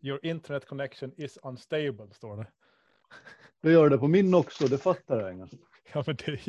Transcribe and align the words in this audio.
Your 0.00 0.20
internet 0.22 0.66
connection 0.66 1.12
is 1.16 1.38
unstable, 1.42 2.06
står 2.12 2.36
det. 2.36 2.46
Det 3.62 3.72
gör 3.72 3.90
det 3.90 3.98
på 3.98 4.08
min 4.08 4.34
också, 4.34 4.68
det 4.68 4.78
fattar 4.78 5.20
jag 5.20 5.32
inte. 5.32 5.56
Ja, 5.92 6.04
men 6.06 6.16
det 6.16 6.28
är 6.28 6.48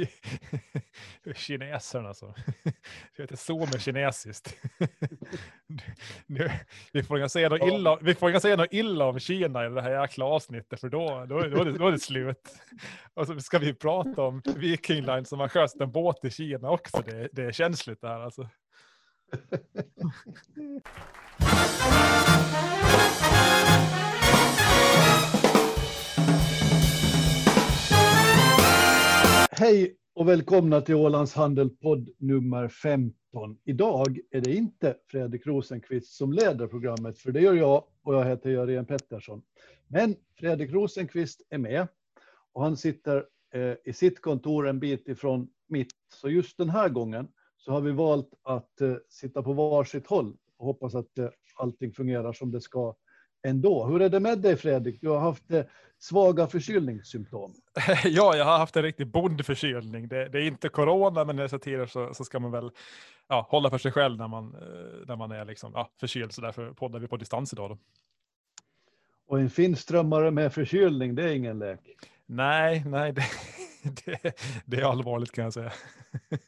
ju 1.26 1.34
kineserna 1.36 2.14
så. 2.14 2.36
Det 3.16 3.24
heter 3.24 3.36
så 3.36 3.60
med 3.60 3.82
kinesiskt. 3.82 4.58
Nu, 6.26 6.52
vi 6.94 7.04
får 7.04 7.18
inte 7.18 7.30
säga 7.30 7.50
något 7.50 7.74
illa, 7.74 8.00
vi 8.02 8.16
får 8.16 8.30
inte 8.30 8.42
säga 8.42 8.56
något 8.56 8.74
illa 8.74 9.06
om 9.06 9.20
Kina 9.20 9.66
i 9.66 9.70
det 9.70 9.82
här 9.82 10.02
jäkla 10.02 10.26
avsnittet, 10.26 10.80
för 10.80 10.90
då, 10.90 11.26
då, 11.30 11.40
då, 11.40 11.62
är, 11.62 11.66
det, 11.66 11.78
då 11.78 11.88
är 11.88 11.92
det 11.92 12.00
slut. 12.00 12.50
Och 13.14 13.28
så 13.28 13.40
ska 13.40 13.60
vi 13.60 13.74
prata 13.74 14.22
om 14.22 14.42
Viking 14.56 15.06
Line 15.06 15.26
som 15.26 15.40
har 15.40 15.48
skött 15.48 15.82
en 15.82 15.92
båt 15.92 16.26
i 16.26 16.32
Kina 16.32 16.70
också. 16.70 17.02
Det, 17.06 17.30
det 17.32 17.44
är 17.44 17.52
känsligt 17.52 18.02
det 18.02 18.08
här 18.08 18.20
alltså. 18.20 18.50
Hej 29.60 29.96
och 30.14 30.28
välkomna 30.28 30.82
till 30.82 30.96
Ålands 30.96 31.34
Handelpodd 31.34 32.10
nummer 32.18 32.68
15. 32.68 33.14
Idag 33.64 34.20
är 34.32 34.42
det 34.42 34.56
inte 34.56 34.96
Fredrik 35.08 35.48
Rosenqvist 35.48 36.14
som 36.14 36.34
leder 36.34 36.68
programmet, 36.68 37.20
för 37.20 37.32
det 37.32 37.42
gör 37.42 37.54
jag 37.54 37.84
och 38.02 38.16
jag 38.16 38.26
heter 38.26 38.50
Jörgen 38.50 38.86
Pettersson. 38.86 39.42
Men 39.88 40.16
Fredrik 40.40 40.72
Rosenqvist 40.72 41.42
är 41.50 41.58
med 41.58 41.88
och 42.54 42.64
han 42.64 42.78
sitter 42.78 43.26
eh, 43.54 43.74
i 43.86 43.94
sitt 43.94 44.22
kontor 44.22 44.68
en 44.68 44.80
bit 44.80 45.08
ifrån 45.08 45.50
mitt. 45.68 45.94
Så 46.14 46.30
just 46.30 46.58
den 46.58 46.70
här 46.70 46.90
gången 46.90 47.28
så 47.58 47.72
har 47.72 47.82
vi 47.82 47.92
valt 47.92 48.34
att 48.44 48.82
eh, 48.82 48.96
sitta 49.10 49.44
på 49.44 49.54
varsitt 49.54 50.08
håll 50.08 50.38
och 50.58 50.66
hoppas 50.66 50.96
att 50.96 51.18
eh, 51.18 51.30
allting 51.56 51.94
fungerar 51.94 52.34
som 52.34 52.52
det 52.52 52.62
ska 52.62 52.96
ändå. 53.44 53.86
Hur 53.86 54.02
är 54.02 54.10
det 54.10 54.20
med 54.20 54.40
dig 54.40 54.58
Fredrik? 54.58 55.02
Du 55.02 55.10
har 55.10 55.20
haft 55.20 55.52
eh, 55.52 55.64
svaga 56.00 56.48
förkylningssymptom. 56.48 57.54
Ja, 58.04 58.36
jag 58.36 58.46
har 58.46 58.58
haft 58.58 58.76
en 58.76 58.84
riktig 58.84 59.08
bondförkylning. 59.08 60.08
Det, 60.08 60.30
det 60.30 60.40
är 60.40 60.48
inte 60.48 60.70
corona, 60.70 61.26
men 61.26 61.40
i 61.40 61.42
dessa 61.42 61.60
tider 61.60 61.86
så, 61.86 62.14
så, 62.14 62.24
ska 62.24 62.40
man 62.40 62.52
väl 62.52 62.72
ja, 63.28 63.48
hålla 63.50 63.70
för 63.70 63.78
sig 63.78 63.92
själv 63.92 64.18
när 64.18 64.28
man, 64.28 64.56
eh, 64.56 65.08
när 65.08 65.16
man 65.16 65.32
är 65.32 65.46
liksom, 65.46 65.72
ja, 65.76 65.90
förkyld. 66.00 66.34
Så 66.34 66.42
därför 66.42 66.74
poddar 66.74 67.00
vi 67.00 67.08
på 67.08 67.18
distans 67.18 67.54
idag. 67.54 67.70
Då. 67.70 67.78
Och 69.28 69.40
en 69.40 69.50
finströmmare 69.50 70.32
med 70.32 70.54
förkylning, 70.54 71.16
det 71.16 71.24
är 71.24 71.34
ingen 71.34 71.60
lek. 71.60 71.80
Nej, 72.26 72.84
nej, 72.86 73.12
det, 73.14 73.24
det, 74.06 74.34
det 74.66 74.78
är 74.78 74.86
allvarligt 74.86 75.32
kan 75.32 75.44
jag 75.44 75.54
säga. 75.54 75.72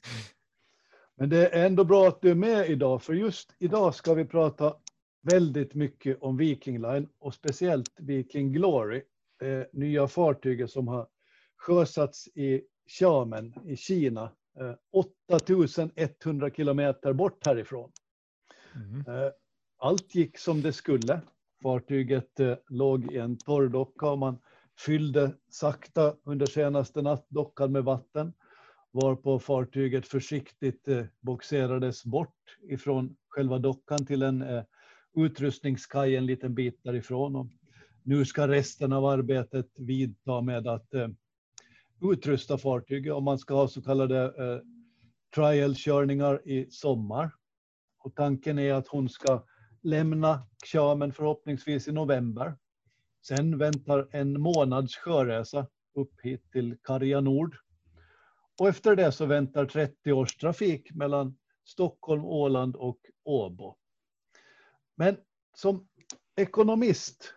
Men 1.15 1.29
det 1.29 1.47
är 1.47 1.65
ändå 1.65 1.83
bra 1.83 2.07
att 2.07 2.21
du 2.21 2.31
är 2.31 2.35
med 2.35 2.69
idag, 2.69 3.01
för 3.03 3.13
just 3.13 3.55
idag 3.59 3.95
ska 3.95 4.13
vi 4.13 4.25
prata 4.25 4.73
väldigt 5.21 5.73
mycket 5.73 6.21
om 6.21 6.37
Viking 6.37 6.81
Line 6.81 7.07
och 7.19 7.33
speciellt 7.33 7.99
Viking 7.99 8.51
Glory, 8.53 9.01
det 9.39 9.73
nya 9.73 10.07
fartyget 10.07 10.71
som 10.71 10.87
har 10.87 11.07
sjösatts 11.57 12.27
i 12.27 12.61
Xiamen 12.87 13.53
i 13.65 13.75
Kina, 13.75 14.31
8100 14.91 16.49
kilometer 16.49 17.13
bort 17.13 17.45
härifrån. 17.45 17.91
Mm. 18.75 19.31
Allt 19.77 20.15
gick 20.15 20.37
som 20.37 20.61
det 20.61 20.73
skulle. 20.73 21.21
Fartyget 21.63 22.39
eh, 22.39 22.57
låg 22.69 23.13
i 23.13 23.17
en 23.17 23.37
torrdocka 23.37 24.09
och 24.09 24.17
man 24.17 24.37
fyllde 24.85 25.35
sakta 25.49 26.15
under 26.23 26.45
senaste 26.45 27.01
nattdockan 27.01 27.71
med 27.71 27.83
vatten 27.83 28.33
varpå 28.91 29.39
fartyget 29.39 30.07
försiktigt 30.07 30.87
eh, 30.87 31.05
boxerades 31.19 32.05
bort 32.05 32.57
ifrån 32.69 33.15
själva 33.29 33.59
dockan 33.59 34.05
till 34.05 34.21
en 34.21 34.41
utrustningskaj 35.15 36.15
en 36.15 36.25
liten 36.25 36.55
bit 36.55 36.79
därifrån. 36.83 37.35
Och 37.35 37.47
nu 38.03 38.25
ska 38.25 38.47
resten 38.47 38.93
av 38.93 39.05
arbetet 39.05 39.67
vidta 39.75 40.41
med 40.41 40.67
att 40.67 40.93
eh, 40.93 41.07
utrusta 42.01 42.57
fartyget 42.57 43.13
och 43.13 43.23
man 43.23 43.39
ska 43.39 43.53
ha 43.53 43.67
så 43.67 43.81
kallade 43.81 44.23
eh, 44.23 44.59
trialkörningar 45.35 46.47
i 46.47 46.67
sommar. 46.71 47.31
Och 48.03 48.15
tanken 48.15 48.59
är 48.59 48.73
att 48.73 48.87
hon 48.87 49.09
ska 49.09 49.45
lämna 49.81 50.47
Xiamen 50.65 51.13
förhoppningsvis 51.13 51.87
i 51.87 51.91
november. 51.91 52.57
Sen 53.27 53.57
väntar 53.57 54.07
en 54.11 54.41
månads 54.41 54.95
sjöresa 54.95 55.67
upp 55.95 56.13
hit 56.23 56.51
till 56.51 56.77
Karja 56.81 57.21
Nord. 57.21 57.57
Och 58.59 58.67
efter 58.67 58.95
det 58.95 59.11
så 59.11 59.25
väntar 59.25 59.65
30 59.65 60.11
års 60.11 60.35
trafik 60.35 60.91
mellan 60.91 61.37
Stockholm, 61.63 62.25
Åland 62.25 62.75
och 62.75 62.99
Åbo. 63.23 63.75
Men 65.01 65.17
som 65.55 65.87
ekonomist, 66.35 67.33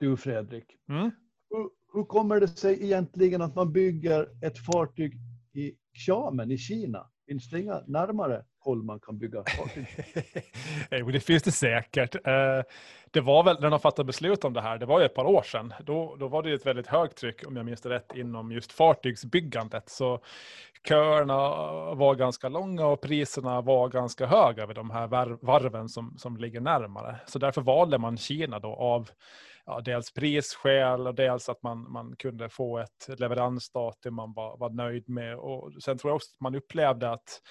du 0.00 0.16
Fredrik, 0.16 0.76
mm. 0.88 1.10
hur, 1.50 1.70
hur, 1.92 2.04
kommer 2.04 2.40
det 2.40 2.48
sig 2.48 2.84
egentligen 2.84 3.42
att 3.42 3.54
man 3.54 3.72
bygger 3.72 4.44
ett 4.44 4.58
fartyg 4.58 5.14
i 5.52 5.74
Xiamen 5.98 6.50
i 6.50 6.58
Kina? 6.58 7.10
Finns 7.26 7.50
det 7.50 7.60
inga 7.60 7.84
närmare 7.86 8.44
håll 8.64 8.82
man 8.82 9.00
kan 9.00 9.18
bygga 9.18 9.44
fartyg? 9.44 9.86
jo, 10.90 10.96
eh, 11.08 11.12
det 11.12 11.20
finns 11.20 11.42
det 11.42 11.52
säkert. 11.52 12.14
Eh, 12.14 12.62
det 13.10 13.20
var 13.20 13.44
väl 13.44 13.60
när 13.60 13.70
de 13.70 13.80
fattade 13.80 14.06
beslut 14.06 14.44
om 14.44 14.52
det 14.52 14.60
här, 14.60 14.78
det 14.78 14.86
var 14.86 15.00
ju 15.00 15.06
ett 15.06 15.14
par 15.14 15.24
år 15.24 15.42
sedan. 15.42 15.72
Då, 15.80 16.16
då 16.18 16.28
var 16.28 16.42
det 16.42 16.52
ett 16.52 16.66
väldigt 16.66 16.86
högt 16.86 17.18
tryck, 17.18 17.46
om 17.46 17.56
jag 17.56 17.66
minns 17.66 17.80
det 17.80 17.88
rätt, 17.88 18.14
inom 18.14 18.52
just 18.52 18.72
fartygsbyggandet. 18.72 19.88
Så 19.88 20.20
köerna 20.88 21.34
var 21.94 22.14
ganska 22.14 22.48
långa 22.48 22.86
och 22.86 23.00
priserna 23.00 23.60
var 23.60 23.88
ganska 23.88 24.26
höga 24.26 24.66
vid 24.66 24.76
de 24.76 24.90
här 24.90 25.06
varven 25.46 25.88
som, 25.88 26.14
som 26.18 26.36
ligger 26.36 26.60
närmare. 26.60 27.16
Så 27.26 27.38
därför 27.38 27.60
valde 27.60 27.98
man 27.98 28.16
Kina 28.16 28.58
då 28.58 28.74
av 28.74 29.10
ja, 29.66 29.80
dels 29.80 30.12
prisskäl 30.12 31.06
och 31.06 31.14
dels 31.14 31.48
att 31.48 31.62
man, 31.62 31.92
man 31.92 32.16
kunde 32.16 32.48
få 32.48 32.78
ett 32.78 33.08
leveransdatum 33.18 34.14
man 34.14 34.32
var, 34.32 34.56
var 34.56 34.70
nöjd 34.70 35.08
med. 35.08 35.36
Och 35.36 35.72
sen 35.82 35.98
tror 35.98 36.10
jag 36.10 36.16
också 36.16 36.30
att 36.36 36.40
man 36.40 36.54
upplevde 36.54 37.10
att 37.10 37.42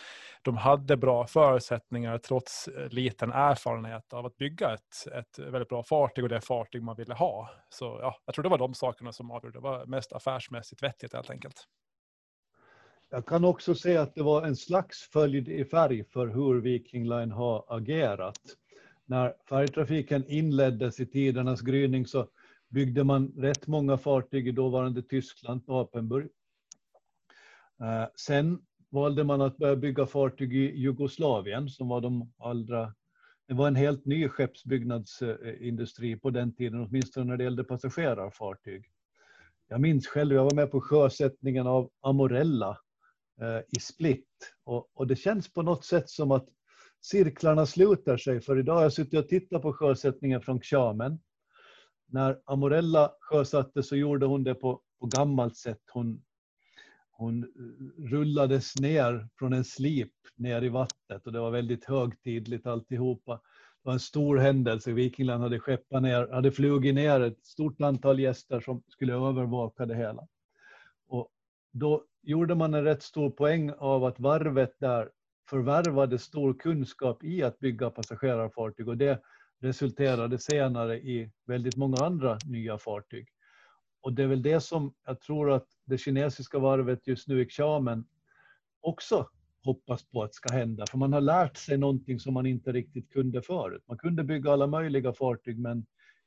de 0.41 0.57
hade 0.57 0.97
bra 0.97 1.27
förutsättningar 1.27 2.17
trots 2.17 2.67
eh, 2.67 2.89
liten 2.89 3.31
erfarenhet 3.31 4.13
av 4.13 4.25
att 4.25 4.37
bygga 4.37 4.73
ett, 4.73 5.13
ett 5.13 5.39
väldigt 5.39 5.69
bra 5.69 5.83
fartyg 5.83 6.23
och 6.23 6.29
det 6.29 6.41
fartyg 6.41 6.83
man 6.83 6.95
ville 6.95 7.13
ha. 7.13 7.49
Så 7.69 7.85
ja, 8.01 8.15
jag 8.25 8.35
tror 8.35 8.43
det 8.43 8.49
var 8.49 8.57
de 8.57 8.73
sakerna 8.73 9.11
som 9.11 9.31
avgjorde. 9.31 9.57
Det 9.57 9.63
var 9.63 9.85
mest 9.85 10.13
affärsmässigt 10.13 10.83
vettigt 10.83 11.13
helt 11.13 11.29
enkelt. 11.29 11.67
Jag 13.09 13.25
kan 13.25 13.45
också 13.45 13.75
säga 13.75 14.01
att 14.01 14.15
det 14.15 14.23
var 14.23 14.43
en 14.43 14.55
slags 14.55 15.09
följd 15.13 15.49
i 15.49 15.65
färg 15.65 16.03
för 16.03 16.27
hur 16.27 16.61
Viking 16.61 17.09
Line 17.09 17.31
har 17.31 17.65
agerat 17.67 18.39
när 19.13 19.33
färjetrafiken 19.49 20.25
inleddes 20.27 20.99
i 20.99 21.05
tidernas 21.05 21.61
gryning 21.61 22.07
så 22.07 22.27
byggde 22.69 23.03
man 23.03 23.33
rätt 23.37 23.67
många 23.67 23.97
fartyg 23.97 24.47
i 24.47 24.51
dåvarande 24.51 25.01
Tyskland, 25.01 25.65
på 25.65 25.79
Apenburg. 25.79 26.29
Eh, 27.81 28.05
sen 28.15 28.59
valde 28.89 29.23
man 29.23 29.41
att 29.41 29.57
börja 29.57 29.75
bygga 29.75 30.05
fartyg 30.05 30.55
i 30.55 30.77
Jugoslavien 30.77 31.69
som 31.69 31.87
var 31.87 32.01
de 32.01 32.33
allra 32.37 32.93
det 33.47 33.53
var 33.53 33.67
en 33.67 33.75
helt 33.75 34.05
ny 34.05 34.29
skeppsbyggnadsindustri 34.29 36.15
på 36.15 36.29
den 36.29 36.55
tiden, 36.55 36.79
åtminstone 36.79 37.25
när 37.25 37.37
det 37.37 37.43
gällde 37.43 37.63
passagerarfartyg. 37.63 38.85
Jag 39.67 39.81
minns 39.81 40.07
själv, 40.07 40.35
jag 40.35 40.43
var 40.43 40.55
med 40.55 40.71
på 40.71 40.81
sjösättningen 40.81 41.67
av 41.67 41.89
Amorella 42.01 42.77
eh, 43.41 43.59
i 43.77 43.79
Split 43.79 44.55
och, 44.63 44.91
och, 44.93 45.07
det 45.07 45.15
känns 45.15 45.53
på 45.53 45.61
något 45.61 45.85
sätt 45.85 46.09
som 46.09 46.31
att 46.31 46.45
cirklarna 47.03 47.65
sluter 47.65 48.17
sig, 48.17 48.41
för 48.41 48.59
idag 48.59 48.75
har 48.75 48.83
jag 48.83 48.93
suttit 48.93 49.19
och 49.19 49.27
tittat 49.29 49.61
på 49.61 49.73
sjösättningen 49.73 50.41
från 50.41 50.59
Xiamen. 50.59 51.19
När 52.07 52.39
Amorella 52.45 53.11
sjösatte 53.19 53.83
så 53.83 53.95
gjorde 53.95 54.25
hon 54.25 54.43
det 54.43 54.55
på, 54.55 54.81
på 54.99 55.05
gammalt 55.05 55.57
sätt. 55.57 55.81
Hon, 55.91 56.23
hon 57.11 57.43
eh, 57.43 58.09
rullades 58.09 58.79
ner 58.79 59.29
från 59.35 59.53
en 59.53 59.63
slip 59.63 60.13
ner 60.35 60.61
i 60.61 60.69
vattnet 60.69 61.25
och 61.27 61.33
det 61.33 61.39
var 61.39 61.51
väldigt 61.51 61.85
högtidligt 61.85 62.67
alltihopa. 62.67 63.33
Det 63.33 63.87
var 63.87 63.93
en 63.93 63.99
stor 63.99 64.37
händelse. 64.37 64.91
Vikingland 64.91 65.43
hade 65.43 65.59
skeppat 65.59 66.01
ner, 66.01 66.27
hade 66.27 66.51
flugit 66.51 66.95
ner 66.95 67.21
ett 67.21 67.45
stort 67.45 67.81
antal 67.81 68.19
gäster 68.19 68.59
som 68.59 68.83
skulle 68.87 69.13
övervaka 69.13 69.85
det 69.85 69.95
hela. 69.95 70.27
Och 71.07 71.29
då 71.71 72.05
gjorde 72.21 72.55
man 72.55 72.73
en 72.73 72.83
rätt 72.83 73.03
stor 73.03 73.29
poäng 73.29 73.71
av 73.71 74.03
att 74.03 74.19
varvet 74.19 74.75
där 74.79 75.09
förvärvade 75.49 76.19
stor 76.19 76.53
kunskap 76.53 77.23
i 77.23 77.43
att 77.43 77.59
bygga 77.59 77.89
passagerarfartyg 77.89 78.87
och 78.87 78.97
det 78.97 79.21
resulterade 79.59 80.37
senare 80.37 80.99
i 80.99 81.31
väldigt 81.45 81.77
många 81.77 81.97
andra 82.05 82.37
nya 82.45 82.77
fartyg. 82.77 83.27
Och 84.01 84.13
det 84.13 84.23
är 84.23 84.27
väl 84.27 84.41
det 84.41 84.59
som 84.59 84.93
jag 85.05 85.21
tror 85.21 85.51
att 85.51 85.67
det 85.85 85.97
kinesiska 85.97 86.59
varvet 86.59 87.07
just 87.07 87.27
nu 87.27 87.41
i 87.41 87.45
Xiamen 87.45 88.05
också 88.81 89.29
hoppas 89.63 90.03
på 90.03 90.23
att 90.23 90.33
ska 90.33 90.53
hända. 90.53 90.85
För 90.85 90.97
man 90.97 91.13
har 91.13 91.21
lärt 91.21 91.57
sig 91.57 91.77
någonting 91.77 92.19
som 92.19 92.33
man 92.33 92.45
inte 92.45 92.71
riktigt 92.71 93.13
kunde 93.13 93.41
förut. 93.41 93.83
Man 93.87 93.97
kunde 93.97 94.23
bygga 94.23 94.51
alla 94.51 94.67
möjliga 94.67 95.13
fartyg 95.13 95.59
men 95.59 95.85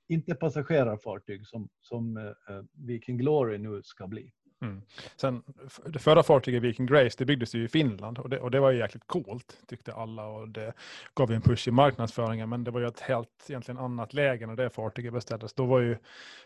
inte 0.09 0.35
passagerarfartyg 0.35 1.47
som, 1.47 1.69
som 1.81 2.17
eh, 2.17 2.25
eh 2.25 2.63
Viking 2.73 3.19
Glory 3.19 3.59
nu 3.59 3.83
ska 3.83 4.07
bli. 4.07 4.33
Mm. 4.63 4.83
Sen, 5.17 5.43
det 5.87 5.99
förra 5.99 6.23
fartyget 6.23 6.63
Viking 6.63 6.87
Grace 6.87 7.17
det 7.19 7.25
byggdes 7.25 7.55
ju 7.55 7.65
i 7.65 7.69
Finland 7.69 8.19
och 8.19 8.31
det, 8.31 8.41
och 8.41 8.51
det 8.51 8.61
var 8.61 8.71
ju 8.71 8.79
jäkligt 8.79 9.07
coolt 9.07 9.59
tyckte 9.67 9.93
alla 9.93 10.27
och 10.27 10.49
det 10.49 10.73
gav 11.15 11.31
ju 11.31 11.37
en 11.37 11.43
push 11.43 11.69
i 11.69 11.71
marknadsföringen 11.71 12.49
men 12.49 12.65
det 12.65 12.71
var 12.71 12.81
ju 12.81 12.87
ett 12.87 13.01
helt 13.01 13.47
egentligen 13.49 13.79
annat 13.79 14.15
läge 14.15 14.47
när 14.47 14.57
det 14.57 14.71
fartyget 14.71 15.13
beställdes. 15.13 15.55
Då 15.55 15.67
var 15.67 15.81
ju 15.81 15.97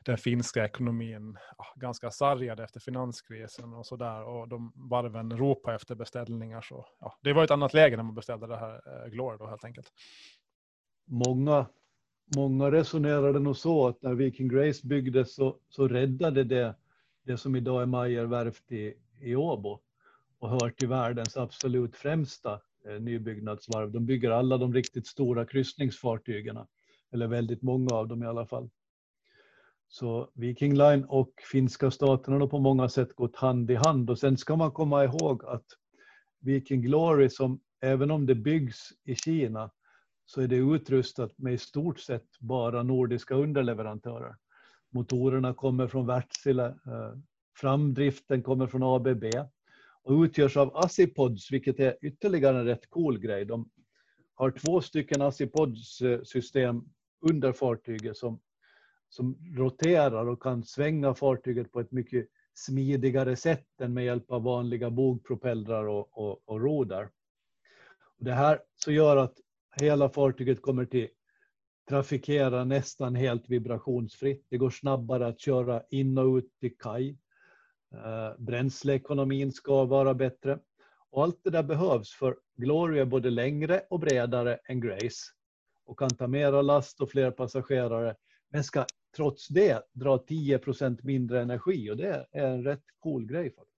den 0.05 0.19
finska 0.19 0.65
ekonomin 0.65 1.39
ja, 1.59 1.67
ganska 1.77 2.11
sargad 2.11 2.61
efter 2.61 2.81
finanskrisen 2.81 3.75
och 3.75 3.87
sådär 3.87 4.23
och 4.23 4.49
de 4.49 4.73
varven 4.91 5.39
ropade 5.39 5.77
efter 5.77 5.95
beställningar 5.95 6.61
så 6.61 6.87
ja, 7.01 7.19
det 7.21 7.33
var 7.33 7.45
ett 7.45 7.51
annat 7.51 7.75
läge 7.75 7.97
när 7.97 8.05
man 8.05 8.15
beställde 8.15 8.47
det 8.47 8.57
här 8.57 8.75
eh, 8.75 9.11
Glory 9.11 9.39
då 9.39 9.47
helt 9.47 9.65
enkelt. 9.65 9.93
Många 11.07 11.67
många 12.37 12.71
resonerade 12.71 13.39
nog 13.41 13.57
så 13.57 13.89
att 13.89 14.03
när 14.03 14.15
Viking 14.15 14.49
Grace 14.49 14.87
byggdes 14.87 15.35
så, 15.35 15.57
så 15.69 15.89
räddade 15.89 16.45
det 16.45 16.75
det 17.23 17.37
som 17.37 17.57
idag 17.57 17.83
är 17.83 17.87
Meyerwerft 17.87 18.73
i, 18.73 18.95
i 19.21 19.37
Åbo 19.37 19.81
och 20.39 20.51
hör 20.51 20.71
till 20.71 20.89
världens 20.89 21.37
absolut 21.37 21.97
främsta 21.97 22.61
eh, 22.87 23.01
nybyggnadsvarv. 23.01 23.93
De 23.93 24.07
bygger 24.07 24.31
alla 24.31 24.59
de 24.59 24.75
riktigt 24.75 25.07
stora 25.07 25.47
kryssningsfartygen, 25.47 26.59
eller 27.13 27.27
väldigt 27.27 27.63
många 27.63 27.95
av 27.95 28.09
dem 28.09 28.23
i 28.23 28.27
alla 28.27 28.47
fall. 28.47 28.71
Så 29.89 30.31
Viking 30.35 30.75
Line 30.75 31.05
och 31.05 31.33
finska 31.53 31.91
staterna 31.91 32.39
har 32.39 32.47
på 32.47 32.59
många 32.59 32.89
sätt 32.89 33.15
gått 33.15 33.37
hand 33.37 33.71
i 33.71 33.75
hand 33.75 34.11
och 34.11 34.19
sen 34.19 34.37
ska 34.37 34.57
man 34.57 34.73
komma 34.73 35.05
ihåg 35.05 35.45
att 35.45 35.67
Viking 36.41 36.83
Glory 36.83 37.29
som 37.31 37.61
även 37.81 38.11
om 38.11 38.27
det 38.27 38.35
byggs 38.35 38.93
i 39.05 39.15
Kina 39.15 39.71
så 40.27 40.41
är 40.41 40.49
det 40.49 40.57
utrustat 40.57 41.39
med 41.39 41.55
i 41.55 41.59
stort 41.59 42.01
sett 42.01 42.39
bara 42.39 42.83
nordiska 42.83 43.35
underleverantörer. 43.35 44.37
Motorerna 44.91 45.55
kommer 45.55 45.87
från 45.87 46.07
Wärtsilä, 46.07 46.67
eh, 46.67 47.19
framdriften 47.57 48.43
kommer 48.43 48.67
från 48.67 48.83
ABB 48.83 49.25
och 50.03 50.23
utgörs 50.23 50.57
av 50.57 50.77
Assipods, 50.77 51.53
vilket 51.53 51.81
är 51.81 51.97
ytterligare 52.01 52.59
en 52.59 52.65
rätt 52.65 52.91
cool 52.91 53.19
grej. 53.19 53.45
De 53.45 53.71
har 54.35 54.51
två 54.51 54.81
stycken 54.81 55.23
Assipods-system 55.23 56.77
eh, 56.77 56.83
under 57.31 57.53
fartyget 57.53 58.17
som, 58.17 58.41
som 59.09 59.39
roterar 59.57 60.27
och 60.27 60.43
kan 60.43 60.65
svänga 60.65 61.15
fartyget 61.15 61.73
på 61.73 61.81
ett 61.81 61.93
mycket 61.93 62.27
smidigare 62.55 63.37
sätt 63.37 63.81
än 63.81 63.95
med 63.95 64.05
hjälp 64.05 64.31
av 64.31 64.43
vanliga 64.43 64.91
bogpropellrar 64.91 65.89
och, 65.89 66.19
och, 66.19 66.49
och 66.49 66.61
rodar. 66.61 67.11
Det 68.19 68.33
här 68.33 68.61
så 68.77 68.93
gör 68.93 69.17
att 69.17 69.35
hela 69.81 70.09
fartyget 70.09 70.63
kommer 70.63 70.85
till 70.85 71.09
trafikera 71.91 72.65
nästan 72.65 73.15
helt 73.15 73.49
vibrationsfritt. 73.49 74.47
Det 74.51 74.59
går 74.59 74.71
snabbare 74.71 75.27
att 75.27 75.41
köra 75.41 75.83
in 75.91 76.19
och 76.19 76.37
ut 76.37 76.59
till 76.61 76.79
kaj. 76.79 77.19
Eh, 77.95 78.39
bränsleekonomin 78.39 79.53
ska 79.53 79.85
vara 79.85 80.15
bättre. 80.15 80.59
Och 81.11 81.23
allt 81.23 81.41
det 81.45 81.51
där 81.51 81.63
behövs 81.63 82.13
för 82.13 82.37
Glory 82.57 82.99
är 82.99 83.05
både 83.05 83.31
längre 83.31 83.83
och 83.91 84.01
bredare 84.01 84.59
än 84.69 84.81
Grace 84.81 85.33
och 85.87 85.99
kan 85.99 86.17
ta 86.17 86.27
mera 86.27 86.63
last 86.63 87.01
och 87.01 87.11
fler 87.11 87.31
passagerare 87.31 88.17
men 88.51 88.65
ska 88.65 88.85
trots 89.17 89.49
det 89.49 89.83
dra 89.93 90.17
10% 90.17 90.99
mindre 91.03 91.43
energi 91.43 91.91
och 91.91 91.97
det 91.97 92.27
är 92.33 92.47
en 92.47 92.65
rätt 92.65 92.85
cool 92.99 93.27
grej 93.27 93.55
faktiskt. 93.55 93.70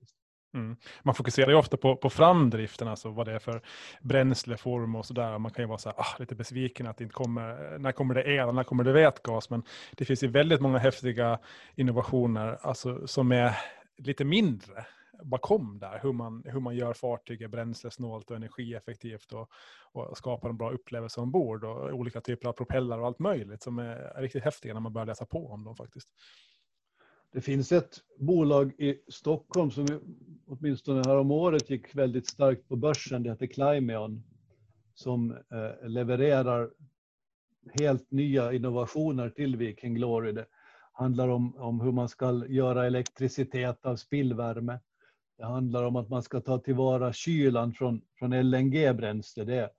Mm. 0.54 0.76
Man 1.02 1.14
fokuserar 1.14 1.48
ju 1.48 1.54
ofta 1.54 1.76
på, 1.76 1.96
på 1.96 2.10
framdriften, 2.10 2.88
alltså 2.88 3.10
vad 3.10 3.26
det 3.26 3.32
är 3.32 3.38
för 3.38 3.62
bränsleform 4.00 4.96
och 4.96 5.06
sådär. 5.06 5.38
Man 5.38 5.50
kan 5.50 5.62
ju 5.62 5.68
vara 5.68 5.78
så 5.78 5.88
här, 5.88 6.00
ah, 6.00 6.16
lite 6.18 6.34
besviken 6.34 6.86
att 6.86 6.96
det 6.96 7.04
inte 7.04 7.14
kommer, 7.14 7.78
när 7.78 7.92
kommer 7.92 8.14
det 8.14 8.24
el, 8.26 8.54
när 8.54 8.64
kommer 8.64 8.84
det 8.84 8.92
vätgas? 8.92 9.50
Men 9.50 9.62
det 9.96 10.04
finns 10.04 10.22
ju 10.22 10.28
väldigt 10.28 10.60
många 10.60 10.78
häftiga 10.78 11.38
innovationer 11.74 12.58
alltså, 12.62 13.06
som 13.06 13.32
är 13.32 13.56
lite 13.98 14.24
mindre 14.24 14.86
bakom 15.22 15.78
där. 15.78 16.00
Hur 16.02 16.12
man, 16.12 16.42
hur 16.46 16.60
man 16.60 16.76
gör 16.76 16.92
fartyget 16.92 17.50
bränslesnålt 17.50 18.30
och 18.30 18.36
energieffektivt 18.36 19.32
och, 19.32 19.50
och 19.92 20.16
skapar 20.16 20.48
en 20.48 20.56
bra 20.56 20.70
upplevelse 20.70 21.20
ombord. 21.20 21.64
Och 21.64 21.92
olika 21.92 22.20
typer 22.20 22.48
av 22.48 22.52
propeller 22.52 23.00
och 23.00 23.06
allt 23.06 23.18
möjligt 23.18 23.62
som 23.62 23.78
är 23.78 24.20
riktigt 24.20 24.44
häftiga 24.44 24.74
när 24.74 24.80
man 24.80 24.92
börjar 24.92 25.06
läsa 25.06 25.26
på 25.26 25.48
om 25.48 25.64
dem 25.64 25.76
faktiskt. 25.76 26.08
Det 27.32 27.40
finns 27.40 27.72
ett 27.72 28.00
bolag 28.18 28.72
i 28.78 29.02
Stockholm 29.08 29.70
som 29.70 29.86
åtminstone 30.46 31.02
här 31.06 31.16
om 31.16 31.30
året 31.30 31.70
gick 31.70 31.94
väldigt 31.94 32.26
starkt 32.26 32.68
på 32.68 32.76
börsen. 32.76 33.22
Det 33.22 33.30
heter 33.30 33.46
Climeon 33.46 34.22
som 34.94 35.30
eh, 35.30 35.88
levererar 35.88 36.70
helt 37.74 38.10
nya 38.10 38.52
innovationer 38.52 39.30
till 39.30 39.56
Viking 39.56 39.94
Glory. 39.94 40.32
Det 40.32 40.46
handlar 40.92 41.28
om, 41.28 41.56
om 41.56 41.80
hur 41.80 41.92
man 41.92 42.08
ska 42.08 42.46
göra 42.48 42.86
elektricitet 42.86 43.86
av 43.86 43.96
spillvärme. 43.96 44.80
Det 45.38 45.44
handlar 45.44 45.84
om 45.84 45.96
att 45.96 46.08
man 46.08 46.22
ska 46.22 46.40
ta 46.40 46.58
tillvara 46.58 47.12
kylan 47.12 47.72
från, 47.72 48.02
från 48.18 48.50
LNG-bränsle. 48.50 49.44
Det 49.44 49.56
är 49.56 49.70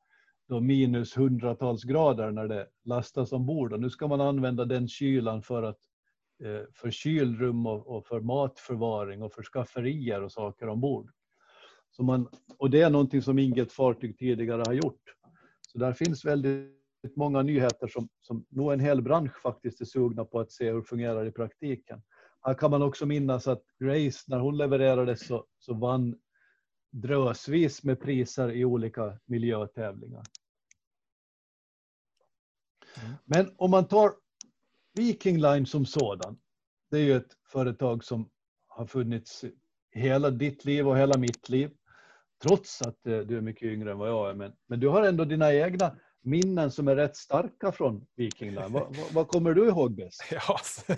då 0.47 0.59
minus 0.59 1.17
hundratals 1.17 1.83
grader 1.83 2.31
när 2.31 2.47
det 2.47 2.67
lastas 2.83 3.31
ombord. 3.31 3.73
Och 3.73 3.79
nu 3.79 3.89
ska 3.89 4.07
man 4.07 4.21
använda 4.21 4.65
den 4.65 4.87
kylan 4.87 5.41
för 5.41 5.63
att 5.63 5.79
för 6.73 6.91
kylrum 6.91 7.65
och, 7.65 8.07
för 8.07 8.21
matförvaring 8.21 9.23
och 9.23 9.33
för 9.33 9.43
skafferier 9.43 10.21
och 10.21 10.31
saker 10.31 10.69
ombord. 10.69 11.11
Så 11.91 12.03
man, 12.03 12.29
och 12.57 12.69
det 12.69 12.81
är 12.81 12.89
någonting 12.89 13.21
som 13.21 13.39
inget 13.39 13.71
fartyg 13.71 14.17
tidigare 14.17 14.63
har 14.65 14.73
gjort. 14.73 15.01
Så 15.61 15.77
där 15.77 15.93
finns 15.93 16.25
väldigt 16.25 17.15
många 17.15 17.41
nyheter 17.41 17.87
som, 17.87 18.09
som 18.21 18.45
nog 18.49 18.73
en 18.73 18.79
hel 18.79 19.01
bransch 19.01 19.41
faktiskt 19.41 19.81
är 19.81 19.85
sugna 19.85 20.25
på 20.25 20.39
att 20.39 20.51
se 20.51 20.71
hur 20.71 20.77
det 20.77 20.83
fungerar 20.83 21.25
i 21.25 21.31
praktiken. 21.31 22.01
Här 22.41 22.53
kan 22.53 22.71
man 22.71 22.81
också 22.81 23.05
minnas 23.05 23.47
att 23.47 23.63
Grace, 23.79 24.23
när 24.27 24.39
hon 24.39 24.57
levererades 24.57 25.27
så, 25.27 25.45
så 25.59 25.73
vann 25.73 26.15
drösvis 26.91 27.83
med 27.83 28.01
priser 28.01 28.51
i 28.51 28.65
olika 28.65 29.19
miljötävlingar. 29.25 30.23
Mm. 33.03 33.13
Men 33.25 33.53
om 33.57 33.71
man 33.71 33.87
tar 33.87 34.11
Viking 34.93 35.37
Line 35.41 35.65
som 35.65 35.85
sådan, 35.85 36.37
det 36.91 36.97
är 36.97 37.01
ju 37.01 37.15
ett 37.15 37.37
företag 37.47 38.03
som 38.03 38.29
har 38.67 38.85
funnits 38.85 39.45
hela 39.91 40.29
ditt 40.29 40.65
liv 40.65 40.87
och 40.87 40.97
hela 40.97 41.17
mitt 41.17 41.49
liv. 41.49 41.71
Trots 42.43 42.81
att 42.81 43.07
eh, 43.07 43.19
du 43.19 43.37
är 43.37 43.41
mycket 43.41 43.63
yngre 43.63 43.91
än 43.91 43.97
vad 43.97 44.09
jag 44.09 44.29
är. 44.29 44.33
Men, 44.33 44.53
men 44.67 44.79
du 44.79 44.87
har 44.87 45.03
ändå 45.03 45.25
dina 45.25 45.53
egna 45.53 45.95
minnen 46.23 46.71
som 46.71 46.87
är 46.87 46.95
rätt 46.95 47.15
starka 47.15 47.71
från 47.71 48.05
Viking 48.15 48.51
Line. 48.51 48.71
Vad, 48.73 48.95
vad, 48.95 49.13
vad, 49.13 49.27
kommer 49.27 49.53
du 49.53 49.67
ihåg 49.67 49.95
bäst? 49.95 50.23
Ja, 50.31 50.39
alltså, 50.47 50.95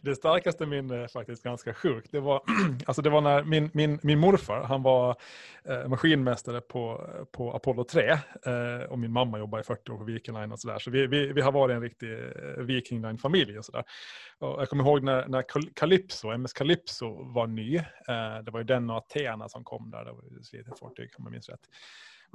det 0.00 0.14
starkaste 0.14 0.66
minnet 0.66 0.92
är 0.92 1.08
faktiskt 1.08 1.42
ganska 1.42 1.74
sjukt. 1.74 2.08
Det 2.12 2.20
var, 2.20 2.42
alltså 2.86 3.02
det 3.02 3.10
var 3.10 3.20
när 3.20 3.44
min, 3.44 3.70
min, 3.72 3.98
min 4.02 4.18
morfar, 4.18 4.62
han 4.62 4.82
var 4.82 5.16
eh, 5.64 5.88
maskinmästare 5.88 6.60
på, 6.60 7.10
på 7.32 7.52
Apollo 7.52 7.84
3 7.84 8.10
eh, 8.10 8.18
och 8.88 8.98
min 8.98 9.12
mamma 9.12 9.38
jobbade 9.38 9.60
i 9.60 9.64
40 9.64 9.92
år 9.92 9.98
på 9.98 10.04
Viking 10.04 10.34
Line 10.34 10.52
och 10.52 10.60
sådär. 10.60 10.78
Så 10.78 10.90
vi, 10.90 11.06
vi, 11.06 11.32
vi 11.32 11.40
har 11.40 11.52
varit 11.52 11.74
en 11.74 11.82
riktig 11.82 12.12
eh, 12.12 12.62
Viking 12.62 13.02
Line-familj 13.02 13.58
och 13.58 13.64
sådär. 13.64 13.84
Jag 14.38 14.68
kommer 14.68 14.84
ihåg 14.84 15.02
när, 15.02 15.28
när 15.28 15.44
Calypso, 15.74 16.28
MS 16.28 16.52
Calypso 16.52 17.32
var 17.32 17.46
ny. 17.46 17.80
Det 18.44 18.50
var 18.50 18.60
ju 18.60 18.64
den 18.64 18.90
och 18.90 18.96
Athena 18.96 19.48
som 19.48 19.64
kom 19.64 19.90
där. 19.90 20.04
Det 20.04 20.12
var 20.12 20.18
ett 20.18 20.52
litet 20.52 20.78
fartyg 20.78 21.10
om 21.18 21.24
jag 21.24 21.32
minns 21.32 21.48
rätt. 21.48 21.60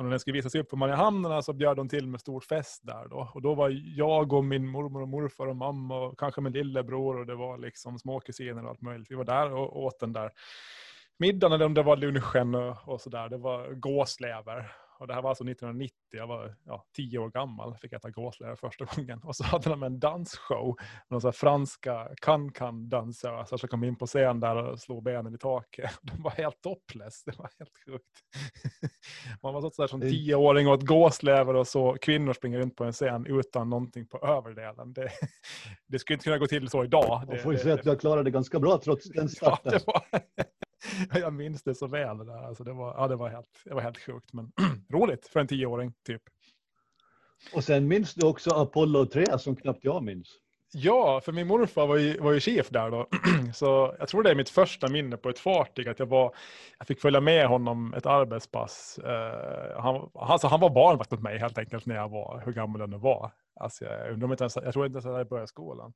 Och 0.02 0.06
när 0.06 0.12
den 0.12 0.20
skulle 0.20 0.34
visas 0.34 0.56
upp 0.56 0.70
på 0.70 0.76
Mariehamnarna 0.76 1.42
så 1.42 1.54
bjöd 1.54 1.78
de 1.78 1.90
till 1.90 2.08
med 2.08 2.20
stor 2.20 2.40
fest 2.40 2.82
där 2.84 3.08
då. 3.10 3.32
Och 3.34 3.42
då 3.42 3.54
var 3.54 3.70
jag 3.96 4.34
och 4.34 4.44
min 4.44 4.68
mormor 4.68 5.02
och 5.02 5.08
morfar 5.08 5.48
och 5.48 5.56
mamma 5.56 6.00
och 6.00 6.20
kanske 6.20 6.42
min 6.42 6.54
lillebror 6.54 7.20
och 7.20 7.26
det 7.26 7.36
var 7.36 7.58
liksom 7.58 8.00
småkusiner 8.00 8.64
och 8.64 8.70
allt 8.70 8.82
möjligt. 8.82 9.12
Vi 9.12 9.16
var 9.16 9.24
där 9.24 9.54
och 9.54 9.84
åt 9.84 10.00
den 10.00 10.14
där 10.14 10.32
middagen 11.18 11.54
eller 11.54 11.66
om 11.66 11.74
det 11.74 11.84
var 11.84 11.98
lunchen 11.98 12.56
och, 12.56 12.78
och 12.86 13.02
sådär. 13.02 13.30
Det 13.30 13.38
var 13.38 13.74
gåslever 13.74 14.72
och 15.02 15.08
det 15.08 15.14
här 15.14 15.22
var 15.22 15.30
alltså 15.30 15.44
1990, 15.44 15.96
jag 16.12 16.28
var 16.28 16.56
ja, 16.66 16.86
tio 16.96 17.20
år 17.20 17.30
gammal, 17.30 17.76
fick 17.76 17.94
äta 17.94 18.10
gåslever 18.10 18.56
första 18.56 18.86
gången. 18.86 19.20
Och 19.24 19.36
så 19.36 19.44
hade 19.44 19.70
de 19.70 19.84
en 19.84 20.00
dansshow, 20.00 20.78
några 21.10 21.22
så 21.22 21.32
franska 21.32 22.10
kan-kan-dansöser 22.22 23.58
som 23.58 23.70
kom 23.70 23.84
in 23.84 23.96
på 23.96 24.08
scen 24.08 24.40
där 24.40 24.56
och 24.56 24.80
slog 24.80 25.04
benen 25.04 25.36
i 25.36 25.38
taket. 25.38 25.92
De 26.02 26.24
var 26.24 26.32
helt 26.32 26.62
topless, 26.62 27.24
det 27.24 27.40
var 27.40 27.50
helt 27.60 27.72
sjukt. 27.86 28.06
Man 29.44 29.54
var 29.54 29.62
sådär 29.62 29.88
som 29.88 30.02
tioåring 30.02 30.68
och 30.68 30.74
åt 30.74 30.86
gåslever 30.86 31.54
och 31.54 31.68
så 31.68 31.98
kvinnor 32.02 32.34
springer 32.34 32.60
runt 32.60 32.76
på 32.76 32.84
en 32.84 32.94
scen 32.94 33.26
utan 33.26 33.70
någonting 33.70 34.08
på 34.08 34.18
överdelen. 34.18 34.94
Det, 34.94 35.10
det 35.88 36.00
skulle 36.00 36.16
inte 36.16 36.24
kunna 36.24 36.38
gå 36.38 36.48
till 36.48 36.70
så 36.70 36.84
idag. 36.84 37.24
Man 37.28 37.38
får 37.38 37.54
ju 37.54 37.60
säga 37.60 37.74
att 37.74 37.86
har 37.86 37.96
klarat 37.96 38.26
det 38.26 38.32
ganska 38.32 38.60
bra 38.60 38.80
trots 38.84 39.10
den 39.10 39.30
starten. 39.40 39.80
Ja, 39.86 40.04
jag 41.14 41.34
minns 41.34 41.64
det 41.64 41.76
så 41.76 41.88
väl. 41.88 42.18
Det, 42.18 42.26
där. 42.26 42.48
Alltså 42.48 42.64
det, 42.64 42.74
var, 42.74 42.96
ja, 42.98 43.08
det, 43.08 43.16
var 43.16 43.30
helt, 43.30 43.62
det 43.66 43.74
var 43.74 43.82
helt 43.82 43.98
sjukt, 43.98 44.34
men 44.34 44.52
roligt 44.94 45.28
för 45.28 45.40
en 45.40 45.48
tioåring 45.48 45.94
typ. 46.06 46.22
Och 47.54 47.64
sen 47.64 47.88
minns 47.88 48.14
du 48.14 48.28
också 48.28 48.52
Apollo 48.52 49.06
3 49.06 49.40
som 49.40 49.56
knappt 49.56 49.84
jag 49.84 50.04
minns. 50.04 50.28
Ja, 50.74 51.22
för 51.22 51.32
min 51.32 51.48
morfar 51.48 51.88
var 51.88 51.98
ju, 51.98 52.18
var 52.18 52.32
ju 52.32 52.40
chef 52.40 52.70
där 52.70 52.92
då. 52.92 53.08
Så 53.54 53.96
jag 54.00 54.08
tror 54.08 54.24
det 54.24 54.32
är 54.32 54.36
mitt 54.36 54.50
första 54.50 54.88
minne 54.88 55.18
på 55.18 55.30
ett 55.30 55.40
fartyg. 55.40 55.88
Att 55.88 56.00
jag, 56.00 56.06
var, 56.06 56.36
jag 56.78 56.88
fick 56.88 57.02
följa 57.02 57.22
med 57.22 57.48
honom 57.48 57.94
ett 57.94 58.06
arbetspass. 58.06 59.00
Uh, 59.04 59.82
han, 59.82 60.10
alltså, 60.14 60.48
han 60.48 60.60
var 60.60 60.70
barnvakt 60.70 61.14
åt 61.14 61.22
mig 61.22 61.38
helt 61.38 61.58
enkelt 61.58 61.86
när 61.86 61.96
jag 61.96 62.10
var, 62.10 62.42
hur 62.46 62.54
gammal 62.54 62.82
jag 62.82 62.90
nu 62.90 62.98
var. 62.98 63.32
Alltså, 63.60 63.86
jag, 63.86 64.12
undrar 64.12 64.26
om 64.26 64.32
inte 64.32 64.44
ens, 64.44 64.56
jag 64.56 64.74
tror 64.74 64.86
inte 64.86 64.96
ens 64.96 65.06
att 65.06 65.18
jag 65.18 65.28
började 65.28 65.48
skolan. 65.48 65.94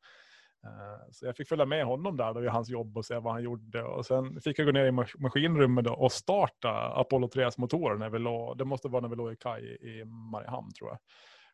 Eh, 0.65 1.11
så 1.11 1.25
jag 1.25 1.37
fick 1.37 1.47
följa 1.47 1.65
med 1.65 1.85
honom 1.85 2.17
där 2.17 2.33
då 2.33 2.43
i 2.43 2.47
hans 2.47 2.69
jobb 2.69 2.97
och 2.97 3.05
se 3.05 3.19
vad 3.19 3.33
han 3.33 3.43
gjorde. 3.43 3.83
Och 3.83 4.05
sen 4.05 4.41
fick 4.41 4.59
jag 4.59 4.65
gå 4.65 4.71
ner 4.71 4.85
i 4.85 4.91
maskinrummet 5.17 5.87
och 5.87 6.11
starta 6.11 6.69
Apollo 6.95 7.27
3s 7.27 7.53
motorer 7.57 7.95
när 7.95 8.09
vi 8.09 8.19
låg, 8.19 8.57
det 8.57 8.65
måste 8.65 8.87
vara 8.87 9.01
när 9.01 9.09
vi 9.09 9.15
låg 9.15 9.33
i 9.33 9.35
kaj 9.35 9.77
i 9.81 10.05
Mariehamn 10.05 10.73
tror 10.73 10.89
jag. 10.89 10.99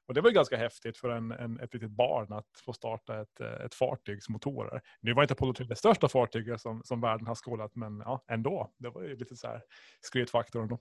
Och 0.08 0.14
det 0.14 0.22
var 0.22 0.32
ganska 0.32 0.58
häftigt 0.58 0.98
för 0.98 1.10
en, 1.10 1.32
en, 1.32 1.60
ett 1.60 1.74
litet 1.74 1.92
barn 1.92 2.34
att 2.34 2.48
få 2.66 2.74
starta 2.74 3.22
ett, 3.22 3.40
ett 3.40 3.74
fartygs 3.74 4.30
motorer. 4.30 4.82
Nu 5.00 5.14
var 5.14 5.24
inte 5.24 5.34
Apollo 5.34 5.54
3 5.54 5.66
det 5.66 5.76
största 5.76 6.08
fartyget 6.08 6.62
som, 6.62 6.82
som 6.84 7.02
världen 7.02 7.28
har 7.28 7.36
skådat, 7.36 7.76
men 7.76 8.02
ja, 8.06 8.24
ändå. 8.28 8.72
Det 8.78 8.90
var 8.90 9.02
ju 9.02 9.16
lite 9.16 9.36
så 9.36 9.48
här 9.48 9.62
skrytfaktorn 10.02 10.68
då. 10.68 10.80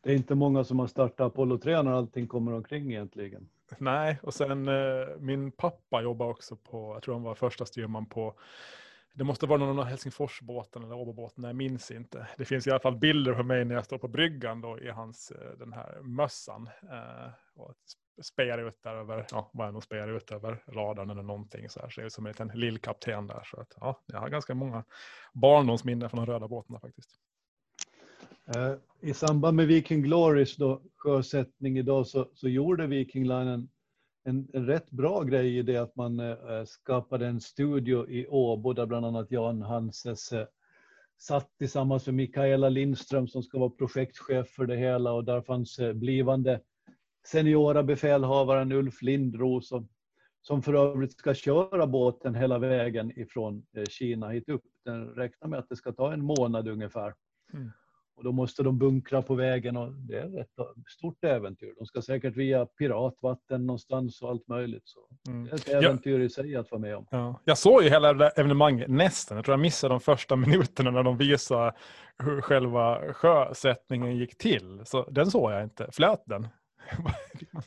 Det 0.00 0.10
är 0.10 0.16
inte 0.16 0.34
många 0.34 0.64
som 0.64 0.78
har 0.78 0.86
startat 0.86 1.20
Apollo 1.20 1.58
3 1.58 1.82
när 1.82 1.92
allting 1.92 2.26
kommer 2.26 2.52
omkring 2.52 2.90
egentligen. 2.90 3.48
Nej, 3.78 4.18
och 4.22 4.34
sen 4.34 4.68
eh, 4.68 5.06
min 5.18 5.52
pappa 5.52 6.02
jobbar 6.02 6.26
också 6.26 6.56
på, 6.56 6.94
jag 6.94 7.02
tror 7.02 7.14
han 7.14 7.22
var 7.22 7.34
första 7.34 7.66
styrman 7.66 8.06
på, 8.06 8.34
det 9.14 9.24
måste 9.24 9.46
vara 9.46 9.58
någon 9.58 9.78
av 9.78 9.84
Helsingforsbåten 9.84 10.84
eller 10.84 10.94
Åbobåten, 10.94 11.44
jag 11.44 11.56
minns 11.56 11.90
inte. 11.90 12.26
Det 12.36 12.44
finns 12.44 12.66
i 12.66 12.70
alla 12.70 12.80
fall 12.80 12.96
bilder 12.96 13.34
på 13.34 13.42
mig 13.42 13.64
när 13.64 13.74
jag 13.74 13.84
står 13.84 13.98
på 13.98 14.08
bryggan 14.08 14.60
då 14.60 14.78
i 14.78 14.90
hans, 14.90 15.30
eh, 15.30 15.58
den 15.58 15.72
här 15.72 16.00
mössan. 16.02 16.68
Eh, 16.82 17.30
och 17.54 17.74
spejar 18.22 18.58
ut 18.58 18.82
där 18.82 18.94
över, 18.94 19.26
ja, 19.30 19.50
vad 19.52 19.68
är 19.68 19.72
nog 19.72 19.82
spejar 19.82 20.08
ut 20.08 20.30
över 20.30 20.64
radarn 20.66 21.10
eller 21.10 21.22
någonting 21.22 21.68
så 21.68 21.80
här. 21.80 21.88
Ser 21.88 22.02
ut 22.02 22.12
som 22.12 22.26
en 22.26 22.32
liten 22.32 22.48
lillkapten 22.54 23.26
där. 23.26 23.42
Så 23.44 23.60
att, 23.60 23.74
ja, 23.80 24.02
jag 24.06 24.20
har 24.20 24.28
ganska 24.28 24.54
många 24.54 24.84
barndomsminnen 25.32 26.10
från 26.10 26.24
de 26.24 26.32
röda 26.32 26.48
båtarna 26.48 26.80
faktiskt. 26.80 27.10
Eh, 28.46 28.74
I 29.00 29.14
samband 29.14 29.56
med 29.56 29.66
Viking 29.66 30.02
Glorys 30.02 30.56
då, 30.56 30.82
sjösättning 30.96 31.78
idag 31.78 32.06
så, 32.06 32.28
så 32.34 32.48
gjorde 32.48 32.86
Viking 32.86 33.22
Line 33.22 33.48
en, 33.48 33.68
en, 34.24 34.48
en, 34.52 34.66
rätt 34.66 34.90
bra 34.90 35.22
grej 35.22 35.58
i 35.58 35.62
det 35.62 35.76
att 35.76 35.96
man 35.96 36.20
eh, 36.20 36.30
eh, 36.30 36.64
skapade 36.64 37.26
en 37.26 37.40
studio 37.40 38.10
i 38.10 38.26
Åbo 38.26 38.72
där 38.72 38.86
bland 38.86 39.06
annat 39.06 39.30
Jan 39.30 39.62
Hanses 39.62 40.32
eh, 40.32 40.46
satt 41.18 41.58
tillsammans 41.58 42.06
med 42.06 42.14
Mikaela 42.14 42.68
Lindström 42.68 43.28
som 43.28 43.42
ska 43.42 43.58
vara 43.58 43.70
projektchef 43.70 44.48
för 44.48 44.66
det 44.66 44.76
hela 44.76 45.12
och 45.12 45.24
där 45.24 45.42
fanns 45.42 45.78
eh, 45.78 45.92
blivande 45.92 46.60
seniora 47.26 47.82
befälhavaren 47.82 48.72
Ulf 48.72 49.02
Lindros 49.02 49.68
som, 49.68 49.88
som 50.42 50.62
för 50.62 50.74
övrigt 50.74 51.18
ska 51.18 51.34
köra 51.34 51.86
båten 51.86 52.34
hela 52.34 52.58
vägen 52.58 53.18
ifrån 53.18 53.66
eh, 53.76 53.84
Kina 53.84 54.28
hit 54.28 54.48
upp. 54.48 54.64
Den 54.84 55.06
räknar 55.08 55.48
med 55.48 55.58
att 55.58 55.68
det 55.68 55.76
ska 55.76 55.92
ta 55.92 56.12
en 56.12 56.24
månad 56.24 56.68
ungefär. 56.68 57.14
Mm. 57.52 57.70
Och 58.16 58.24
då 58.24 58.32
måste 58.32 58.62
de 58.62 58.78
bunkra 58.78 59.22
på 59.22 59.34
vägen 59.34 59.76
och 59.76 59.92
det 59.92 60.18
är 60.18 60.40
ett 60.40 60.48
stort 60.88 61.24
äventyr. 61.24 61.74
De 61.78 61.86
ska 61.86 62.02
säkert 62.02 62.36
via 62.36 62.66
piratvatten 62.66 63.66
någonstans 63.66 64.22
och 64.22 64.30
allt 64.30 64.48
möjligt. 64.48 64.82
Så 64.84 65.00
mm. 65.30 65.44
Det 65.44 65.50
är 65.50 65.54
ett 65.54 65.68
äventyr 65.68 66.18
ja. 66.18 66.24
i 66.24 66.30
sig 66.30 66.56
att 66.56 66.70
vara 66.70 66.80
med 66.80 66.96
om. 66.96 67.06
Ja. 67.10 67.40
Jag 67.44 67.58
såg 67.58 67.82
ju 67.82 67.88
hela 67.88 68.30
evenemanget 68.30 68.90
nästan. 68.90 69.36
Jag 69.36 69.44
tror 69.44 69.52
jag 69.52 69.60
missade 69.60 69.94
de 69.94 70.00
första 70.00 70.36
minuterna 70.46 70.90
när 70.90 71.02
de 71.02 71.16
visade 71.16 71.72
hur 72.18 72.40
själva 72.40 73.12
sjösättningen 73.12 74.16
gick 74.16 74.38
till. 74.38 74.82
Så 74.84 75.10
den 75.10 75.30
såg 75.30 75.52
jag 75.52 75.62
inte. 75.62 75.88
Flöt 75.92 76.22
den? 76.26 76.48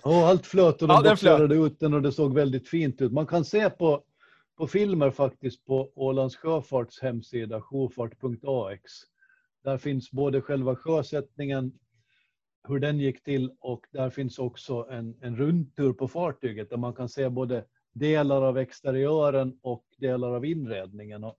Ja, 0.03 0.27
allt 0.29 0.45
flöt 0.45 0.81
och 0.81 0.87
de 0.87 1.01
ja, 1.03 1.09
boxerade 1.09 1.55
ut 1.55 1.79
den 1.79 1.93
och 1.93 2.01
det 2.01 2.11
såg 2.11 2.33
väldigt 2.33 2.69
fint 2.69 3.01
ut. 3.01 3.11
Man 3.11 3.27
kan 3.27 3.45
se 3.45 3.69
på, 3.69 4.03
på 4.57 4.67
filmer 4.67 5.11
faktiskt 5.11 5.65
på 5.65 5.91
Ålands 5.95 6.35
Sjöfarts 6.35 7.01
hemsida, 7.01 7.61
sjofart.ax 7.61 8.81
där 9.65 9.77
finns 9.77 10.11
både 10.11 10.41
själva 10.41 10.75
sjösättningen, 10.75 11.79
hur 12.67 12.79
den 12.79 12.99
gick 12.99 13.23
till 13.23 13.51
och 13.59 13.85
där 13.91 14.09
finns 14.09 14.39
också 14.39 14.87
en, 14.89 15.17
en 15.21 15.37
rundtur 15.37 15.93
på 15.93 16.07
fartyget 16.07 16.69
där 16.69 16.77
man 16.77 16.93
kan 16.93 17.09
se 17.09 17.29
både 17.29 17.65
delar 17.93 18.41
av 18.41 18.57
exteriören 18.57 19.59
och 19.61 19.85
delar 19.97 20.31
av 20.31 20.45
inredningen. 20.45 21.23
Och, 21.23 21.37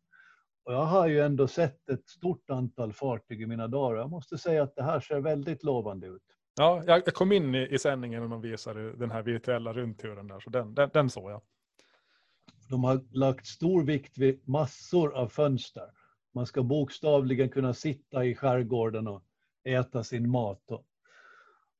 och 0.64 0.72
jag 0.72 0.84
har 0.84 1.06
ju 1.06 1.20
ändå 1.20 1.48
sett 1.48 1.88
ett 1.88 2.08
stort 2.08 2.50
antal 2.50 2.92
fartyg 2.92 3.42
i 3.42 3.46
mina 3.46 3.68
dagar. 3.68 3.98
Jag 3.98 4.10
måste 4.10 4.38
säga 4.38 4.62
att 4.62 4.76
det 4.76 4.82
här 4.82 5.00
ser 5.00 5.20
väldigt 5.20 5.64
lovande 5.64 6.06
ut. 6.06 6.22
Ja, 6.56 6.82
jag 6.86 7.04
kom 7.04 7.32
in 7.32 7.54
i, 7.54 7.68
i 7.74 7.78
sändningen 7.78 8.22
och 8.22 8.28
de 8.28 8.40
visade 8.40 8.96
den 8.96 9.10
här 9.10 9.22
virtuella 9.22 9.72
rundturen 9.72 10.26
där, 10.26 10.40
så 10.40 10.50
den, 10.50 10.74
den, 10.74 10.90
den 10.92 11.10
såg 11.10 11.30
jag. 11.30 11.42
De 12.70 12.84
har 12.84 13.00
lagt 13.10 13.46
stor 13.46 13.84
vikt 13.84 14.18
vid 14.18 14.48
massor 14.48 15.14
av 15.14 15.28
fönster. 15.28 15.90
Man 16.36 16.46
ska 16.46 16.62
bokstavligen 16.62 17.48
kunna 17.48 17.74
sitta 17.74 18.24
i 18.24 18.34
skärgården 18.34 19.08
och 19.08 19.22
äta 19.64 20.04
sin 20.04 20.30
mat 20.30 20.70
och, 20.70 20.84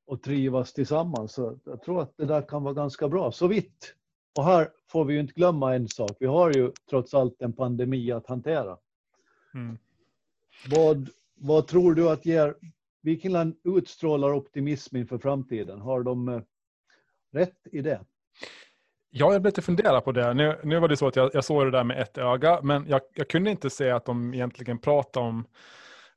och 0.05 0.21
trivas 0.21 0.73
tillsammans. 0.73 1.33
Så 1.33 1.59
jag 1.63 1.81
tror 1.81 2.01
att 2.01 2.17
det 2.17 2.25
där 2.25 2.41
kan 2.41 2.63
vara 2.63 2.73
ganska 2.73 3.09
bra. 3.09 3.31
Så 3.31 3.47
vitt. 3.47 3.95
Och 4.37 4.43
här 4.43 4.69
får 4.87 5.05
vi 5.05 5.13
ju 5.13 5.19
inte 5.19 5.33
glömma 5.33 5.75
en 5.75 5.87
sak. 5.87 6.11
Vi 6.19 6.25
har 6.25 6.53
ju 6.53 6.71
trots 6.89 7.13
allt 7.13 7.41
en 7.41 7.53
pandemi 7.53 8.11
att 8.11 8.27
hantera. 8.27 8.77
Mm. 9.53 9.77
Vad, 10.69 11.09
vad 11.35 11.67
tror 11.67 11.93
du 11.93 12.09
att 12.09 12.25
ger 12.25 12.55
Vikingland 13.01 13.55
utstrålar 13.63 14.33
optimism 14.33 14.97
inför 14.97 15.17
framtiden? 15.17 15.81
Har 15.81 16.03
de 16.03 16.29
eh, 16.29 16.41
rätt 17.31 17.67
i 17.71 17.81
det? 17.81 18.05
Ja, 19.19 19.33
jag 19.33 19.41
blev 19.41 19.51
lite 19.51 19.61
funderad 19.61 20.03
på 20.03 20.11
det. 20.11 20.33
Nu, 20.33 20.59
nu 20.63 20.79
var 20.79 20.87
det 20.87 20.97
så 20.97 21.07
att 21.07 21.15
jag, 21.15 21.29
jag 21.33 21.45
såg 21.45 21.65
det 21.65 21.71
där 21.71 21.83
med 21.83 22.01
ett 22.01 22.17
öga, 22.17 22.59
men 22.61 22.87
jag, 22.87 23.01
jag 23.13 23.29
kunde 23.29 23.51
inte 23.51 23.69
se 23.69 23.91
att 23.91 24.05
de 24.05 24.33
egentligen 24.33 24.79
pratade 24.79 25.25
om, 25.25 25.47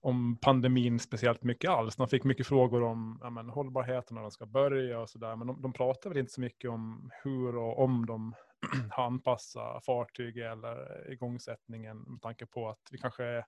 om 0.00 0.38
pandemin 0.40 0.99
speciellt 0.99 1.42
mycket 1.45 1.71
alls. 1.71 1.97
De 1.97 2.09
fick 2.09 2.25
mycket 2.25 2.47
frågor 2.47 2.83
om 2.83 3.19
ja, 3.23 3.30
men, 3.30 3.50
hållbarheten 3.50 4.14
när 4.14 4.23
de 4.23 4.30
ska 4.30 4.47
börja 4.47 5.00
och 5.00 5.11
sådär, 5.11 5.37
men 5.37 5.47
de, 5.47 5.62
de 5.62 5.73
pratade 5.73 6.09
väl 6.09 6.19
inte 6.19 6.33
så 6.33 6.40
mycket 6.40 6.71
om 6.71 7.11
hur 7.23 7.57
och 7.57 7.85
om 7.85 8.07
de 8.07 8.35
har 8.90 9.04
anpassat 9.04 9.85
fartyg 9.85 10.38
eller 10.38 11.11
igångsättningen 11.12 11.99
med 11.99 12.23
tanke 12.23 12.47
på 12.47 12.69
att 12.69 12.88
vi 12.90 12.99
kanske 12.99 13.45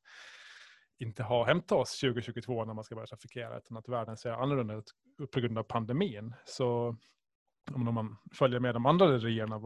inte 0.99 1.23
har 1.23 1.47
hämtat 1.47 1.79
oss 1.79 2.01
2022 2.01 2.65
när 2.65 2.75
man 2.75 2.85
ska 2.85 2.95
börja 2.95 3.07
trafikera, 3.07 3.59
utan 3.59 3.77
att 3.77 3.89
världen 3.89 4.17
ser 4.17 4.31
annorlunda 4.31 4.75
ut 4.75 4.93
på 5.33 5.41
grund 5.41 5.59
av 5.59 5.63
pandemin. 5.63 6.35
Så 6.45 6.97
om 7.71 7.95
man 7.95 8.17
följer 8.33 8.61
med 8.61 8.75
de 8.75 8.87
andra 8.87 9.07
rederierna, 9.07 9.61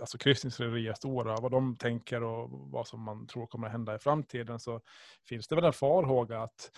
alltså 0.00 0.18
kryssningsrederier 0.18 0.94
stora, 0.94 1.36
vad 1.36 1.50
de 1.50 1.76
tänker 1.76 2.22
och 2.22 2.48
vad 2.50 2.86
som 2.86 3.00
man 3.00 3.26
tror 3.26 3.46
kommer 3.46 3.66
att 3.66 3.72
hända 3.72 3.94
i 3.94 3.98
framtiden 3.98 4.60
så 4.60 4.80
finns 5.28 5.48
det 5.48 5.54
väl 5.54 5.64
en 5.64 5.72
farhåga 5.72 6.42
att 6.42 6.70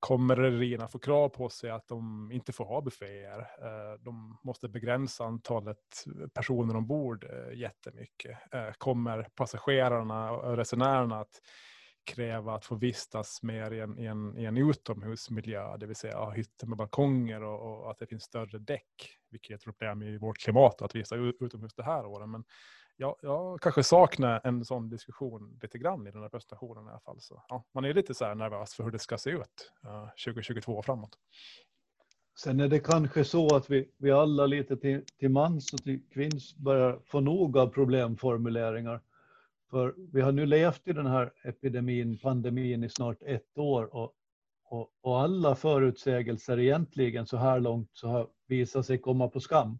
kommer 0.00 0.36
rederierna 0.36 0.88
få 0.88 0.98
krav 0.98 1.28
på 1.28 1.48
sig 1.48 1.70
att 1.70 1.88
de 1.88 2.30
inte 2.32 2.52
får 2.52 2.64
ha 2.64 2.80
bufféer. 2.80 3.38
Eh, 3.38 4.00
de 4.00 4.38
måste 4.42 4.68
begränsa 4.68 5.24
antalet 5.24 6.04
personer 6.34 6.76
ombord 6.76 7.24
eh, 7.24 7.58
jättemycket. 7.58 8.38
Eh, 8.52 8.72
kommer 8.78 9.22
passagerarna 9.22 10.30
och 10.30 10.56
resenärerna 10.56 11.20
att 11.20 11.40
kräva 12.04 12.54
att 12.54 12.64
få 12.64 12.74
vistas 12.74 13.42
mer 13.42 13.70
i 13.70 13.80
en, 13.80 13.98
i 13.98 14.06
en, 14.06 14.38
i 14.38 14.44
en 14.44 14.56
utomhusmiljö, 14.56 15.76
det 15.76 15.86
vill 15.86 15.96
säga 15.96 16.18
ha 16.18 16.30
hytter 16.30 16.66
med 16.66 16.78
balkonger 16.78 17.42
och, 17.42 17.84
och, 17.84 17.90
att 17.90 17.98
det 17.98 18.06
finns 18.06 18.22
större 18.22 18.58
däck, 18.58 19.18
vilket 19.30 19.50
är 19.50 19.54
ett 19.54 19.64
problem 19.64 20.02
i 20.02 20.18
vårt 20.18 20.38
klimat 20.38 20.82
att 20.82 20.94
visa 20.94 21.16
utomhus 21.16 21.74
det 21.74 21.82
här 21.82 22.06
året. 22.06 22.28
Men 22.28 22.44
jag, 22.96 23.16
jag 23.22 23.60
kanske 23.60 23.82
saknar 23.82 24.40
en 24.44 24.64
sån 24.64 24.88
diskussion 24.88 25.58
lite 25.62 25.78
grann 25.78 26.06
i 26.06 26.10
den 26.10 26.22
här 26.22 26.28
presentationen 26.28 26.86
i 26.86 26.90
alla 26.90 27.00
fall. 27.00 27.20
Så, 27.20 27.44
ja, 27.48 27.64
man 27.74 27.84
är 27.84 27.94
lite 27.94 28.14
så 28.14 28.24
här 28.24 28.34
nervös 28.34 28.74
för 28.74 28.84
hur 28.84 28.90
det 28.90 28.98
ska 28.98 29.18
se 29.18 29.30
ut 29.30 29.72
eh, 29.84 29.90
uh, 29.90 30.08
2022 30.08 30.72
och 30.72 30.84
framåt. 30.84 31.18
Sen 32.38 32.60
är 32.60 32.68
det 32.68 32.80
kanske 32.80 33.24
så 33.24 33.56
att 33.56 33.70
vi, 33.70 33.90
vi 33.96 34.10
alla 34.10 34.46
lite 34.46 34.76
till, 34.76 35.04
till 35.18 35.28
mans 35.28 35.72
och 35.72 35.82
till 35.82 36.00
kvinns 36.12 36.54
börjar 36.54 37.00
få 37.04 37.20
nog 37.20 37.58
av 37.58 37.66
problemformuleringar. 37.66 39.00
För 39.70 39.94
vi 40.12 40.20
har 40.20 40.32
nu 40.32 40.46
levt 40.46 40.88
i 40.88 40.92
den 40.92 41.06
här 41.06 41.32
epidemin, 41.44 42.18
pandemin 42.18 42.84
i 42.84 42.88
snart 42.88 43.22
ett 43.22 43.58
år 43.58 43.94
och, 43.94 44.12
och, 44.64 44.90
och 45.00 45.20
alla 45.20 45.54
förutsägelser 45.54 46.58
egentligen 46.58 47.26
så 47.26 47.36
här 47.36 47.60
långt 47.60 47.90
så 47.92 48.08
har 48.08 48.28
visat 48.46 48.86
sig 48.86 48.98
komma 48.98 49.28
på 49.28 49.40
skam. 49.40 49.78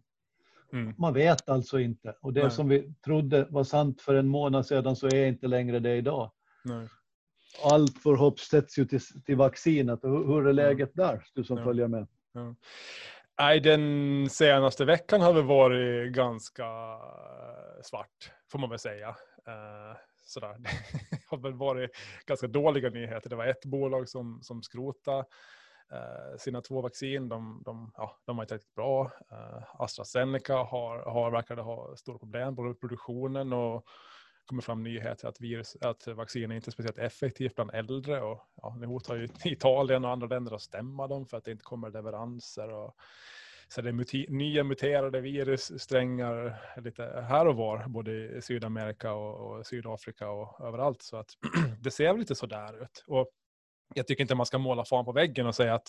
Mm. 0.73 0.93
Man 0.97 1.13
vet 1.13 1.49
alltså 1.49 1.79
inte. 1.79 2.15
Och 2.21 2.33
det 2.33 2.41
Nej. 2.41 2.51
som 2.51 2.69
vi 2.69 2.93
trodde 3.05 3.47
var 3.49 3.63
sant 3.63 4.01
för 4.01 4.15
en 4.15 4.27
månad 4.27 4.65
sedan 4.65 4.95
så 4.95 5.07
är 5.07 5.25
inte 5.25 5.47
längre 5.47 5.79
det 5.79 5.95
idag. 5.95 6.31
Nej. 6.63 6.87
Allt 7.63 7.97
för 7.97 8.15
hopp 8.15 8.39
sätts 8.39 8.79
ju 8.79 8.85
till, 8.85 9.01
till 9.25 9.35
vaccinet. 9.35 10.03
Och 10.03 10.27
hur 10.27 10.47
är 10.47 10.53
läget 10.53 10.91
ja. 10.93 11.03
där, 11.07 11.23
du 11.33 11.43
som 11.43 11.57
ja. 11.57 11.63
följer 11.63 11.87
med? 11.87 12.07
Ja. 12.33 12.55
Nej, 13.39 13.59
den 13.59 14.29
senaste 14.29 14.85
veckan 14.85 15.21
har 15.21 15.33
väl 15.33 15.43
varit 15.43 16.13
ganska 16.13 16.65
svart, 17.83 18.31
får 18.51 18.59
man 18.59 18.69
väl 18.69 18.79
säga. 18.79 19.15
Uh, 19.47 19.97
sådär. 20.25 20.55
Det 20.59 20.69
har 21.27 21.37
väl 21.37 21.53
varit 21.53 21.91
ganska 22.25 22.47
dåliga 22.47 22.89
nyheter. 22.89 23.29
Det 23.29 23.35
var 23.35 23.45
ett 23.45 23.65
bolag 23.65 24.09
som, 24.09 24.39
som 24.43 24.63
skrotade 24.63 25.25
uh, 25.93 26.37
sina 26.37 26.61
två 26.61 26.81
vaccin. 26.81 27.29
De, 27.29 27.61
de, 27.65 27.91
ja, 27.97 28.19
de 28.25 28.35
var 28.37 28.43
inte 28.43 28.55
riktigt 28.55 28.75
bra. 28.75 29.11
Uh, 29.31 29.63
AstraZeneca 29.73 30.55
har, 30.55 30.97
har, 30.97 31.31
verkade 31.31 31.61
ha 31.61 31.95
stora 31.95 32.17
problem 32.17 32.55
både 32.55 32.67
med 32.67 32.79
produktionen 32.79 33.53
och 33.53 33.85
kommer 34.45 34.61
fram 34.61 34.83
nyheter 34.83 35.27
att, 35.27 35.41
virus, 35.41 35.77
att 35.81 36.07
vaccin 36.07 36.51
är 36.51 36.55
inte 36.55 36.71
speciellt 36.71 36.97
effektivt 36.97 37.55
bland 37.55 37.71
äldre. 37.73 38.21
Och, 38.21 38.47
ja, 38.55 38.75
nu 38.79 38.85
hotar 38.85 39.15
ju 39.15 39.27
Italien 39.45 40.05
och 40.05 40.11
andra 40.11 40.27
länder 40.27 40.55
att 40.55 40.61
stämma 40.61 41.07
dem 41.07 41.25
för 41.25 41.37
att 41.37 41.43
det 41.43 41.51
inte 41.51 41.63
kommer 41.63 41.89
leveranser. 41.89 42.69
Och, 42.69 42.95
så 43.73 43.81
det 43.81 43.89
är 43.89 43.93
muti, 43.93 44.25
nya 44.29 44.63
muterade 44.63 45.21
virussträngar 45.21 46.61
lite 46.83 47.25
här 47.29 47.47
och 47.47 47.55
var, 47.55 47.87
både 47.87 48.11
i 48.11 48.41
Sydamerika 48.41 49.13
och, 49.13 49.57
och 49.57 49.65
Sydafrika 49.65 50.29
och 50.29 50.67
överallt. 50.67 51.01
Så 51.01 51.17
att 51.17 51.29
det 51.81 51.91
ser 51.91 52.17
lite 52.17 52.35
sådär 52.35 52.83
ut. 52.83 53.03
Och 53.07 53.29
jag 53.93 54.07
tycker 54.07 54.21
inte 54.21 54.35
man 54.35 54.45
ska 54.45 54.57
måla 54.57 54.85
fan 54.85 55.05
på 55.05 55.11
väggen 55.11 55.47
och 55.47 55.55
säga 55.55 55.73
att 55.73 55.87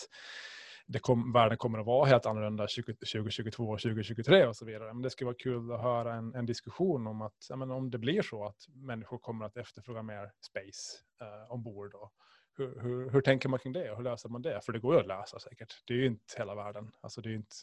det 0.85 0.99
kom, 0.99 1.33
världen 1.33 1.57
kommer 1.57 1.79
att 1.79 1.85
vara 1.85 2.05
helt 2.05 2.25
annorlunda 2.25 2.67
20, 2.67 2.93
2022 2.93 3.63
och 3.63 3.81
2023 3.81 4.45
och 4.45 4.55
så 4.55 4.65
vidare. 4.65 4.93
Men 4.93 5.01
det 5.01 5.09
skulle 5.09 5.25
vara 5.25 5.37
kul 5.39 5.71
att 5.71 5.81
höra 5.81 6.13
en, 6.13 6.35
en 6.35 6.45
diskussion 6.45 7.07
om 7.07 7.21
att 7.21 7.47
ja, 7.49 7.55
men 7.55 7.71
om 7.71 7.89
det 7.89 7.97
blir 7.97 8.21
så 8.21 8.45
att 8.45 8.67
människor 8.75 9.17
kommer 9.17 9.45
att 9.45 9.57
efterfråga 9.57 10.03
mer 10.03 10.31
space 10.41 10.97
eh, 11.21 11.51
ombord. 11.51 11.93
Och 11.93 12.13
hur, 12.57 12.81
hur, 12.81 13.09
hur, 13.09 13.21
tänker 13.21 13.49
man 13.49 13.59
kring 13.59 13.73
det 13.73 13.91
och 13.91 13.97
hur 13.97 14.03
löser 14.03 14.29
man 14.29 14.41
det? 14.41 14.61
För 14.65 14.73
det 14.73 14.79
går 14.79 14.93
ju 14.93 14.99
att 14.99 15.07
lösa 15.07 15.39
säkert. 15.39 15.73
Det 15.85 15.93
är 15.93 15.97
ju 15.97 16.05
inte 16.05 16.33
hela 16.37 16.55
världen. 16.55 16.91
Alltså 17.01 17.21
det 17.21 17.29
är 17.29 17.31
ju 17.31 17.37
inte 17.37 17.55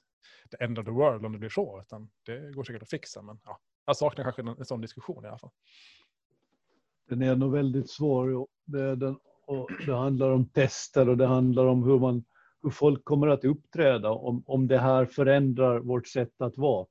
the 0.50 0.64
end 0.64 0.78
of 0.78 0.84
the 0.84 0.90
world 0.90 1.26
om 1.26 1.32
det 1.32 1.38
blir 1.38 1.48
så, 1.48 1.80
utan 1.80 2.10
det 2.22 2.54
går 2.54 2.64
säkert 2.64 2.82
att 2.82 2.90
fixa. 2.90 3.22
Men 3.22 3.40
ja, 3.44 3.58
jag 3.86 3.96
saknar 3.96 4.24
kanske 4.24 4.42
en, 4.42 4.48
en 4.48 4.64
sån 4.64 4.80
diskussion 4.80 5.24
i 5.24 5.28
alla 5.28 5.38
fall. 5.38 5.50
Den 7.08 7.22
är 7.22 7.36
nog 7.36 7.52
väldigt 7.52 7.90
svår. 7.90 8.46
Det, 8.64 8.96
den, 8.96 9.18
det 9.86 9.96
handlar 9.96 10.30
om 10.30 10.48
tester 10.48 11.08
och 11.08 11.16
det 11.16 11.26
handlar 11.26 11.66
om 11.66 11.82
hur 11.82 11.98
man 11.98 12.24
hur 12.62 12.70
folk 12.70 13.04
kommer 13.04 13.26
att 13.26 13.44
uppträda 13.44 14.10
om, 14.10 14.42
om 14.46 14.68
det 14.68 14.78
här 14.78 15.06
förändrar 15.06 15.78
vårt 15.78 16.06
sätt 16.06 16.40
att 16.40 16.56
vara. 16.56 16.86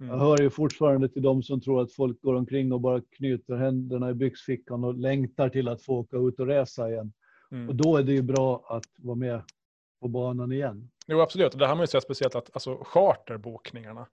Mm. 0.00 0.12
Jag 0.12 0.18
hör 0.18 0.42
ju 0.42 0.50
fortfarande 0.50 1.08
till 1.08 1.22
de 1.22 1.42
som 1.42 1.60
tror 1.60 1.82
att 1.82 1.92
folk 1.92 2.22
går 2.22 2.34
omkring 2.34 2.72
och 2.72 2.80
bara 2.80 3.02
knyter 3.16 3.56
händerna 3.56 4.10
i 4.10 4.14
byxfickan 4.14 4.84
och 4.84 4.94
längtar 4.94 5.48
till 5.48 5.68
att 5.68 5.82
få 5.82 5.98
åka 5.98 6.16
ut 6.16 6.40
och 6.40 6.46
resa 6.46 6.90
igen. 6.90 7.12
Mm. 7.52 7.68
Och 7.68 7.74
då 7.74 7.96
är 7.96 8.02
det 8.02 8.12
ju 8.12 8.22
bra 8.22 8.64
att 8.68 8.84
vara 8.96 9.16
med 9.16 9.42
på 10.00 10.08
banan 10.08 10.52
igen. 10.52 10.90
Jo, 11.06 11.20
absolut. 11.20 11.52
Och 11.52 11.58
det 11.58 11.66
här 11.66 11.74
man 11.74 11.82
ju 11.82 11.86
sett 11.86 12.02
speciellt 12.02 12.34
att 12.34 12.50
alltså, 12.52 12.84
charterbokningarna, 12.84 14.06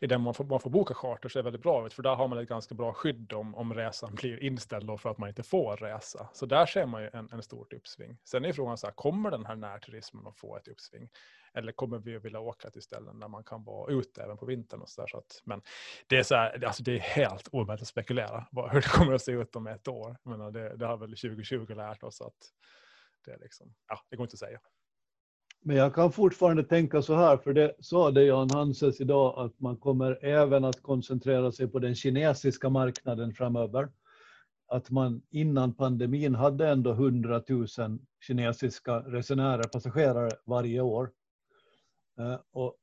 i 0.00 0.06
den 0.06 0.20
man 0.20 0.34
får, 0.34 0.44
man 0.44 0.60
får 0.60 0.70
boka 0.70 0.94
charter, 0.94 1.28
ser 1.28 1.42
väldigt 1.42 1.62
bra 1.62 1.86
ut. 1.86 1.92
För 1.92 2.02
där 2.02 2.14
har 2.14 2.28
man 2.28 2.38
ett 2.38 2.48
ganska 2.48 2.74
bra 2.74 2.92
skydd 2.92 3.32
om, 3.32 3.54
om 3.54 3.74
resan 3.74 4.14
blir 4.14 4.42
inställd 4.42 5.00
för 5.00 5.10
att 5.10 5.18
man 5.18 5.28
inte 5.28 5.42
får 5.42 5.76
resa. 5.76 6.28
Så 6.32 6.46
där 6.46 6.66
ser 6.66 6.86
man 6.86 7.02
ju 7.02 7.10
en, 7.12 7.28
en 7.32 7.42
stort 7.42 7.72
uppsving. 7.72 8.18
Sen 8.24 8.44
är 8.44 8.52
frågan 8.52 8.78
så 8.78 8.86
här, 8.86 8.94
kommer 8.94 9.30
den 9.30 9.46
här 9.46 9.56
närturismen 9.56 10.26
att 10.26 10.36
få 10.36 10.56
ett 10.56 10.68
uppsving? 10.68 11.08
Eller 11.54 11.72
kommer 11.72 11.98
vi 11.98 12.16
att 12.16 12.24
vilja 12.24 12.40
åka 12.40 12.70
till 12.70 12.82
ställen 12.82 13.20
där 13.20 13.28
man 13.28 13.44
kan 13.44 13.64
vara 13.64 13.92
ute 13.92 14.22
även 14.22 14.36
på 14.36 14.46
vintern? 14.46 14.80
Och 14.80 14.88
så 14.88 15.00
där, 15.00 15.08
så 15.08 15.18
att, 15.18 15.42
men 15.44 15.62
det 16.06 16.16
är, 16.16 16.22
så 16.22 16.34
här, 16.34 16.64
alltså 16.64 16.82
det 16.82 16.94
är 16.94 17.00
helt 17.00 17.48
omöjligt 17.52 17.82
att 17.82 17.88
spekulera 17.88 18.46
hur 18.70 18.80
det 18.80 18.88
kommer 18.88 19.12
att 19.12 19.22
se 19.22 19.32
ut 19.32 19.56
om 19.56 19.66
ett 19.66 19.88
år. 19.88 20.16
Menar, 20.22 20.50
det, 20.50 20.76
det 20.76 20.86
har 20.86 20.96
väl 20.96 21.10
2020 21.10 21.74
lärt 21.74 22.02
oss 22.02 22.20
att 22.20 22.34
det, 23.24 23.30
är 23.30 23.38
liksom, 23.38 23.74
ja, 23.88 24.00
det 24.10 24.16
går 24.16 24.24
inte 24.24 24.34
att 24.34 24.38
säga. 24.38 24.60
Men 25.64 25.76
jag 25.76 25.94
kan 25.94 26.12
fortfarande 26.12 26.64
tänka 26.64 27.02
så 27.02 27.14
här, 27.14 27.36
för 27.36 27.52
det 27.52 27.74
sa 27.80 28.10
det 28.10 28.24
Jan 28.24 28.50
Hanses 28.50 29.00
idag, 29.00 29.38
att 29.38 29.60
man 29.60 29.76
kommer 29.76 30.24
även 30.24 30.64
att 30.64 30.82
koncentrera 30.82 31.52
sig 31.52 31.68
på 31.68 31.78
den 31.78 31.94
kinesiska 31.94 32.68
marknaden 32.68 33.34
framöver. 33.34 33.88
Att 34.68 34.90
man 34.90 35.22
innan 35.30 35.74
pandemin 35.74 36.34
hade 36.34 36.68
ändå 36.68 36.90
100 36.90 37.42
000 37.48 37.66
kinesiska 38.26 38.98
resenärer, 38.98 39.62
passagerare 39.62 40.30
varje 40.44 40.80
år. 40.80 41.10
Eh, 42.18 42.40
och, 42.52 42.76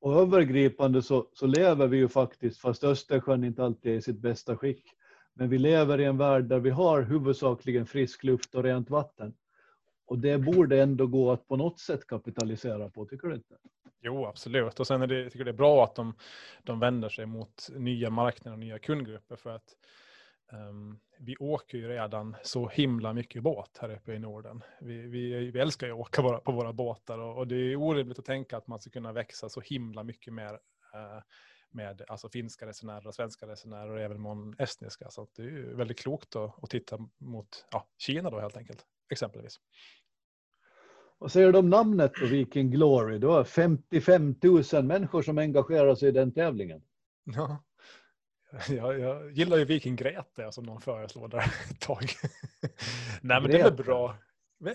och 0.00 0.20
övergripande 0.20 1.02
så, 1.02 1.28
så 1.32 1.46
lever 1.46 1.86
vi 1.86 1.96
ju 1.96 2.08
faktiskt, 2.08 2.60
fast 2.60 2.84
Östersjön 2.84 3.44
inte 3.44 3.64
alltid 3.64 3.92
är 3.92 3.96
i 3.96 4.02
sitt 4.02 4.18
bästa 4.18 4.56
skick, 4.56 4.84
men 5.34 5.48
vi 5.48 5.58
lever 5.58 6.00
i 6.00 6.04
en 6.04 6.18
värld 6.18 6.44
där 6.44 6.58
vi 6.58 6.70
har 6.70 7.02
huvudsakligen 7.02 7.86
frisk 7.86 8.24
luft 8.24 8.54
och 8.54 8.62
rent 8.62 8.90
vatten. 8.90 9.34
Och 10.06 10.18
det 10.18 10.38
borde 10.38 10.82
ändå 10.82 11.06
gå 11.06 11.32
att 11.32 11.48
på 11.48 11.56
något 11.56 11.80
sätt 11.80 12.06
kapitalisera 12.06 12.90
på, 12.90 13.06
tycker 13.06 13.28
du 13.28 13.34
inte? 13.34 13.56
Jo, 14.00 14.26
absolut. 14.26 14.80
Och 14.80 14.86
sen 14.86 15.02
är 15.02 15.06
det, 15.06 15.22
jag 15.22 15.32
tycker 15.32 15.44
det 15.44 15.50
är 15.50 15.52
bra 15.52 15.84
att 15.84 15.94
de, 15.94 16.14
de 16.62 16.80
vänder 16.80 17.08
sig 17.08 17.26
mot 17.26 17.68
nya 17.76 18.10
marknader 18.10 18.52
och 18.52 18.58
nya 18.58 18.78
kundgrupper. 18.78 19.36
För 19.36 19.50
att 19.50 19.76
um, 20.52 21.00
vi 21.18 21.36
åker 21.36 21.78
ju 21.78 21.88
redan 21.88 22.36
så 22.42 22.68
himla 22.68 23.12
mycket 23.12 23.42
båt 23.42 23.78
här 23.80 23.94
uppe 23.94 24.12
i 24.12 24.18
Norden. 24.18 24.62
Vi, 24.80 25.00
vi, 25.00 25.50
vi 25.50 25.60
älskar 25.60 25.86
ju 25.86 25.92
att 25.92 25.98
åka 25.98 26.22
på 26.22 26.52
våra 26.52 26.72
båtar 26.72 27.18
och, 27.18 27.38
och, 27.38 27.48
det 27.48 27.56
är 27.56 27.76
orimligt 27.76 28.18
att 28.18 28.24
tänka 28.24 28.56
att 28.56 28.66
man 28.66 28.80
ska 28.80 28.90
kunna 28.90 29.12
växa 29.12 29.48
så 29.48 29.60
himla 29.60 30.04
mycket 30.04 30.32
mer 30.34 30.52
uh, 30.52 31.22
med 31.70 32.02
alltså 32.08 32.28
finska 32.28 32.66
resenärer 32.66 33.06
och 33.06 33.14
svenska 33.14 33.46
resenärer 33.46 33.90
och 33.90 34.00
även 34.00 34.20
mån 34.20 34.54
estniska. 34.58 35.10
Så 35.10 35.28
det 35.36 35.42
är 35.42 35.46
ju 35.46 35.74
väldigt 35.74 35.98
klokt 35.98 36.36
att, 36.36 36.64
att 36.64 36.70
titta 36.70 36.98
mot 37.18 37.66
ja, 37.70 37.88
Kina 37.98 38.30
då 38.30 38.40
helt 38.40 38.56
enkelt, 38.56 38.86
exempelvis. 39.10 39.60
Vad 41.18 41.32
säger 41.32 41.52
du 41.52 41.58
om 41.58 41.70
namnet 41.70 42.12
på 42.12 42.26
Viking 42.26 42.70
Glory? 42.70 43.18
Det 43.18 43.26
var 43.26 43.44
55 43.44 44.34
000 44.72 44.84
människor 44.84 45.22
som 45.22 45.38
engagerade 45.38 45.96
sig 45.96 46.08
i 46.08 46.12
den 46.12 46.32
tävlingen. 46.32 46.82
Ja, 47.24 47.64
jag, 48.68 49.00
jag 49.00 49.32
gillar 49.32 49.56
ju 49.56 49.64
Viking 49.64 49.96
Greta 49.96 50.52
som 50.52 50.64
någon 50.64 50.80
föreslår 50.80 51.28
där 51.28 51.52
ett 51.70 51.80
tag. 51.80 52.04
Nej, 53.20 53.40
men 53.40 53.42
Greta. 53.42 53.58
det 53.58 53.58
är 53.58 53.64
väl 53.64 53.84
bra. 53.84 54.16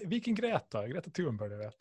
Viking 0.05 0.35
Greta, 0.35 0.87
Greta 0.87 1.09
Thunberg, 1.09 1.49
du 1.49 1.57
vet. 1.57 1.77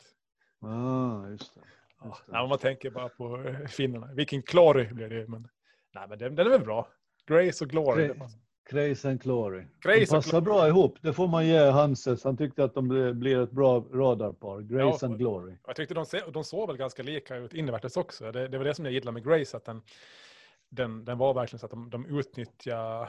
Ah, 0.61 1.27
just 1.27 1.53
det. 1.53 1.61
Just 2.05 2.25
det. 2.25 2.31
Ja, 2.31 2.47
man 2.47 2.59
tänker 2.59 2.91
bara 2.91 3.09
på 3.09 3.55
finnarna. 3.67 4.13
Viking 4.13 4.41
Glory 4.41 4.85
blir 4.85 5.09
det 5.09 5.27
men, 5.27 5.47
nej, 5.95 6.07
men 6.09 6.17
den, 6.17 6.35
den 6.35 6.47
är 6.47 6.51
väl 6.51 6.61
bra. 6.65 6.87
Grace 7.25 7.63
och 7.63 7.69
Glory. 7.69 8.07
Gra 8.07 8.29
Grace 8.69 9.09
and 9.09 9.21
Glory. 9.21 9.63
Grace 9.81 9.99
de 9.99 10.05
passar 10.05 10.41
bra 10.41 10.67
ihop. 10.67 10.97
Det 11.01 11.13
får 11.13 11.27
man 11.27 11.47
ge 11.47 11.59
Hanses. 11.59 12.23
Han 12.23 12.37
tyckte 12.37 12.63
att 12.63 12.73
de 12.73 12.87
blir 13.19 13.43
ett 13.43 13.51
bra 13.51 13.79
radarpar. 13.93 14.61
Grace 14.61 15.05
ja, 15.05 15.07
and 15.07 15.17
Glory. 15.17 15.55
Jag 15.67 15.75
tyckte 15.75 15.93
de, 15.93 16.05
de 16.33 16.43
såg 16.43 16.67
väl 16.67 16.77
ganska 16.77 17.03
lika 17.03 17.35
ut 17.35 17.53
invärtes 17.53 17.97
också. 17.97 18.31
Det, 18.31 18.47
det 18.47 18.57
var 18.57 18.65
det 18.65 18.73
som 18.73 18.85
jag 18.85 18.93
gillade 18.93 19.11
med 19.11 19.23
Grace. 19.23 19.57
Att 19.57 19.65
den, 19.65 19.81
den, 20.75 21.05
den 21.05 21.17
var 21.17 21.33
verkligen 21.33 21.59
så 21.59 21.65
att 21.65 21.71
de, 21.71 21.89
de 21.89 22.05
utnyttjar 22.05 23.01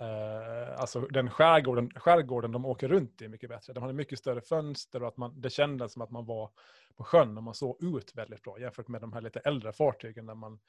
eh, 0.00 0.80
alltså 0.80 1.00
den 1.00 1.30
skärgården, 1.30 1.90
skärgården 1.90 2.52
de 2.52 2.66
åker 2.66 2.88
runt 2.88 3.22
i 3.22 3.28
mycket 3.28 3.48
bättre. 3.48 3.72
De 3.72 3.80
hade 3.80 3.94
mycket 3.94 4.18
större 4.18 4.40
fönster 4.40 5.02
och 5.02 5.08
att 5.08 5.16
man, 5.16 5.40
det 5.40 5.50
kändes 5.50 5.92
som 5.92 6.02
att 6.02 6.10
man 6.10 6.26
var 6.26 6.50
på 6.96 7.04
sjön 7.04 7.36
och 7.36 7.42
man 7.42 7.54
såg 7.54 7.82
ut 7.82 8.14
väldigt 8.14 8.42
bra 8.42 8.60
jämfört 8.60 8.88
med 8.88 9.00
de 9.00 9.12
här 9.12 9.20
lite 9.20 9.40
äldre 9.40 9.72
fartygen 9.72 10.26
där 10.26 10.34
man 10.34 10.60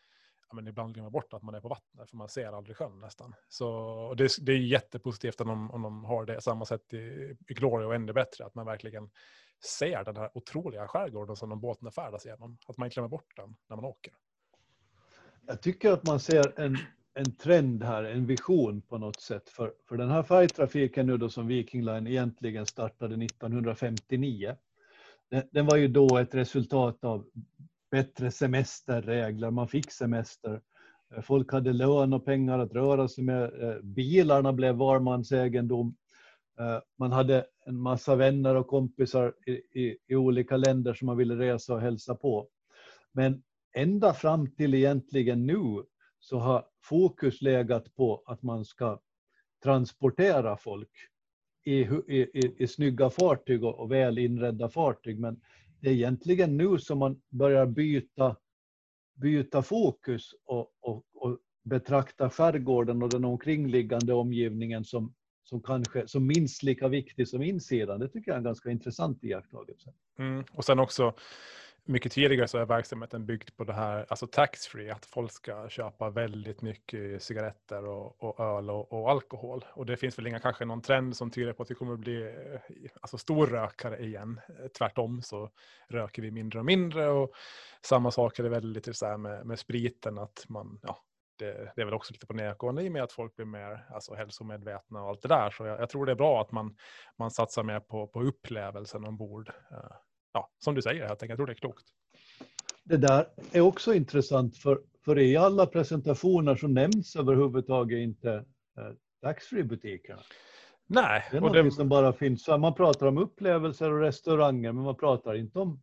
ja, 0.49 0.55
men 0.55 0.67
ibland 0.67 0.93
glömmer 0.93 1.09
bort 1.09 1.33
att 1.33 1.43
man 1.43 1.55
är 1.55 1.61
på 1.61 1.67
vattnet 1.67 2.09
för 2.09 2.17
man 2.17 2.29
ser 2.29 2.53
aldrig 2.53 2.77
sjön 2.77 2.99
nästan. 2.99 3.35
Så 3.49 4.13
det, 4.17 4.29
det 4.41 4.51
är 4.51 4.57
jättepositivt 4.57 5.41
om 5.41 5.47
de, 5.47 5.71
om 5.71 5.81
de 5.81 6.05
har 6.05 6.25
det 6.25 6.41
samma 6.41 6.65
sätt 6.65 6.93
i, 6.93 6.97
i 7.47 7.53
Glory 7.53 7.85
och 7.85 7.95
ännu 7.95 8.13
bättre, 8.13 8.45
att 8.45 8.55
man 8.55 8.65
verkligen 8.65 9.09
ser 9.79 10.03
den 10.03 10.17
här 10.17 10.29
otroliga 10.33 10.87
skärgården 10.87 11.35
som 11.35 11.49
de 11.49 11.59
båtarna 11.61 11.91
färdas 11.91 12.25
igenom. 12.25 12.57
Att 12.67 12.77
man 12.77 12.89
glömmer 12.89 13.09
bort 13.09 13.35
den 13.35 13.55
när 13.69 13.75
man 13.75 13.85
åker. 13.85 14.13
Jag 15.51 15.61
tycker 15.61 15.91
att 15.91 16.07
man 16.07 16.19
ser 16.19 16.59
en, 16.59 16.77
en 17.13 17.35
trend 17.35 17.83
här, 17.83 18.03
en 18.03 18.25
vision 18.25 18.81
på 18.81 18.97
något 18.97 19.21
sätt. 19.21 19.49
För, 19.49 19.73
för 19.89 19.97
den 19.97 20.09
här 20.09 20.23
färgtrafiken 20.23 21.07
nu 21.07 21.17
då 21.17 21.29
som 21.29 21.47
Viking 21.47 21.85
Line 21.85 22.07
egentligen 22.07 22.65
startade 22.65 23.25
1959. 23.25 24.55
Den, 25.29 25.43
den 25.51 25.65
var 25.65 25.77
ju 25.77 25.87
då 25.87 26.17
ett 26.17 26.35
resultat 26.35 27.03
av 27.03 27.25
bättre 27.91 28.31
semesterregler, 28.31 29.51
man 29.51 29.67
fick 29.67 29.91
semester. 29.91 30.61
Folk 31.21 31.51
hade 31.51 31.73
lön 31.73 32.13
och 32.13 32.25
pengar 32.25 32.59
att 32.59 32.73
röra 32.73 33.07
sig 33.07 33.23
med. 33.23 33.43
Eh, 33.43 33.81
bilarna 33.81 34.53
blev 34.53 34.75
var 34.75 34.99
mans 34.99 35.31
egendom. 35.31 35.95
Eh, 36.59 36.79
man 36.99 37.11
hade 37.11 37.45
en 37.65 37.77
massa 37.77 38.15
vänner 38.15 38.55
och 38.55 38.67
kompisar 38.67 39.33
i, 39.45 39.51
i, 39.51 39.97
i, 40.07 40.15
olika 40.15 40.57
länder 40.57 40.93
som 40.93 41.05
man 41.05 41.17
ville 41.17 41.35
resa 41.35 41.73
och 41.73 41.81
hälsa 41.81 42.15
på. 42.15 42.47
Men 43.11 43.43
ända 43.73 44.13
fram 44.13 44.51
till 44.55 44.73
egentligen 44.73 45.45
nu 45.45 45.83
så 46.19 46.37
har 46.37 46.65
fokus 46.83 47.41
legat 47.41 47.95
på 47.95 48.23
att 48.25 48.43
man 48.43 48.65
ska 48.65 48.99
transportera 49.63 50.57
folk 50.57 50.89
i, 51.63 51.79
i, 52.07 52.29
i, 52.33 52.55
i 52.57 52.67
snygga 52.67 53.09
fartyg 53.09 53.63
och, 53.63 53.79
och 53.79 53.91
väl 53.91 54.17
inredda 54.17 54.69
fartyg. 54.69 55.19
Men 55.19 55.41
det 55.79 55.89
är 55.89 55.93
egentligen 55.93 56.57
nu 56.57 56.79
som 56.79 56.97
man 56.99 57.21
börjar 57.29 57.65
byta, 57.65 58.35
byta 59.13 59.61
fokus 59.61 60.31
och, 60.45 60.71
och, 60.79 61.05
och 61.13 61.37
betrakta 61.63 62.29
skärgården 62.29 63.03
och 63.03 63.09
den 63.09 63.25
omkringliggande 63.25 64.13
omgivningen 64.13 64.85
som, 64.85 65.13
som 65.43 65.61
kanske 65.61 66.07
som 66.07 66.27
minst 66.27 66.63
lika 66.63 66.87
viktig 66.87 67.27
som 67.27 67.41
insidan. 67.41 67.99
Det 67.99 68.07
tycker 68.07 68.31
jag 68.31 68.35
är 68.35 68.37
en 68.37 68.43
ganska 68.43 68.71
intressant 68.71 69.23
iakttagelse. 69.23 69.93
Mm. 70.19 70.43
Och 70.51 70.65
sen 70.65 70.79
också 70.79 71.13
mycket 71.85 72.11
tidigare 72.11 72.47
så 72.47 72.57
är 72.57 72.65
verksamheten 72.65 73.25
byggd 73.25 73.49
på 73.57 73.63
det 73.63 73.73
här, 73.73 74.05
alltså 74.09 74.27
taxfree, 74.27 74.93
att 74.93 75.05
folk 75.05 75.31
ska 75.31 75.69
köpa 75.69 76.09
väldigt 76.09 76.61
mycket 76.61 77.23
cigaretter 77.23 77.85
och, 77.85 78.23
och 78.23 78.39
öl 78.39 78.69
och, 78.69 78.93
och, 78.93 79.09
alkohol. 79.09 79.65
Och 79.73 79.85
det 79.85 79.97
finns 79.97 80.17
väl 80.17 80.27
inga, 80.27 80.39
kanske 80.39 80.65
någon 80.65 80.81
trend 80.81 81.17
som 81.17 81.31
tyder 81.31 81.53
på 81.53 81.63
att 81.63 81.71
vi 81.71 81.75
kommer 81.75 81.93
att 81.93 81.99
bli 81.99 82.21
eh, 82.21 82.91
alltså 83.01 83.17
storrökare 83.17 83.99
igen. 83.99 84.41
Eh, 84.59 84.67
tvärtom 84.67 85.21
så 85.21 85.49
röker 85.87 86.21
vi 86.21 86.31
mindre 86.31 86.59
och 86.59 86.65
mindre 86.65 87.09
och 87.09 87.31
samma 87.81 88.11
sak 88.11 88.39
är 88.39 88.43
det 88.43 88.49
väl 88.49 88.71
lite 88.71 88.93
så 88.93 89.05
här 89.05 89.17
med, 89.17 89.45
med 89.45 89.59
spriten, 89.59 90.17
att 90.17 90.45
man, 90.49 90.79
ja, 90.83 91.03
det, 91.39 91.71
det, 91.75 91.81
är 91.81 91.85
väl 91.85 91.93
också 91.93 92.13
lite 92.13 92.27
på 92.27 92.33
nedgående 92.33 92.83
i 92.83 92.87
och 92.87 92.91
med 92.91 93.03
att 93.03 93.11
folk 93.11 93.35
blir 93.35 93.45
mer 93.45 93.85
alltså, 93.89 94.13
hälsomedvetna 94.13 95.03
och 95.03 95.09
allt 95.09 95.21
det 95.21 95.27
där. 95.27 95.49
Så 95.49 95.65
jag, 95.65 95.81
jag 95.81 95.89
tror 95.89 96.05
det 96.05 96.11
är 96.11 96.15
bra 96.15 96.41
att 96.41 96.51
man, 96.51 96.75
man 97.17 97.31
satsar 97.31 97.63
mer 97.63 97.79
på, 97.79 98.07
på 98.07 98.21
upplevelsen 98.21 99.05
ombord. 99.05 99.49
Eh, 99.71 99.95
Ja, 100.33 100.49
som 100.59 100.75
du 100.75 100.81
säger 100.81 101.07
helt 101.07 101.11
enkelt. 101.23 101.29
Jag 101.29 101.37
tror 101.37 101.47
det 101.47 101.53
är 101.53 101.55
klokt. 101.55 101.85
Det 102.83 102.97
där 102.97 103.27
är 103.51 103.61
också 103.61 103.93
intressant 103.93 104.57
för, 104.57 104.81
för 105.05 105.19
i 105.19 105.37
alla 105.37 105.65
presentationer 105.65 106.55
så 106.55 106.67
nämns 106.67 107.15
överhuvudtaget 107.15 107.97
inte 107.97 108.33
eh, 108.77 108.91
taxfree-butikerna. 109.21 110.21
Nej. 110.87 111.27
Det 111.31 111.37
är 111.37 111.43
och 111.43 111.55
något 111.55 111.65
det, 111.65 111.71
som 111.71 111.89
bara 111.89 112.13
finns. 112.13 112.47
Man 112.47 112.73
pratar 112.73 113.07
om 113.07 113.17
upplevelser 113.17 113.91
och 113.91 113.99
restauranger 113.99 114.71
men 114.71 114.83
man 114.83 114.95
pratar 114.95 115.35
inte 115.35 115.59
om, 115.59 115.81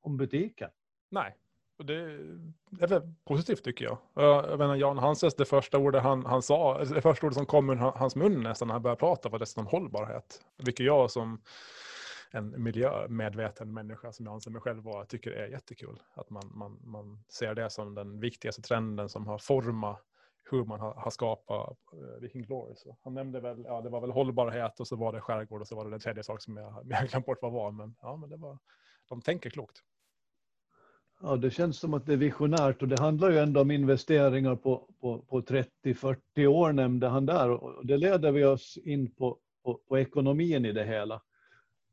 om 0.00 0.16
butiken. 0.16 0.70
nej. 1.10 1.36
Och 1.78 1.86
det 1.86 1.94
är 2.80 2.86
väl 2.86 3.02
positivt 3.24 3.64
tycker 3.64 3.84
jag. 3.84 3.98
Jag 4.14 4.50
jag 4.50 4.58
menar, 4.58 4.76
Jan 4.76 4.98
Hanses, 4.98 5.34
det 5.34 5.44
första 5.44 5.78
ordet 5.78 6.02
han, 6.02 6.26
han 6.26 6.42
sa, 6.42 6.84
det 6.84 7.00
första 7.02 7.26
ordet 7.26 7.36
som 7.36 7.46
kom 7.46 7.70
ur 7.70 7.74
han- 7.74 7.92
hans 7.96 8.16
mun 8.16 8.42
nästan 8.42 8.68
när 8.68 8.72
han 8.72 8.82
började 8.82 8.98
prata 8.98 9.28
var 9.28 9.38
dessutom 9.38 9.66
hållbarhet. 9.66 10.40
Vilket 10.56 10.86
jag 10.86 11.10
som 11.10 11.40
en 12.30 12.62
miljömedveten 12.62 13.74
människa 13.74 14.12
som 14.12 14.26
jag 14.26 14.34
anser 14.34 14.50
mig 14.50 14.60
själv 14.60 14.82
vara 14.82 15.04
tycker 15.04 15.30
är 15.30 15.48
jättekul. 15.48 16.02
Att 16.14 16.30
man, 16.30 16.50
man, 16.54 16.80
man 16.84 17.24
ser 17.28 17.54
det 17.54 17.70
som 17.70 17.94
den 17.94 18.20
viktigaste 18.20 18.62
trenden 18.62 19.08
som 19.08 19.26
har 19.26 19.38
format 19.38 20.06
hur 20.50 20.64
man 20.64 20.80
har, 20.80 20.94
har 20.94 21.10
skapat 21.10 21.78
uh, 21.94 22.20
Viking 22.20 22.42
Glory. 22.42 22.74
Så 22.76 22.96
han 23.02 23.14
nämnde 23.14 23.40
väl, 23.40 23.64
ja 23.64 23.80
det 23.80 23.88
var 23.88 24.00
väl 24.00 24.10
hållbarhet 24.10 24.80
och 24.80 24.86
så 24.86 24.96
var 24.96 25.12
det 25.12 25.20
skärgård 25.20 25.60
och 25.60 25.68
så 25.68 25.76
var 25.76 25.84
det 25.84 25.90
den 25.90 26.00
tredje 26.00 26.22
sak 26.22 26.42
som 26.42 26.56
jag, 26.56 26.82
jag 26.88 26.96
har 26.96 27.06
glömt 27.06 27.26
bort 27.26 27.42
vad 27.42 27.52
var. 27.52 27.70
Men 27.70 27.94
ja, 28.02 28.16
men 28.16 28.30
det 28.30 28.36
var, 28.36 28.58
de 29.08 29.22
tänker 29.22 29.50
klokt. 29.50 29.82
Ja, 31.22 31.36
det 31.36 31.50
känns 31.50 31.78
som 31.78 31.94
att 31.94 32.06
det 32.06 32.12
är 32.12 32.16
visionärt 32.16 32.82
och 32.82 32.88
det 32.88 33.00
handlar 33.00 33.30
ju 33.30 33.38
ändå 33.38 33.60
om 33.60 33.70
investeringar 33.70 34.56
på, 34.56 34.88
på, 35.00 35.18
på 35.18 35.40
30-40 35.40 36.46
år 36.46 36.72
nämnde 36.72 37.08
han 37.08 37.26
där 37.26 37.50
och 37.50 37.86
det 37.86 37.96
leder 37.96 38.32
vi 38.32 38.44
oss 38.44 38.78
in 38.78 39.14
på, 39.14 39.38
på, 39.64 39.80
på 39.88 39.98
ekonomin 39.98 40.64
i 40.64 40.72
det 40.72 40.84
hela. 40.84 41.22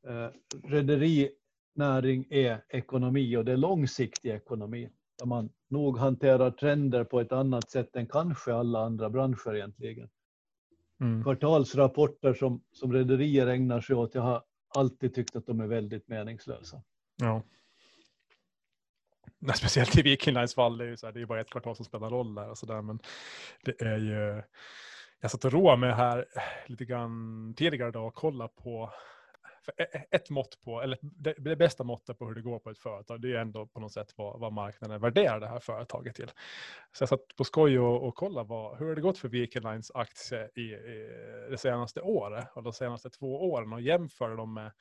Eh, 0.07 0.29
rederinäring 0.63 2.27
är 2.29 2.63
ekonomi 2.69 3.37
och 3.37 3.45
det 3.45 3.51
är 3.51 3.57
långsiktig 3.57 4.29
ekonomi 4.29 4.89
där 5.19 5.25
man 5.25 5.49
nog 5.69 5.97
hanterar 5.97 6.51
trender 6.51 7.03
på 7.03 7.19
ett 7.19 7.31
annat 7.31 7.69
sätt 7.69 7.95
än 7.95 8.07
kanske 8.07 8.53
alla 8.53 8.79
andra 8.79 9.09
branscher 9.09 9.55
egentligen. 9.55 10.09
Mm. 11.01 11.23
Kvartalsrapporter 11.23 12.33
som, 12.33 12.63
som 12.71 12.93
rederier 12.93 13.47
ägnar 13.47 13.81
sig 13.81 13.95
åt, 13.95 14.15
jag 14.15 14.21
har 14.21 14.43
alltid 14.75 15.15
tyckt 15.15 15.35
att 15.35 15.45
de 15.45 15.59
är 15.59 15.67
väldigt 15.67 16.07
meningslösa. 16.07 16.81
Ja. 17.15 17.41
Nej, 19.39 19.55
speciellt 19.55 19.97
i 19.97 20.01
Viking 20.01 20.33
Lines 20.33 20.55
fall, 20.55 20.77
det 20.77 20.85
är 20.85 20.89
ju, 20.89 20.97
så 20.97 21.05
här, 21.05 21.13
det 21.13 21.21
är 21.21 21.25
bara 21.25 21.41
ett 21.41 21.49
kvartal 21.49 21.75
som 21.75 21.85
spelar 21.85 22.09
roll 22.09 22.35
där 22.35 22.49
och 22.49 22.57
så 22.57 22.65
där, 22.65 22.81
men 22.81 22.99
det 23.63 23.81
är 23.81 23.97
ju... 23.97 24.43
Jag 25.19 25.31
satt 25.31 25.45
och 25.45 25.53
roade 25.53 25.77
mig 25.77 25.91
här 25.91 26.25
lite 26.65 26.85
grann 26.85 27.53
tidigare 27.57 27.89
idag 27.89 28.07
och 28.07 28.15
kolla 28.15 28.47
på 28.47 28.93
ett 30.11 30.29
mått 30.29 30.61
på, 30.61 30.81
eller 30.81 30.97
det, 31.39 31.55
bästa 31.55 31.83
måttet 31.83 32.19
på 32.19 32.27
hur 32.27 32.35
det 32.35 32.41
går 32.41 32.59
på 32.59 32.69
ett 32.69 32.79
företag, 32.79 33.21
det 33.21 33.27
är 33.27 33.29
ju 33.29 33.37
ändå 33.37 33.67
på 33.67 33.79
något 33.79 33.93
sätt 33.93 34.13
vad, 34.15 34.39
vad 34.39 34.53
marknaden 34.53 35.01
värderar 35.01 35.39
det 35.39 35.47
här 35.47 35.59
företaget 35.59 36.15
till. 36.15 36.31
Så 36.91 37.01
jag 37.01 37.09
satt 37.09 37.35
på 37.37 37.43
skoj 37.43 37.79
och, 37.79 38.07
och 38.07 38.15
kollade 38.15 38.49
vad, 38.49 38.77
hur 38.79 38.87
har 38.87 38.95
det 38.95 39.01
gått 39.01 39.17
för 39.17 39.29
Viking 39.29 39.61
Lines 39.61 39.91
aktie 39.91 40.49
i, 40.55 40.61
i 40.61 41.47
det 41.49 41.57
senaste 41.57 42.01
året 42.01 42.47
och 42.55 42.63
de 42.63 42.73
senaste 42.73 43.09
två 43.09 43.51
åren 43.51 43.73
och 43.73 43.81
jämförde 43.81 44.35
dem 44.35 44.53
med 44.53 44.71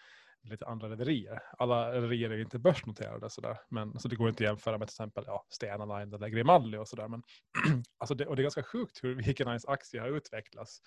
lite 0.51 0.67
andra 0.67 0.89
rederier. 0.89 1.43
Alla 1.59 1.93
rederier 1.93 2.31
är 2.31 2.39
inte 2.39 2.59
börsnoterade 2.59 3.31
sådär, 3.31 3.59
men 3.69 3.99
så 3.99 4.09
det 4.09 4.17
går 4.17 4.29
inte 4.29 4.45
att 4.45 4.49
jämföra 4.49 4.79
med 4.79 4.89
till 4.89 4.93
exempel 4.93 5.25
ja, 5.27 5.47
Stena 5.49 5.85
Line 5.99 6.15
eller 6.15 6.29
Grimaldi 6.29 6.79
och 6.79 6.89
sådär. 6.89 7.09
Men 7.09 7.23
alltså 7.99 8.15
det, 8.15 8.27
och 8.27 8.37
det 8.37 8.41
är 8.41 8.45
ganska 8.45 8.63
sjukt 8.63 9.05
hur 9.05 9.15
Viking 9.15 9.47
Lines 9.47 9.67
aktie 9.67 10.01
har 10.01 10.09
utvecklats 10.09 10.81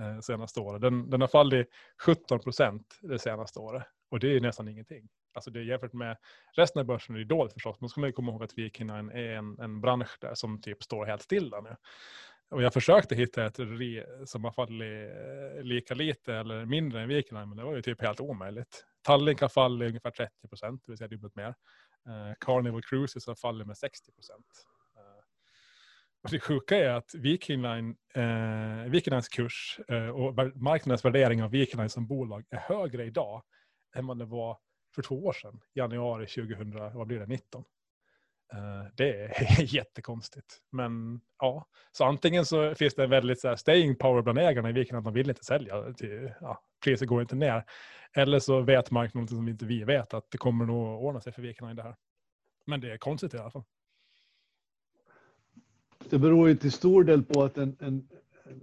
eh, 0.00 0.20
senaste 0.20 0.60
året. 0.60 0.82
Den, 0.82 1.10
den 1.10 1.20
har 1.20 1.28
fallit 1.28 1.68
17 2.02 2.40
procent 2.40 2.98
det 3.00 3.18
senaste 3.18 3.58
året 3.58 3.86
och 4.10 4.20
det 4.20 4.36
är 4.36 4.40
nästan 4.40 4.68
ingenting. 4.68 5.08
Alltså 5.34 5.50
det 5.50 5.60
är 5.60 5.64
jämfört 5.64 5.92
med 5.92 6.16
resten 6.56 6.80
av 6.80 6.86
börsen 6.86 7.14
är 7.14 7.18
det 7.18 7.24
dåligt 7.24 7.52
förstås, 7.52 7.76
men 7.80 7.88
ska 7.88 8.00
man 8.00 8.08
ju 8.08 8.12
komma 8.12 8.32
ihåg 8.32 8.42
att 8.42 8.58
Viking 8.58 8.90
är 8.90 9.16
en, 9.16 9.58
en 9.58 9.80
bransch 9.80 10.18
där 10.20 10.34
som 10.34 10.60
typ 10.60 10.82
står 10.82 11.06
helt 11.06 11.22
stilla 11.22 11.60
nu. 11.60 11.76
Och 12.50 12.62
jag 12.62 12.72
försökte 12.72 13.14
hitta 13.14 13.46
ett 13.46 13.58
rederi 13.58 14.04
som 14.26 14.44
har 14.44 14.52
fallit 14.52 15.10
eh, 15.10 15.62
lika 15.62 15.94
lite 15.94 16.34
eller 16.34 16.64
mindre 16.64 17.02
än 17.02 17.08
Viking 17.08 17.38
men 17.38 17.56
det 17.56 17.64
var 17.64 17.76
ju 17.76 17.82
typ 17.82 18.02
helt 18.02 18.20
omöjligt. 18.20 18.84
Tallink 19.02 19.40
har 19.40 19.48
fallit 19.48 19.88
ungefär 19.88 20.10
30 20.10 20.48
procent, 20.48 20.82
det 20.84 20.92
vill 20.92 20.98
säga 20.98 21.08
dubbelt 21.08 21.36
mer. 21.36 21.54
Eh, 22.08 22.34
Carnival 22.40 22.82
Cruises 22.82 23.26
har 23.26 23.34
fallit 23.34 23.66
med 23.66 23.76
60 23.76 24.12
procent. 24.12 24.46
Och 26.24 26.30
det 26.30 26.40
sjuka 26.40 26.76
är 26.76 26.90
att 26.90 27.14
Viking 27.14 27.62
Line, 27.62 27.96
eh, 28.14 28.90
Viking 28.90 29.10
Lines 29.10 29.28
kurs 29.28 29.80
eh, 29.88 30.08
och 30.08 30.34
marknadens 30.56 31.04
värdering 31.04 31.42
av 31.42 31.50
Viking 31.50 31.78
Line 31.78 31.88
som 31.88 32.06
bolag 32.06 32.44
är 32.50 32.58
högre 32.58 33.04
idag 33.04 33.42
än 33.96 34.06
vad 34.06 34.18
det 34.18 34.24
var 34.24 34.58
för 34.94 35.02
två 35.02 35.24
år 35.24 35.32
sedan, 35.32 35.60
januari 35.74 36.26
2019. 36.26 37.08
det, 37.08 37.26
19. 37.26 37.64
Eh, 38.52 38.90
det 38.94 39.20
är 39.20 39.62
jättekonstigt. 39.74 40.58
Men 40.72 41.20
ja, 41.38 41.66
så 41.92 42.04
antingen 42.04 42.44
så 42.44 42.74
finns 42.74 42.94
det 42.94 43.04
en 43.04 43.10
väldigt 43.10 43.40
så 43.40 43.48
här, 43.48 43.56
staying 43.56 43.96
power 43.96 44.22
bland 44.22 44.38
ägarna 44.38 44.70
i 44.70 44.72
Viking 44.72 44.96
att 44.96 45.04
de 45.04 45.14
vill 45.14 45.28
inte 45.28 45.44
sälja. 45.44 45.92
Till, 45.92 46.32
ja, 46.40 46.62
priset 46.84 47.08
går 47.08 47.22
inte 47.22 47.36
ner. 47.36 47.64
Eller 48.16 48.38
så 48.38 48.60
vet 48.60 48.90
marknaden 48.90 49.22
något 49.22 49.30
som 49.30 49.48
inte 49.48 49.66
vi 49.66 49.84
vet 49.84 50.14
att 50.14 50.30
det 50.30 50.38
kommer 50.38 50.64
nog 50.64 51.04
ordna 51.04 51.20
sig 51.20 51.32
för 51.32 51.42
Viking 51.42 51.70
i 51.70 51.74
det 51.74 51.82
här. 51.82 51.96
Men 52.66 52.80
det 52.80 52.92
är 52.92 52.98
konstigt 52.98 53.34
i 53.34 53.38
alla 53.38 53.50
fall. 53.50 53.64
Det 56.14 56.18
beror 56.18 56.48
ju 56.48 56.54
till 56.54 56.72
stor 56.72 57.04
del 57.04 57.22
på 57.24 57.42
att 57.42 57.58
en, 57.58 57.76
en, 57.80 58.08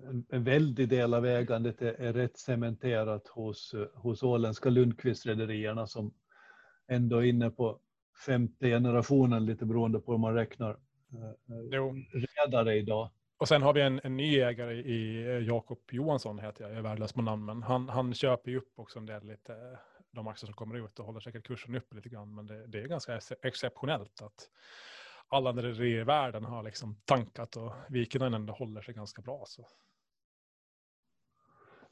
en, 0.09 0.25
en 0.29 0.43
väldig 0.43 0.89
del 0.89 1.13
av 1.13 1.25
ägandet 1.25 1.81
är, 1.81 1.93
är 1.93 2.13
rätt 2.13 2.37
cementerat 2.37 3.27
hos, 3.27 3.73
eh, 3.73 3.87
hos 3.93 4.23
åländska 4.23 4.69
Lundqvist-rederierna 4.69 5.87
som 5.87 6.13
ändå 6.87 7.17
är 7.17 7.23
inne 7.23 7.49
på 7.49 7.79
femte 8.25 8.67
generationen, 8.69 9.45
lite 9.45 9.65
beroende 9.65 9.99
på 9.99 10.11
hur 10.11 10.19
man 10.19 10.33
räknar 10.33 10.69
eh, 10.69 10.77
Jo. 11.71 11.95
redare 12.37 12.75
idag. 12.75 13.09
Och 13.37 13.47
sen 13.47 13.61
har 13.61 13.73
vi 13.73 13.81
en, 13.81 14.01
en 14.03 14.17
ny 14.17 14.39
ägare 14.39 14.73
i 14.75 15.25
eh, 15.27 15.47
Jakob 15.47 15.79
Johansson, 15.91 16.39
heter 16.39 16.63
jag, 16.63 16.71
jag 16.71 16.77
är 16.77 16.83
värdelös 16.83 17.13
på 17.13 17.21
namn, 17.21 17.45
men 17.45 17.63
han, 17.63 17.89
han 17.89 18.13
köper 18.13 18.51
ju 18.51 18.57
upp 18.57 18.73
också 18.75 18.99
en 18.99 19.05
del 19.05 19.27
lite, 19.27 19.53
de 20.11 20.27
aktier 20.27 20.45
som 20.45 20.55
kommer 20.55 20.85
ut 20.85 20.99
och 20.99 21.05
håller 21.05 21.19
säkert 21.19 21.47
kursen 21.47 21.75
uppe 21.75 21.95
lite 21.95 22.09
grann. 22.09 22.35
Men 22.35 22.45
det, 22.47 22.67
det 22.67 22.81
är 22.81 22.87
ganska 22.87 23.15
ex- 23.15 23.33
exceptionellt 23.43 24.21
att 24.21 24.49
alla 25.31 25.51
rederier 25.51 26.01
i 26.01 26.03
världen 26.03 26.45
har 26.45 26.63
liksom 26.63 26.95
tankat 27.05 27.55
och 27.55 27.73
Viking 27.89 28.21
ändå 28.21 28.53
håller 28.53 28.81
sig 28.81 28.93
ganska 28.93 29.21
bra. 29.21 29.43
Så. 29.47 29.67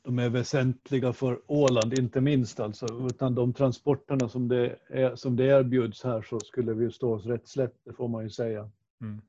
De 0.01 0.19
är 0.19 0.29
väsentliga 0.29 1.13
för 1.13 1.41
Åland, 1.47 1.93
inte 1.93 2.21
minst 2.21 2.59
alltså. 2.59 3.07
Utan 3.07 3.35
de 3.35 3.53
transporterna 3.53 4.29
som 4.29 4.47
det, 4.47 4.79
är, 4.87 5.15
som 5.15 5.35
det 5.35 5.45
erbjuds 5.45 6.03
här 6.03 6.21
så 6.21 6.39
skulle 6.39 6.73
vi 6.73 6.91
stå 6.91 7.13
oss 7.13 7.25
rätt 7.25 7.47
slätt, 7.47 7.75
det 7.83 7.93
får 7.93 8.07
man 8.07 8.23
ju 8.23 8.29
säga. 8.29 8.71
Mm. 9.01 9.21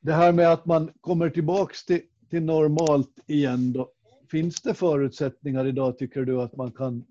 Det 0.00 0.12
här 0.12 0.32
med 0.32 0.52
att 0.52 0.66
man 0.66 0.92
kommer 1.00 1.30
tillbaks 1.30 1.84
till, 1.84 2.02
till 2.30 2.42
normalt 2.42 3.18
igen 3.26 3.72
då. 3.72 3.92
Finns 4.30 4.62
det 4.62 4.74
förutsättningar 4.74 5.66
idag 5.66 5.98
tycker 5.98 6.24
du 6.24 6.42
att 6.42 6.56
man 6.56 6.72
kan 6.72 7.04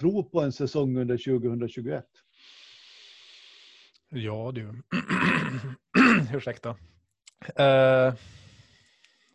tro 0.00 0.24
på 0.24 0.40
en 0.40 0.52
säsong 0.52 0.96
under 0.96 1.38
2021? 1.38 2.06
Ja 4.14 4.52
du. 4.54 4.82
Ursäkta. 6.36 6.70
Uh, 6.70 8.14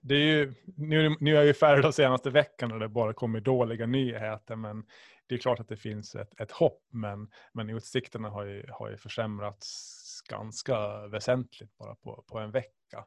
det 0.02 0.16
är 0.16 0.26
ju, 0.26 0.54
nu, 0.66 1.16
nu 1.20 1.32
är 1.32 1.36
jag 1.36 1.46
ju 1.46 1.54
färdig 1.54 1.84
de 1.84 1.94
senaste 1.94 2.30
veckan 2.30 2.72
och 2.72 2.80
det 2.80 2.90
bara 2.90 3.14
kommer 3.14 3.40
dåliga 3.40 3.86
nyheter. 3.86 4.56
Men 4.56 4.86
det 5.28 5.36
är 5.36 5.40
klart 5.40 5.60
att 5.60 5.68
det 5.68 5.78
finns 5.78 6.16
ett, 6.16 6.42
ett 6.42 6.52
hopp. 6.52 6.84
Men, 6.90 7.32
men 7.54 7.70
utsikterna 7.70 8.30
har 8.30 8.46
ju, 8.46 8.66
har 8.70 8.90
ju 8.90 8.98
försämrats 8.98 10.22
ganska 10.30 11.08
väsentligt 11.08 11.78
bara 11.78 11.96
på, 11.96 12.24
på 12.28 12.40
en 12.40 12.52
vecka. 12.52 13.06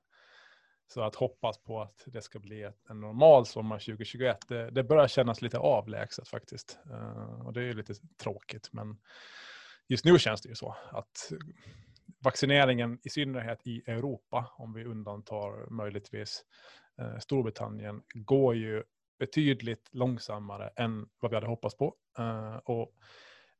Så 0.86 1.02
att 1.02 1.14
hoppas 1.14 1.62
på 1.62 1.82
att 1.82 2.04
det 2.06 2.22
ska 2.22 2.38
bli 2.38 2.62
ett, 2.62 2.90
en 2.90 3.00
normal 3.00 3.46
sommar 3.46 3.78
2021, 3.78 4.38
det, 4.48 4.70
det 4.70 4.84
börjar 4.84 5.08
kännas 5.08 5.42
lite 5.42 5.58
avlägset 5.58 6.28
faktiskt. 6.28 6.78
Uh, 6.90 7.46
och 7.46 7.52
det 7.52 7.60
är 7.60 7.64
ju 7.64 7.74
lite 7.74 7.94
tråkigt. 8.22 8.68
Men 8.72 8.98
just 9.90 10.04
nu 10.04 10.18
känns 10.18 10.40
det 10.40 10.48
ju 10.48 10.54
så 10.54 10.76
att 10.90 11.32
vaccineringen 12.24 12.98
i 13.02 13.08
synnerhet 13.08 13.66
i 13.66 13.82
Europa, 13.86 14.50
om 14.56 14.72
vi 14.72 14.84
undantar 14.84 15.70
möjligtvis 15.70 16.44
eh, 16.98 17.18
Storbritannien, 17.18 18.02
går 18.14 18.54
ju 18.54 18.82
betydligt 19.18 19.88
långsammare 19.92 20.68
än 20.76 21.08
vad 21.20 21.30
vi 21.30 21.34
hade 21.34 21.46
hoppats 21.46 21.76
på. 21.76 21.94
Eh, 22.18 22.56
och 22.56 22.92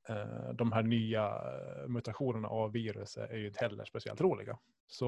eh, 0.09 0.53
de 0.55 0.73
här 0.73 0.83
nya 0.83 1.33
mutationerna 1.89 2.49
av 2.49 2.73
viruset 2.73 3.31
är 3.31 3.37
ju 3.37 3.47
inte 3.47 3.61
heller 3.61 3.85
speciellt 3.85 4.21
roliga. 4.21 4.59
Så 4.87 5.07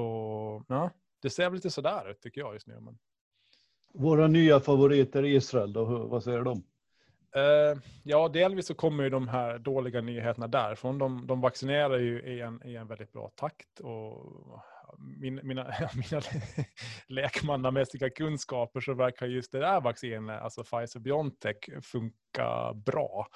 ja, 0.67 0.91
det 1.21 1.29
ser 1.29 1.43
väl 1.43 1.53
lite 1.53 1.69
sådär 1.69 2.11
ut 2.11 2.21
tycker 2.21 2.41
jag 2.41 2.53
just 2.53 2.67
nu. 2.67 2.79
Men... 2.79 2.99
Våra 3.93 4.27
nya 4.27 4.59
favoriter 4.59 5.25
i 5.25 5.35
Israel, 5.35 5.73
då, 5.73 5.85
vad 5.85 6.23
säger 6.23 6.41
de? 6.41 6.63
Eh, 7.35 7.77
ja, 8.03 8.27
delvis 8.27 8.67
så 8.67 8.73
kommer 8.73 9.03
ju 9.03 9.09
de 9.09 9.27
här 9.27 9.59
dåliga 9.59 10.01
nyheterna 10.01 10.47
därifrån. 10.47 10.97
De, 10.97 11.27
de 11.27 11.41
vaccinerar 11.41 11.97
ju 11.97 12.21
i 12.21 12.41
en, 12.41 12.61
i 12.65 12.75
en 12.75 12.87
väldigt 12.87 13.11
bra 13.11 13.31
takt. 13.35 13.79
Och 13.79 14.63
min, 14.97 15.39
mina 15.43 15.73
mina 15.93 16.21
lekmannamässiga 17.07 18.09
kunskaper 18.09 18.81
så 18.81 18.93
verkar 18.93 19.25
just 19.25 19.51
det 19.51 19.59
där 19.59 19.81
vaccinet, 19.81 20.41
alltså 20.41 20.61
Pfizer-Biontech, 20.61 21.81
funka 21.81 22.73
bra. 22.73 23.27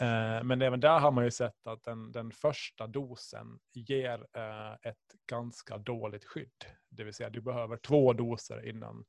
Eh, 0.00 0.44
men 0.44 0.62
även 0.62 0.80
där 0.80 0.98
har 0.98 1.10
man 1.10 1.24
ju 1.24 1.30
sett 1.30 1.66
att 1.66 1.82
den, 1.82 2.12
den 2.12 2.30
första 2.30 2.86
dosen 2.86 3.58
ger 3.72 4.26
eh, 4.36 4.72
ett 4.90 5.28
ganska 5.30 5.78
dåligt 5.78 6.24
skydd. 6.24 6.64
Det 6.88 7.04
vill 7.04 7.14
säga 7.14 7.30
du 7.30 7.40
behöver 7.40 7.76
två 7.76 8.12
doser 8.12 8.68
innan, 8.68 9.04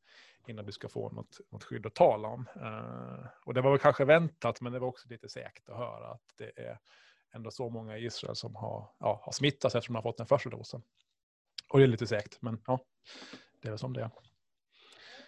innan 0.49 0.65
du 0.65 0.71
ska 0.71 0.89
få 0.89 1.09
något, 1.09 1.39
något 1.51 1.63
skydd 1.63 1.85
att 1.85 1.95
tala 1.95 2.27
om. 2.27 2.47
Eh, 2.55 3.25
och 3.45 3.53
det 3.53 3.61
var 3.61 3.71
väl 3.71 3.79
kanske 3.79 4.05
väntat, 4.05 4.61
men 4.61 4.73
det 4.73 4.79
var 4.79 4.87
också 4.87 5.09
lite 5.09 5.29
säkert 5.29 5.69
att 5.69 5.77
höra 5.77 6.07
att 6.07 6.33
det 6.37 6.59
är 6.59 6.79
ändå 7.35 7.51
så 7.51 7.69
många 7.69 7.97
i 7.97 8.05
Israel 8.05 8.35
som 8.35 8.55
har, 8.55 8.89
ja, 8.99 9.21
har 9.23 9.31
smittats 9.31 9.75
eftersom 9.75 9.93
de 9.93 9.97
har 9.97 10.03
fått 10.03 10.17
den 10.17 10.27
första 10.27 10.49
dosen. 10.49 10.81
Och 11.69 11.79
det 11.79 11.85
är 11.85 11.87
lite 11.87 12.07
säkert, 12.07 12.41
men 12.41 12.61
ja, 12.67 12.79
det 13.61 13.67
är 13.67 13.71
väl 13.71 13.79
som 13.79 13.93
det 13.93 14.01
är. 14.01 14.09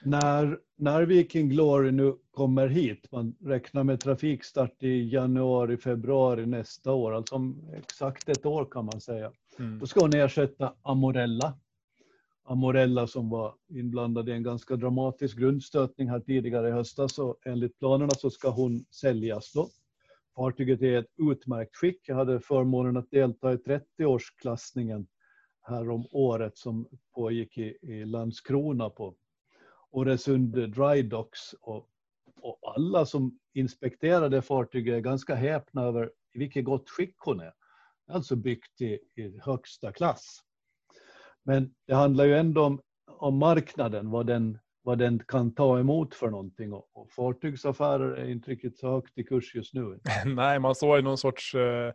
När, 0.02 0.60
när 0.76 1.02
Viking 1.02 1.50
Glory 1.50 1.92
nu 1.92 2.16
kommer 2.32 2.68
hit, 2.68 3.12
man 3.12 3.36
räknar 3.40 3.84
med 3.84 4.00
trafikstart 4.00 4.84
i 4.84 5.10
januari, 5.14 5.78
februari 5.78 6.46
nästa 6.46 6.92
år, 6.92 7.14
alltså 7.14 7.36
om 7.36 7.74
exakt 7.74 8.30
ett 8.30 8.46
år 8.46 8.66
kan 8.66 8.86
man 8.86 9.02
säga. 9.02 9.32
Mm. 9.60 9.80
Då 9.80 9.88
ska 9.88 10.00
hon 10.00 10.16
ersätta 10.16 10.74
Amorella. 10.82 11.54
Amorella 12.50 13.08
som 13.08 13.30
var 13.30 13.56
inblandad 13.68 14.30
i 14.30 14.32
en 14.32 14.44
ganska 14.44 14.76
dramatisk 14.76 15.38
grundstötning 15.38 16.10
här 16.10 16.20
tidigare 16.20 16.70
i 16.70 16.72
höstas 16.72 17.20
och 17.20 17.38
enligt 17.46 17.80
planerna 17.80 18.12
så 18.12 18.30
ska 18.30 18.50
hon 18.50 18.86
säljas 18.92 19.54
då. 19.54 19.70
Fartyget 20.36 20.82
är 20.82 20.86
i 20.86 20.96
ett 20.96 21.14
utmärkt 21.32 21.76
skick. 21.76 22.02
Jag 22.10 22.16
hade 22.16 22.40
förmånen 22.40 22.98
att 22.98 23.12
delta 23.12 23.54
i 23.54 23.56
30-årsklassningen 23.56 25.08
här 25.62 25.90
om 25.90 26.08
året 26.12 26.58
som 26.58 26.88
pågick 27.16 27.58
i, 27.58 27.78
i 27.82 28.06
Landskrona 28.06 28.90
på 28.90 29.16
Åresund 29.92 30.72
Dry 30.72 31.02
Docks. 31.02 31.54
Och, 31.54 31.90
och 32.42 32.60
alla 32.76 33.06
som 33.06 33.40
inspekterade 33.54 34.42
fartyget 34.42 34.94
är 34.94 35.00
ganska 35.00 35.36
häpna 35.36 35.84
över 35.84 36.12
i 36.34 36.40
vilket 36.40 36.66
gott 36.66 36.90
skick 36.90 37.16
hon 37.18 37.40
är. 37.40 37.54
Alltså 38.08 38.36
byggt 38.36 38.82
i, 38.82 39.00
i 39.16 39.40
högsta 39.40 39.92
klass. 39.92 40.44
Men 41.50 41.74
det 41.88 41.96
handlar 41.96 42.26
ju 42.26 42.38
ändå 42.38 42.64
om, 42.64 42.82
om 43.08 43.38
marknaden, 43.38 44.10
vad 44.10 44.26
den, 44.26 44.60
vad 44.82 44.98
den 44.98 45.20
kan 45.20 45.52
ta 45.56 45.80
emot 45.80 46.16
för 46.16 46.30
någonting. 46.30 46.74
Och, 46.74 46.90
och 46.94 47.12
fartygsaffärer 47.12 48.12
är 48.12 48.30
inte 48.30 48.52
riktigt 48.52 48.78
så 48.78 48.92
högt 48.92 49.18
i 49.18 49.24
kurs 49.24 49.56
just 49.56 49.74
nu. 49.74 50.00
Nej, 50.26 50.60
man 50.60 50.76
såg 50.76 50.98
ju 50.98 51.02
någon 51.02 51.18
sorts, 51.18 51.56
eh, 51.56 51.94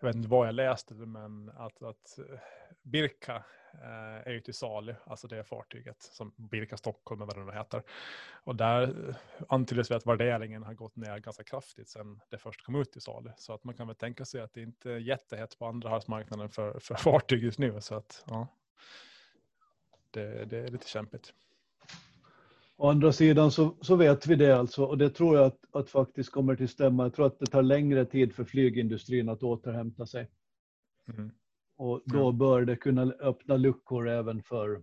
jag 0.00 0.06
vet 0.06 0.16
inte 0.16 0.28
vad 0.28 0.48
jag 0.48 0.54
läste, 0.54 0.94
men 0.94 1.48
att, 1.48 1.82
att 1.82 2.18
eh, 2.18 2.38
Birka 2.82 3.44
eh, 3.72 4.28
är 4.28 4.30
ju 4.30 4.40
till 4.40 4.54
salu, 4.54 4.94
alltså 5.04 5.28
det 5.28 5.44
fartyget 5.44 6.02
som 6.02 6.34
Birka 6.36 6.76
Stockholm 6.76 7.22
eller 7.22 7.40
vad 7.40 7.54
det 7.54 7.58
heter. 7.58 7.82
Och 8.44 8.56
där 8.56 8.82
eh, 8.82 9.14
antyddes 9.48 9.90
vi 9.90 9.94
att 9.94 10.06
värderingen 10.06 10.62
har 10.62 10.74
gått 10.74 10.96
ner 10.96 11.18
ganska 11.18 11.44
kraftigt 11.44 11.88
sedan 11.88 12.20
det 12.30 12.38
först 12.38 12.64
kom 12.64 12.74
ut 12.74 12.92
till 12.92 13.02
salu. 13.02 13.30
Så 13.36 13.54
att 13.54 13.64
man 13.64 13.74
kan 13.74 13.86
väl 13.86 13.96
tänka 13.96 14.24
sig 14.24 14.40
att 14.40 14.54
det 14.54 14.62
inte 14.62 14.92
är 14.92 14.98
jättehett 14.98 15.58
på 15.58 15.66
andrahandsmarknaden 15.66 16.48
för, 16.48 16.78
för 16.80 16.94
fartyg 16.94 17.42
just 17.42 17.58
nu. 17.58 17.80
Så 17.80 17.94
att, 17.94 18.24
ja, 18.26 18.48
det, 20.10 20.44
det 20.44 20.58
är 20.58 20.68
lite 20.68 20.88
kämpigt. 20.88 21.32
Å 22.76 22.90
andra 22.90 23.12
sidan 23.12 23.50
så, 23.50 23.76
så 23.80 23.96
vet 23.96 24.26
vi 24.26 24.34
det 24.34 24.58
alltså 24.58 24.84
och 24.84 24.98
det 24.98 25.10
tror 25.10 25.36
jag 25.36 25.46
att, 25.46 25.58
att 25.72 25.90
faktiskt 25.90 26.30
kommer 26.30 26.56
till 26.56 26.68
stämma. 26.68 27.02
Jag 27.02 27.14
tror 27.14 27.26
att 27.26 27.38
det 27.38 27.46
tar 27.46 27.62
längre 27.62 28.04
tid 28.04 28.34
för 28.34 28.44
flygindustrin 28.44 29.28
att 29.28 29.42
återhämta 29.42 30.06
sig. 30.06 30.30
Mm. 31.08 31.30
Och 31.76 32.02
då 32.04 32.32
bör 32.32 32.62
det 32.62 32.76
kunna 32.76 33.02
öppna 33.02 33.56
luckor 33.56 34.08
även 34.08 34.42
för, 34.42 34.82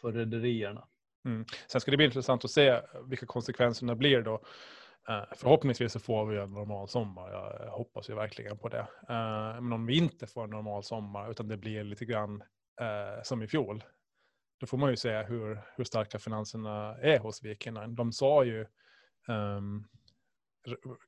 för 0.00 0.12
rederierna. 0.12 0.88
Mm. 1.24 1.44
Sen 1.68 1.80
ska 1.80 1.90
det 1.90 1.96
bli 1.96 2.06
intressant 2.06 2.44
att 2.44 2.50
se 2.50 2.80
vilka 3.06 3.26
konsekvenserna 3.26 3.94
blir 3.94 4.22
då. 4.22 4.34
Uh, 5.10 5.24
förhoppningsvis 5.36 5.92
så 5.92 6.00
får 6.00 6.26
vi 6.26 6.38
en 6.38 6.52
normal 6.52 6.88
sommar. 6.88 7.30
Jag 7.64 7.70
hoppas 7.70 8.10
ju 8.10 8.14
verkligen 8.14 8.58
på 8.58 8.68
det. 8.68 8.86
Uh, 9.10 9.60
men 9.60 9.72
om 9.72 9.86
vi 9.86 9.96
inte 9.96 10.26
får 10.26 10.44
en 10.44 10.50
normal 10.50 10.82
sommar 10.82 11.30
utan 11.30 11.48
det 11.48 11.56
blir 11.56 11.84
lite 11.84 12.04
grann 12.04 12.42
eh, 12.80 13.22
som 13.22 13.42
i 13.42 13.48
fjol. 13.48 13.84
Då 14.60 14.66
får 14.66 14.78
man 14.78 14.90
ju 14.90 14.96
se 14.96 15.22
hur, 15.22 15.60
hur 15.76 15.84
starka 15.84 16.18
finanserna 16.18 16.98
är 16.98 17.18
hos 17.18 17.42
Viking 17.42 17.94
De 17.94 18.12
sa 18.12 18.44
ju 18.44 18.66
um, 19.28 19.88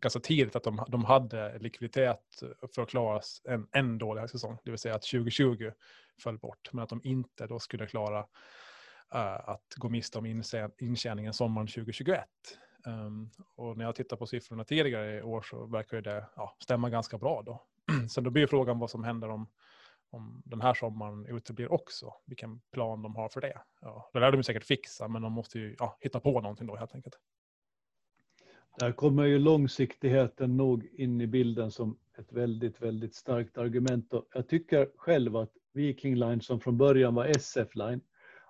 ganska 0.00 0.20
tidigt 0.20 0.56
att 0.56 0.64
de, 0.64 0.84
de 0.88 1.04
hade 1.04 1.58
likviditet 1.58 2.42
för 2.74 2.82
att 2.82 2.88
klara 2.88 3.20
en, 3.44 3.68
en 3.72 3.98
dålig 3.98 4.30
säsong. 4.30 4.58
Det 4.64 4.70
vill 4.70 4.78
säga 4.78 4.94
att 4.94 5.02
2020 5.02 5.70
föll 6.22 6.38
bort, 6.38 6.72
men 6.72 6.82
att 6.82 6.88
de 6.88 7.00
inte 7.04 7.46
då 7.46 7.58
skulle 7.58 7.86
klara 7.86 8.20
uh, 9.14 9.48
att 9.48 9.74
gå 9.76 9.88
miste 9.88 10.18
om 10.18 10.42
intjäningen 10.78 11.32
sommaren 11.32 11.66
2021. 11.66 12.24
Um, 12.86 12.94
ehm, 12.94 13.30
och 13.56 13.76
när 13.76 13.84
jag 13.84 13.94
tittar 13.94 14.16
på 14.16 14.26
siffrorna 14.26 14.64
tidigare 14.64 15.18
i 15.18 15.22
år 15.22 15.42
så 15.42 15.66
verkar 15.66 16.00
det 16.00 16.26
ja, 16.36 16.56
stämma 16.62 16.90
ganska 16.90 17.18
bra 17.18 17.42
då. 17.42 17.62
så 18.08 18.20
då 18.20 18.30
blir 18.30 18.46
frågan 18.46 18.78
vad 18.78 18.90
som 18.90 19.04
händer 19.04 19.28
om, 19.28 19.48
om 20.12 20.42
den 20.44 20.60
här 20.60 20.74
sommaren 20.74 21.26
uteblir 21.26 21.72
också. 21.72 22.14
Vilken 22.26 22.60
plan 22.72 23.02
de 23.02 23.16
har 23.16 23.28
för 23.28 23.40
det. 23.40 23.60
Ja, 23.80 24.10
det 24.12 24.20
lär 24.20 24.32
de 24.32 24.42
säkert 24.42 24.64
fixa, 24.64 25.08
men 25.08 25.22
de 25.22 25.32
måste 25.32 25.58
ju 25.58 25.76
ja, 25.78 25.98
hitta 26.00 26.20
på 26.20 26.40
någonting 26.40 26.66
då 26.66 26.76
helt 26.76 26.94
enkelt. 26.94 27.14
Där 28.78 28.92
kommer 28.92 29.24
ju 29.24 29.38
långsiktigheten 29.38 30.56
nog 30.56 30.84
in 30.84 31.20
i 31.20 31.26
bilden 31.26 31.70
som 31.70 31.98
ett 32.18 32.32
väldigt, 32.32 32.82
väldigt 32.82 33.14
starkt 33.14 33.58
argument. 33.58 34.12
Och 34.12 34.28
jag 34.34 34.48
tycker 34.48 34.88
själv 34.96 35.36
att 35.36 35.52
Viking 35.72 36.14
Line, 36.14 36.40
som 36.40 36.60
från 36.60 36.78
början 36.78 37.14
var 37.14 37.24
SF 37.24 37.74
Line, 37.74 38.00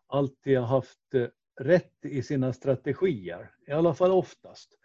alltid 0.07 0.59
har 0.59 0.67
haft 0.67 1.15
eh, 1.15 1.27
rätt 1.61 2.05
i 2.05 2.23
sina 2.23 2.53
strategier, 2.53 3.51
i 3.67 3.73
alla 3.73 3.95
fall 3.95 4.11
oftast. 4.11 4.79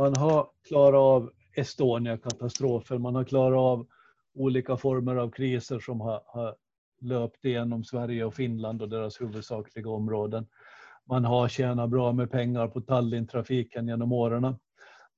Man 0.00 0.16
har 0.16 0.50
klarat 0.68 0.98
av 0.98 1.30
Estonia-katastrofen, 1.56 3.02
man 3.02 3.14
har 3.14 3.24
klarat 3.24 3.58
av 3.58 3.86
olika 4.34 4.76
former 4.76 5.16
av 5.16 5.30
kriser 5.30 5.78
som 5.78 6.00
har, 6.00 6.22
har 6.26 6.56
löpt 7.00 7.44
igenom 7.44 7.84
Sverige 7.84 8.24
och 8.24 8.34
Finland 8.34 8.82
och 8.82 8.88
deras 8.88 9.20
huvudsakliga 9.20 9.90
områden. 9.90 10.46
Man 11.08 11.24
har 11.24 11.48
tjänat 11.48 11.90
bra 11.90 12.12
med 12.12 12.30
pengar 12.30 12.68
på 12.68 12.80
Tallinn-trafiken 12.80 13.88
genom 13.88 14.12
åren 14.12 14.56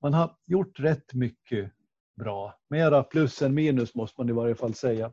man 0.02 0.14
har 0.14 0.36
gjort 0.46 0.80
rätt 0.80 1.14
mycket 1.14 1.72
bra. 2.16 2.54
Mera 2.68 3.02
plus 3.02 3.42
än 3.42 3.54
minus 3.54 3.94
måste 3.94 4.20
man 4.20 4.28
i 4.28 4.32
varje 4.32 4.54
fall 4.54 4.74
säga. 4.74 5.12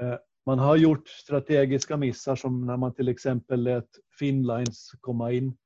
Eh, 0.00 0.14
man 0.46 0.58
har 0.58 0.76
gjort 0.76 1.08
strategiska 1.08 1.96
missar 1.96 2.36
som 2.36 2.66
när 2.66 2.76
man 2.76 2.94
till 2.94 3.08
exempel 3.08 3.62
lät 3.62 3.88
Finnlines 4.18 4.90
komma 5.00 5.32
in 5.32 5.56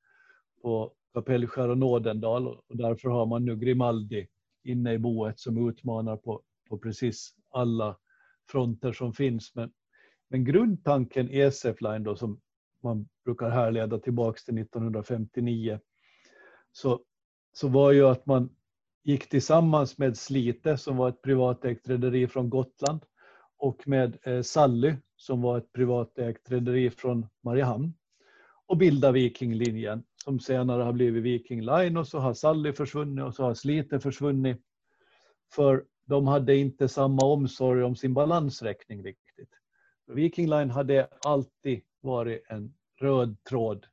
på 0.61 0.93
Kapellskär 1.13 1.69
och 1.69 1.77
Nådendal 1.77 2.47
och 2.47 2.77
därför 2.77 3.09
har 3.09 3.25
man 3.25 3.45
nu 3.45 3.55
Grimaldi 3.55 4.27
inne 4.63 4.93
i 4.93 4.97
boet 4.97 5.39
som 5.39 5.69
utmanar 5.69 6.17
på, 6.17 6.41
på 6.69 6.77
precis 6.77 7.35
alla 7.51 7.97
fronter 8.49 8.93
som 8.93 9.13
finns. 9.13 9.55
Men, 9.55 9.71
men 10.29 10.43
grundtanken 10.43 11.29
i 11.29 11.39
SF 11.39 11.81
Line 11.81 12.03
då 12.03 12.15
som 12.15 12.41
man 12.83 13.09
brukar 13.25 13.49
härleda 13.49 13.99
tillbaks 13.99 14.45
till 14.45 14.57
1959 14.57 15.79
så 16.71 16.99
så 17.53 17.67
var 17.67 17.91
ju 17.91 18.07
att 18.07 18.25
man 18.25 18.49
gick 19.03 19.29
tillsammans 19.29 19.97
med 19.97 20.17
Slite 20.17 20.77
som 20.77 20.97
var 20.97 21.09
ett 21.09 21.21
privatägt 21.21 21.89
rederi 21.89 22.27
från 22.27 22.49
Gotland 22.49 23.05
och 23.57 23.87
med 23.87 24.17
eh, 24.23 24.41
Sally 24.41 24.95
som 25.15 25.41
var 25.41 25.57
ett 25.57 25.73
privatägt 25.73 26.51
rederi 26.51 26.89
från 26.89 27.27
Mariehamn 27.43 27.93
och 28.65 28.77
bildade 28.77 29.13
Vikinglinjen 29.13 30.03
som 30.23 30.39
senare 30.39 30.83
har 30.83 30.93
blivit 30.93 31.23
Viking 31.23 31.61
Line 31.61 31.97
och 31.97 32.07
så 32.07 32.19
har 32.19 32.33
Sally 32.33 32.73
försvunnit 32.73 33.23
och 33.23 33.35
så 33.35 33.43
har 33.43 33.53
Slite 33.53 33.99
försvunnit. 33.99 34.61
För 35.53 35.83
de 36.11 36.27
hade 36.27 36.55
inte 36.55 36.87
samma 36.87 37.25
omsorg 37.25 37.83
om 37.83 37.95
sin 37.95 38.13
balansräkning 38.13 39.03
riktigt. 39.03 39.49
Viking 40.07 40.49
Line 40.49 40.69
hade 40.69 41.07
alltid 41.25 41.81
varit 42.01 42.43
en 42.49 42.73
röd 42.99 43.43
tråd 43.49 43.85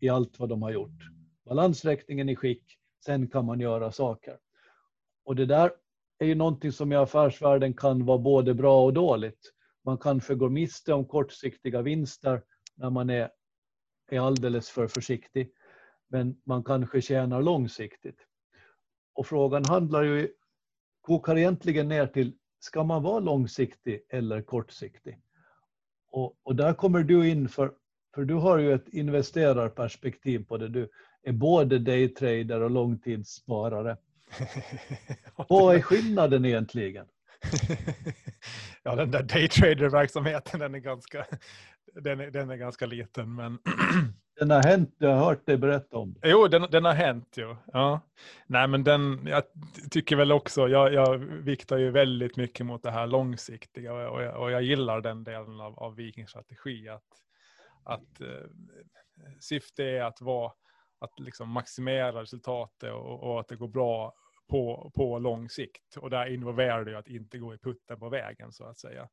i 0.00 0.08
allt 0.08 0.38
vad 0.38 0.48
de 0.48 0.62
har 0.62 0.70
gjort. 0.70 1.02
Balansräkningen 1.44 2.28
i 2.28 2.36
skick, 2.36 2.78
Sen 3.04 3.28
kan 3.28 3.44
man 3.44 3.60
göra 3.60 3.92
saker. 3.92 4.38
Och 5.24 5.36
det 5.36 5.46
där 5.46 5.72
är 6.18 6.26
ju 6.26 6.34
någonting 6.34 6.72
som 6.72 6.92
i 6.92 6.96
affärsvärlden 6.96 7.74
kan 7.74 8.04
vara 8.04 8.18
både 8.18 8.54
bra 8.54 8.84
och 8.84 8.92
dåligt. 8.92 9.52
Man 9.84 9.98
kanske 9.98 10.34
går 10.34 10.50
miste 10.50 10.92
om 10.92 11.04
kortsiktiga 11.04 11.82
vinster 11.82 12.42
när 12.74 12.90
man 12.90 13.10
är, 13.10 13.30
är 14.10 14.20
alldeles 14.20 14.70
för 14.70 14.86
försiktig. 14.86 15.50
Men 16.08 16.40
man 16.44 16.64
kanske 16.64 17.00
tjänar 17.00 17.42
långsiktigt. 17.42 18.18
Och 19.14 19.26
frågan 19.26 19.64
handlar 19.64 20.02
ju, 20.02 20.28
kokar 21.04 21.38
egentligen 21.38 21.88
ner 21.88 22.06
till, 22.06 22.32
ska 22.60 22.84
man 22.84 23.02
vara 23.02 23.20
långsiktig 23.20 24.00
eller 24.10 24.42
kortsiktig? 24.42 25.20
Och, 26.10 26.36
och 26.42 26.56
där 26.56 26.74
kommer 26.74 27.02
du 27.02 27.28
in 27.28 27.48
för, 27.48 27.72
för 28.14 28.24
du 28.24 28.34
har 28.34 28.58
ju 28.58 28.72
ett 28.72 28.88
investerarperspektiv 28.88 30.44
på 30.44 30.56
det. 30.56 30.68
Du, 30.68 30.88
är 31.24 31.32
både 31.32 31.78
daytrader 31.78 32.60
och 32.60 32.70
långtidssparare. 32.70 33.96
Vad 35.48 35.76
är 35.76 35.80
skillnaden 35.80 36.44
egentligen? 36.44 37.06
ja, 38.82 38.94
den 38.94 39.10
där 39.10 39.22
daytrader-verksamheten 39.22 40.60
den 40.60 40.74
är, 40.74 40.78
ganska, 40.78 41.26
den 41.94 42.20
är, 42.20 42.30
den 42.30 42.50
är 42.50 42.56
ganska 42.56 42.86
liten. 42.86 43.34
Men 43.34 43.58
Den 44.36 44.50
har 44.50 44.62
hänt, 44.62 44.94
jag 44.98 45.10
har 45.10 45.24
hört 45.24 45.46
dig 45.46 45.56
berätta 45.56 45.96
om 45.96 46.12
det. 46.12 46.28
Jo, 46.28 46.48
den, 46.48 46.66
den 46.70 46.84
har 46.84 46.92
hänt 46.92 47.36
ju. 47.36 47.56
Ja. 47.72 48.00
Nej, 48.46 48.68
men 48.68 48.84
den, 48.84 49.26
jag 49.26 49.42
tycker 49.90 50.16
väl 50.16 50.32
också, 50.32 50.68
jag, 50.68 50.92
jag 50.92 51.18
viktar 51.18 51.78
ju 51.78 51.90
väldigt 51.90 52.36
mycket 52.36 52.66
mot 52.66 52.82
det 52.82 52.90
här 52.90 53.06
långsiktiga 53.06 53.92
och 53.92 54.22
jag, 54.22 54.40
och 54.40 54.50
jag 54.50 54.62
gillar 54.62 55.00
den 55.00 55.24
delen 55.24 55.60
av, 55.60 55.78
av 55.78 55.96
vikingstrategi. 55.96 56.88
Att, 56.88 57.04
att 57.84 58.20
eh, 58.20 58.48
syftet 59.40 59.78
är 59.78 60.02
att 60.02 60.20
vara, 60.20 60.52
att 60.98 61.18
liksom 61.18 61.48
maximera 61.48 62.22
resultatet 62.22 62.92
och, 62.92 63.22
och, 63.22 63.40
att 63.40 63.48
det 63.48 63.56
går 63.56 63.68
bra 63.68 64.12
på, 64.50 64.92
på 64.94 65.18
lång 65.18 65.48
sikt. 65.48 65.96
Och 65.96 66.10
där 66.10 66.34
involverar 66.34 66.84
det 66.84 66.90
ju 66.90 66.96
att 66.96 67.08
inte 67.08 67.38
gå 67.38 67.54
i 67.54 67.58
putten 67.58 67.98
på 67.98 68.08
vägen 68.08 68.52
så 68.52 68.64
att 68.64 68.78
säga. 68.78 69.08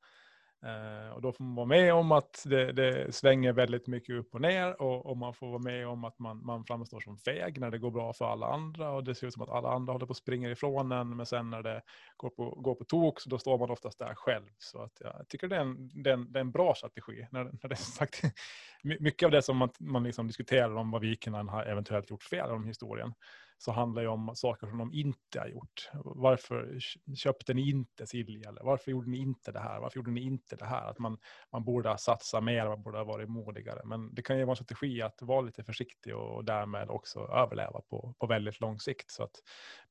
Eh, 0.65 1.13
och 1.13 1.21
då 1.21 1.31
får 1.31 1.43
man 1.43 1.55
vara 1.55 1.65
med 1.65 1.93
om 1.93 2.11
att 2.11 2.43
det, 2.45 2.71
det, 2.71 3.15
svänger 3.15 3.53
väldigt 3.53 3.87
mycket 3.87 4.15
upp 4.15 4.35
och 4.35 4.41
ner 4.41 4.81
och, 4.81 5.05
och, 5.05 5.17
man 5.17 5.33
får 5.33 5.47
vara 5.47 5.61
med 5.61 5.87
om 5.87 6.03
att 6.03 6.19
man, 6.19 6.45
man 6.45 6.65
framstår 6.65 6.99
som 6.99 7.17
feg 7.17 7.59
när 7.59 7.71
det 7.71 7.77
går 7.77 7.91
bra 7.91 8.13
för 8.13 8.25
alla 8.25 8.47
andra 8.47 8.91
och 8.91 9.03
det 9.03 9.15
ser 9.15 9.27
ut 9.27 9.33
som 9.33 9.43
att 9.43 9.49
alla 9.49 9.69
andra 9.69 9.93
håller 9.93 10.05
på 10.05 10.11
att 10.11 10.17
springa 10.17 10.51
ifrån 10.51 10.91
en 10.91 11.15
men 11.15 11.25
sen 11.25 11.49
när 11.49 11.63
det 11.63 11.81
går 12.17 12.29
på, 12.29 12.49
går 12.49 12.75
på 12.75 12.83
tok 12.83 13.19
så 13.19 13.29
då 13.29 13.37
står 13.37 13.57
man 13.57 13.69
oftast 13.71 13.99
där 13.99 14.15
själv. 14.15 14.45
Så 14.57 14.81
att 14.81 14.97
jag 14.99 15.27
tycker 15.29 15.47
det 15.47 15.55
är 15.55 15.61
en, 15.61 15.89
det 15.93 16.09
är 16.09 16.13
en, 16.13 16.31
det 16.31 16.39
är 16.39 16.41
en 16.41 16.51
bra 16.51 16.75
strategi. 16.75 17.27
När, 17.31 17.43
när 17.43 17.69
det 17.69 17.73
är 17.73 17.75
sagt, 17.75 18.21
mycket 18.83 19.25
av 19.25 19.31
det 19.31 19.41
som 19.41 19.57
man, 19.57 19.69
man 19.79 20.03
liksom 20.03 20.27
diskuterar 20.27 20.75
om 20.75 20.91
vad 20.91 21.01
vikingarna 21.01 21.51
har 21.51 21.65
eventuellt 21.65 22.09
gjort 22.09 22.23
fel 22.23 22.49
om 22.49 22.65
historien 22.65 23.13
så 23.61 23.71
handlar 23.71 24.01
det 24.01 24.07
om 24.07 24.31
saker 24.35 24.67
som 24.67 24.77
de 24.77 24.93
inte 24.93 25.39
har 25.39 25.47
gjort. 25.47 25.89
Varför 25.93 26.79
köpte 27.15 27.53
ni 27.53 27.69
inte 27.69 28.07
Silja? 28.07 28.49
Eller 28.49 28.63
varför 28.63 28.91
gjorde 28.91 29.09
ni 29.09 29.17
inte 29.17 29.51
det 29.51 29.59
här? 29.59 29.79
Varför 29.79 29.97
gjorde 29.97 30.11
ni 30.11 30.21
inte 30.21 30.55
det 30.55 30.65
här? 30.65 30.89
Att 30.89 30.99
man, 30.99 31.17
man 31.51 31.63
borde 31.63 31.89
ha 31.89 31.97
satsat 31.97 32.43
mer, 32.43 32.67
man 32.67 32.83
borde 32.83 32.97
ha 32.97 33.05
varit 33.05 33.29
modigare. 33.29 33.81
Men 33.85 34.13
det 34.15 34.21
kan 34.21 34.37
ju 34.37 34.45
vara 34.45 34.51
en 34.51 34.55
strategi 34.55 35.01
att 35.01 35.21
vara 35.21 35.41
lite 35.41 35.63
försiktig 35.63 36.15
och 36.15 36.45
därmed 36.45 36.89
också 36.89 37.19
överleva 37.19 37.81
på, 37.81 38.15
på 38.19 38.27
väldigt 38.27 38.59
lång 38.59 38.79
sikt. 38.79 39.11
Så 39.11 39.23
att 39.23 39.35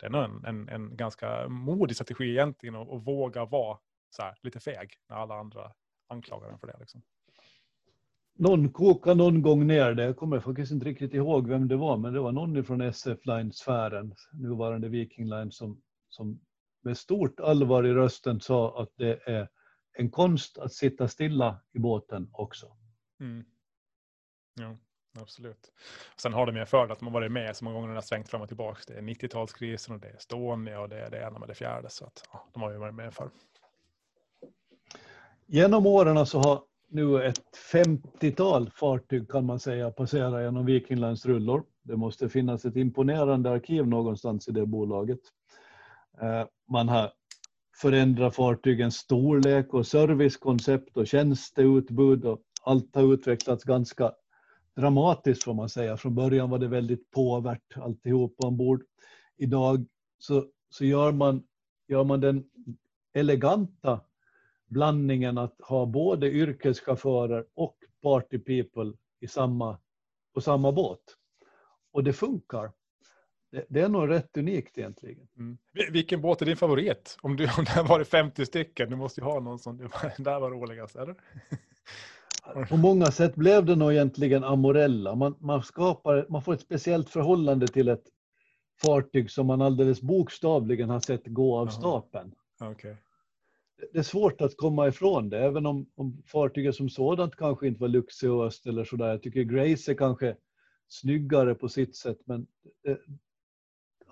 det 0.00 0.06
är 0.06 0.10
nog 0.10 0.24
en, 0.24 0.44
en, 0.44 0.68
en 0.68 0.96
ganska 0.96 1.48
modig 1.48 1.96
strategi 1.96 2.30
egentligen 2.30 2.74
att, 2.74 2.90
att 2.90 3.06
våga 3.06 3.44
vara 3.44 3.78
så 4.10 4.22
här, 4.22 4.34
lite 4.42 4.60
feg 4.60 4.94
när 5.08 5.16
alla 5.16 5.34
andra 5.34 5.72
anklagar 6.08 6.48
en 6.48 6.58
för 6.58 6.66
det. 6.66 6.76
Liksom 6.80 7.02
någon 8.40 8.72
kokade 8.72 9.14
någon 9.16 9.42
gång 9.42 9.66
ner 9.66 9.94
det. 9.94 10.04
Jag 10.04 10.16
kommer 10.16 10.40
faktiskt 10.40 10.72
inte 10.72 10.86
riktigt 10.86 11.14
ihåg 11.14 11.48
vem 11.48 11.68
det 11.68 11.76
var, 11.76 11.96
men 11.96 12.12
det 12.12 12.20
var 12.20 12.32
någon 12.32 12.64
från 12.64 12.80
SF 12.80 13.18
Line-sfären, 13.26 14.14
nuvarande 14.32 14.88
Viking 14.88 15.28
Line, 15.28 15.52
som, 15.52 15.82
som 16.08 16.40
med 16.82 16.98
stort 16.98 17.40
allvar 17.40 17.86
i 17.86 17.92
rösten 17.92 18.40
sa 18.40 18.82
att 18.82 18.92
det 18.96 19.28
är 19.28 19.48
en 19.92 20.10
konst 20.10 20.58
att 20.58 20.72
sitta 20.72 21.08
stilla 21.08 21.60
i 21.72 21.78
båten 21.78 22.30
också. 22.32 22.66
Mm. 23.20 23.44
Ja, 24.54 24.76
absolut. 25.20 25.72
Sen 26.16 26.32
har 26.32 26.46
de 26.46 26.56
ju 26.56 26.66
för 26.66 26.88
att 26.88 27.00
man 27.00 27.12
varit 27.12 27.32
med 27.32 27.56
så 27.56 27.64
många 27.64 27.74
gånger 27.74 27.88
den 27.88 27.96
har 27.96 28.02
svängt 28.02 28.28
fram 28.28 28.42
och 28.42 28.48
tillbaka. 28.48 28.80
Det 28.86 28.94
är 28.94 29.02
90-talskrisen 29.02 29.94
och 29.94 30.00
det 30.00 30.08
är 30.08 30.16
Estonia 30.16 30.80
och 30.80 30.88
det 30.88 31.00
är 31.00 31.10
det 31.10 31.20
ena 31.22 31.38
med 31.38 31.48
det 31.48 31.54
fjärde. 31.54 31.90
Så 31.90 32.06
att, 32.06 32.28
ja, 32.32 32.48
de 32.52 32.62
har 32.62 32.70
ju 32.70 32.78
varit 32.78 32.94
med 32.94 33.14
för. 33.14 33.30
Genom 35.46 35.86
åren 35.86 36.26
så 36.26 36.38
har 36.38 36.69
nu 36.90 37.22
ett 37.22 37.42
50-tal 37.72 38.70
fartyg 38.70 39.30
kan 39.30 39.46
man 39.46 39.60
säga 39.60 39.90
passerar 39.90 40.42
genom 40.42 40.66
Vikinglands 40.66 41.26
rullor. 41.26 41.64
Det 41.82 41.96
måste 41.96 42.28
finnas 42.28 42.64
ett 42.64 42.76
imponerande 42.76 43.50
arkiv 43.50 43.86
någonstans 43.86 44.48
i 44.48 44.52
det 44.52 44.66
bolaget. 44.66 45.20
Eh, 46.20 46.44
man 46.68 46.88
har 46.88 47.12
förändrat 47.76 48.34
fartygens 48.34 48.96
storlek 48.96 49.74
och 49.74 49.86
servicekoncept 49.86 50.96
och 50.96 51.06
tjänsteutbud 51.06 52.24
och 52.24 52.40
allt 52.62 52.94
har 52.94 53.14
utvecklats 53.14 53.64
ganska 53.64 54.12
dramatiskt 54.76 55.44
får 55.44 55.54
man 55.54 55.68
säga. 55.68 55.96
Från 55.96 56.14
början 56.14 56.50
var 56.50 56.58
det 56.58 56.68
väldigt 56.68 57.10
påvärt 57.10 57.76
alltihop 57.76 58.34
ombord. 58.44 58.82
Idag 59.36 59.86
så, 60.18 60.44
så 60.70 60.84
gör, 60.84 61.12
man, 61.12 61.42
gör 61.88 62.04
man 62.04 62.20
den 62.20 62.44
eleganta 63.14 64.00
blandningen 64.70 65.38
att 65.38 65.60
ha 65.60 65.86
både 65.86 66.30
yrkeschaufförer 66.30 67.44
och 67.54 67.76
party 68.02 68.38
people 68.38 68.92
i 69.20 69.28
samma, 69.28 69.78
på 70.34 70.40
samma 70.40 70.72
båt. 70.72 71.00
Och 71.92 72.04
det 72.04 72.12
funkar. 72.12 72.72
Det, 73.52 73.66
det 73.68 73.80
är 73.80 73.88
nog 73.88 74.10
rätt 74.10 74.36
unikt 74.36 74.78
egentligen. 74.78 75.28
Mm. 75.36 75.58
Vilken 75.92 76.20
båt 76.20 76.42
är 76.42 76.46
din 76.46 76.56
favorit? 76.56 77.16
Om, 77.22 77.36
du, 77.36 77.44
om 77.44 77.64
det 77.64 77.70
har 77.70 77.88
varit 77.88 78.08
50 78.08 78.46
stycken, 78.46 78.90
du 78.90 78.96
måste 78.96 79.20
ju 79.20 79.24
ha 79.24 79.40
någon 79.40 79.58
som 79.58 79.76
där 80.18 80.40
var 80.40 80.50
roligast, 80.50 80.96
eller? 80.96 81.14
På 82.68 82.76
många 82.76 83.06
sätt 83.06 83.34
blev 83.34 83.64
det 83.64 83.76
nog 83.76 83.92
egentligen 83.92 84.44
Amorella. 84.44 85.14
Man, 85.14 85.36
man, 85.40 85.62
skapar, 85.62 86.26
man 86.28 86.42
får 86.42 86.54
ett 86.54 86.60
speciellt 86.60 87.10
förhållande 87.10 87.68
till 87.68 87.88
ett 87.88 88.04
fartyg 88.82 89.30
som 89.30 89.46
man 89.46 89.62
alldeles 89.62 90.02
bokstavligen 90.02 90.90
har 90.90 91.00
sett 91.00 91.26
gå 91.26 91.58
av 91.58 91.66
stapeln. 91.66 92.34
Okay 92.60 92.94
det 93.92 93.98
är 93.98 94.02
svårt 94.02 94.40
att 94.40 94.56
komma 94.56 94.88
ifrån 94.88 95.28
det, 95.28 95.38
även 95.38 95.66
om, 95.66 95.86
om 95.94 96.22
fartyget 96.26 96.74
som 96.74 96.88
sådant 96.88 97.36
kanske 97.36 97.66
inte 97.66 97.80
var 97.80 97.88
luxuöst 97.88 98.66
eller 98.66 98.84
sådär. 98.84 99.08
Jag 99.08 99.22
tycker 99.22 99.42
Grace 99.42 99.92
är 99.92 99.94
kanske 99.94 100.36
snyggare 100.88 101.54
på 101.54 101.68
sitt 101.68 101.96
sätt, 101.96 102.18
men 102.24 102.46
det, 102.82 102.98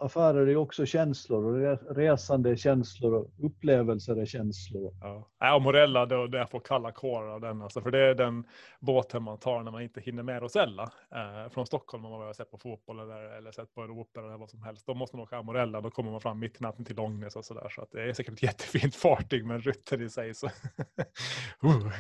affärer 0.01 0.47
är 0.47 0.57
också 0.57 0.87
känslor 0.87 1.45
och 1.45 1.97
resande 1.97 2.51
är 2.51 2.57
känslor 2.57 3.15
och 3.15 3.31
upplevelser 3.39 4.17
är 4.17 4.27
känslor. 4.27 4.95
Ja, 5.41 5.55
och 5.55 5.63
Morella, 5.63 6.07
då, 6.07 6.27
det 6.27 6.39
jag 6.39 6.51
får 6.51 6.61
kalla 6.61 6.93
kårar 6.93 7.29
av 7.29 7.41
den. 7.41 7.63
Alltså, 7.63 7.81
för 7.81 7.91
det 7.91 7.99
är 7.99 8.15
den 8.15 8.45
båten 8.81 9.23
man 9.23 9.39
tar 9.39 9.63
när 9.63 9.71
man 9.71 9.83
inte 9.83 10.01
hinner 10.01 10.23
med 10.23 10.43
Rosella. 10.43 10.83
Eh, 11.15 11.51
från 11.51 11.67
Stockholm 11.67 12.05
om 12.05 12.11
man 12.11 12.21
har 12.21 12.33
sett 12.33 12.51
på 12.51 12.59
fotboll 12.59 13.01
eller, 13.01 13.39
eller 13.39 13.53
sett 13.53 13.75
på 13.75 13.83
en 13.83 13.91
opera 13.91 14.27
eller 14.27 14.39
vad 14.39 14.51
som 14.51 14.63
helst. 14.63 14.87
Då 14.87 14.95
måste 14.95 15.17
man 15.17 15.23
åka 15.23 15.43
Morella, 15.43 15.81
då 15.81 15.91
kommer 15.91 16.11
man 16.11 16.21
fram 16.21 16.39
mitt 16.39 16.61
i 16.61 16.65
natten 16.65 16.85
till 16.85 16.97
Långnäs 16.97 17.37
och 17.37 17.45
sådär. 17.45 17.69
Så 17.71 17.83
att 17.83 17.91
det 17.93 18.03
är 18.03 18.13
säkert 18.13 18.35
ett 18.35 18.43
jättefint 18.43 18.95
fartyg 18.97 19.47
med 19.47 19.65
rutter 19.65 20.03
i 20.03 20.09
sig. 20.09 20.35
Så. 20.35 20.47
uh. 21.65 21.93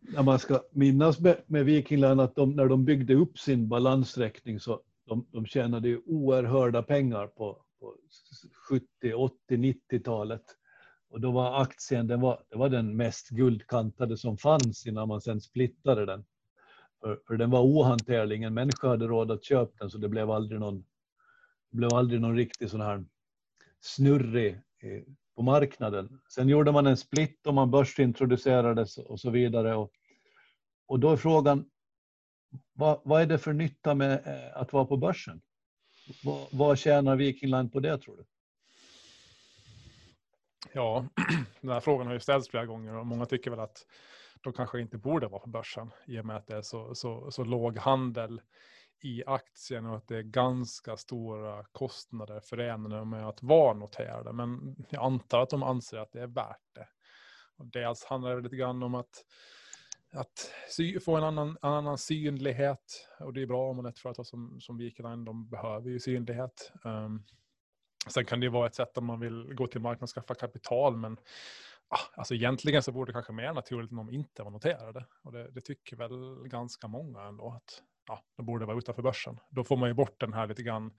När 0.00 0.22
man 0.22 0.38
ska 0.38 0.62
minnas 0.70 1.20
med, 1.20 1.36
med 1.46 1.64
Viking 1.64 2.00
Line 2.00 2.20
att 2.20 2.34
de, 2.34 2.50
när 2.56 2.66
de 2.66 2.84
byggde 2.84 3.14
upp 3.14 3.38
sin 3.38 3.68
balansräkning 3.68 4.60
så 4.60 4.80
de, 5.06 5.26
de 5.32 5.46
tjänade 5.46 5.88
ju 5.88 6.00
oerhörda 6.06 6.82
pengar 6.82 7.26
på, 7.26 7.64
på 7.80 7.96
70, 8.68 9.14
80, 9.14 9.34
90-talet. 9.48 10.44
Och 11.08 11.20
då 11.20 11.30
var 11.30 11.62
aktien 11.62 12.06
den 12.06 12.20
var, 12.20 12.42
det 12.50 12.56
var 12.56 12.68
den 12.68 12.96
mest 12.96 13.28
guldkantade 13.28 14.16
som 14.16 14.38
fanns 14.38 14.86
innan 14.86 15.08
man 15.08 15.20
sen 15.20 15.40
splittade 15.40 16.06
den. 16.06 16.24
För, 17.00 17.20
för 17.26 17.36
den 17.36 17.50
var 17.50 17.62
ohanterlig, 17.62 18.36
ingen 18.36 18.54
människa 18.54 18.88
hade 18.88 19.06
råd 19.06 19.30
att 19.30 19.44
köpa 19.44 19.72
den 19.78 19.90
så 19.90 19.98
det 19.98 20.08
blev 20.08 20.30
aldrig 20.30 20.60
någon, 20.60 20.84
det 21.70 21.76
blev 21.76 21.94
aldrig 21.94 22.20
någon 22.20 22.36
riktig 22.36 22.70
sån 22.70 22.80
här 22.80 23.04
snurrig 23.80 24.52
eh, 24.82 25.02
på 25.36 25.42
marknaden. 25.42 26.20
Sen 26.28 26.48
gjorde 26.48 26.72
man 26.72 26.86
en 26.86 26.96
split 26.96 27.46
och 27.46 27.54
man 27.54 27.70
börsintroducerades 27.70 28.98
och 28.98 29.20
så 29.20 29.30
vidare. 29.30 29.74
Och, 29.74 29.92
och 30.86 31.00
då 31.00 31.10
är 31.10 31.16
frågan, 31.16 31.70
vad, 32.72 33.00
vad 33.04 33.22
är 33.22 33.26
det 33.26 33.38
för 33.38 33.52
nytta 33.52 33.94
med 33.94 34.12
eh, 34.12 34.60
att 34.60 34.72
vara 34.72 34.84
på 34.84 34.96
börsen? 34.96 35.40
Vad, 36.24 36.46
vad 36.50 36.78
tjänar 36.78 37.16
Viking 37.16 37.50
Line 37.50 37.70
på 37.70 37.80
det 37.80 37.98
tror 37.98 38.16
du? 38.16 38.24
Ja, 40.72 41.06
den 41.60 41.70
här 41.70 41.80
frågan 41.80 42.06
har 42.06 42.14
ju 42.14 42.20
ställts 42.20 42.48
flera 42.48 42.66
gånger 42.66 42.94
och 42.94 43.06
många 43.06 43.26
tycker 43.26 43.50
väl 43.50 43.60
att 43.60 43.86
de 44.42 44.52
kanske 44.52 44.80
inte 44.80 44.98
borde 44.98 45.26
vara 45.28 45.40
på 45.40 45.48
börsen 45.48 45.90
i 46.06 46.20
och 46.20 46.26
med 46.26 46.36
att 46.36 46.46
det 46.46 46.56
är 46.56 46.62
så, 46.62 46.94
så, 46.94 47.30
så 47.30 47.44
låg 47.44 47.78
handel 47.78 48.40
i 49.02 49.22
aktien 49.26 49.86
och 49.86 49.96
att 49.96 50.08
det 50.08 50.16
är 50.16 50.22
ganska 50.22 50.96
stora 50.96 51.64
kostnader 51.72 52.40
förenade 52.40 53.04
med 53.04 53.28
att 53.28 53.42
vara 53.42 53.74
noterade. 53.74 54.32
Men 54.32 54.76
jag 54.90 55.04
antar 55.04 55.40
att 55.40 55.50
de 55.50 55.62
anser 55.62 55.98
att 55.98 56.12
det 56.12 56.20
är 56.20 56.26
värt 56.26 56.74
det. 56.74 56.88
Och 57.56 57.66
dels 57.66 58.04
handlar 58.04 58.36
det 58.36 58.42
lite 58.42 58.56
grann 58.56 58.82
om 58.82 58.94
att 58.94 59.24
att 60.14 60.52
sy, 60.68 61.00
få 61.00 61.16
en 61.16 61.24
annan, 61.24 61.58
annan 61.60 61.98
synlighet. 61.98 63.08
Och 63.20 63.32
det 63.32 63.42
är 63.42 63.46
bra 63.46 63.70
om 63.70 63.76
man 63.76 63.86
är 63.86 63.90
ett 63.90 63.98
företag 63.98 64.26
som, 64.26 64.60
som 64.60 64.78
Viking 64.78 65.24
de 65.24 65.48
behöver 65.48 65.90
ju 65.90 66.00
synlighet. 66.00 66.72
Um, 66.84 67.24
sen 68.08 68.24
kan 68.24 68.40
det 68.40 68.48
vara 68.48 68.66
ett 68.66 68.74
sätt 68.74 68.98
om 68.98 69.04
man 69.04 69.20
vill 69.20 69.54
gå 69.54 69.66
till 69.66 69.80
marknaden 69.80 70.02
och 70.02 70.08
skaffa 70.08 70.34
kapital, 70.34 70.96
men 70.96 71.16
ah, 71.88 71.98
alltså 72.16 72.34
egentligen 72.34 72.82
så 72.82 72.92
vore 72.92 73.06
det 73.06 73.12
kanske 73.12 73.32
mer 73.32 73.52
naturligt 73.52 73.90
om 73.90 73.96
de 73.96 74.10
inte 74.10 74.42
var 74.42 74.50
noterade. 74.50 75.06
Och 75.22 75.32
det, 75.32 75.50
det 75.50 75.60
tycker 75.60 75.96
väl 75.96 76.48
ganska 76.48 76.88
många 76.88 77.22
ändå 77.22 77.52
att 77.52 77.82
ja, 78.08 78.24
de 78.36 78.46
borde 78.46 78.66
vara 78.66 78.78
utanför 78.78 79.02
börsen. 79.02 79.40
Då 79.50 79.64
får 79.64 79.76
man 79.76 79.88
ju 79.88 79.94
bort 79.94 80.20
den 80.20 80.32
här 80.32 80.46
lite 80.46 80.62
grann 80.62 80.92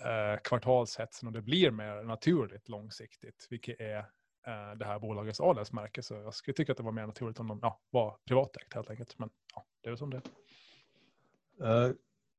eh, 0.00 0.40
kvartalshetsen 0.44 1.26
och 1.26 1.32
det 1.32 1.42
blir 1.42 1.70
mer 1.70 2.02
naturligt 2.02 2.68
långsiktigt, 2.68 3.46
vilket 3.50 3.80
är 3.80 4.06
Eh, 4.46 4.78
det 4.78 4.84
här 4.84 4.98
bolagets 4.98 5.40
adelsmärke. 5.40 6.02
Så 6.02 6.14
jag 6.14 6.34
skulle 6.34 6.54
tycka 6.54 6.72
att 6.72 6.78
det 6.78 6.84
var 6.84 6.92
mer 6.92 7.06
naturligt 7.06 7.40
om 7.40 7.48
de 7.48 7.58
ja, 7.62 7.80
var 7.90 8.16
privatägt 8.26 8.74
helt 8.74 8.90
enkelt. 8.90 9.18
Men 9.18 9.30
ja, 9.54 9.64
det 9.80 9.90
är 9.90 9.96
som 9.96 10.10
det 10.10 10.22
uh, 11.64 11.94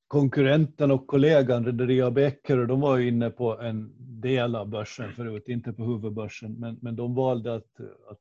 Konkurrenten 0.07 0.91
och 0.91 1.07
kollegan 1.07 1.65
Rederi 1.65 2.01
AB 2.01 2.17
Eckerö, 2.17 2.65
de 2.65 2.81
var 2.81 2.99
inne 2.99 3.29
på 3.29 3.59
en 3.59 3.93
del 4.21 4.55
av 4.55 4.67
börsen 4.67 5.13
förut, 5.13 5.47
inte 5.47 5.73
på 5.73 5.83
huvudbörsen, 5.83 6.59
men, 6.59 6.77
men 6.81 6.95
de 6.95 7.15
valde 7.15 7.55
att, 7.55 7.79
att 8.09 8.19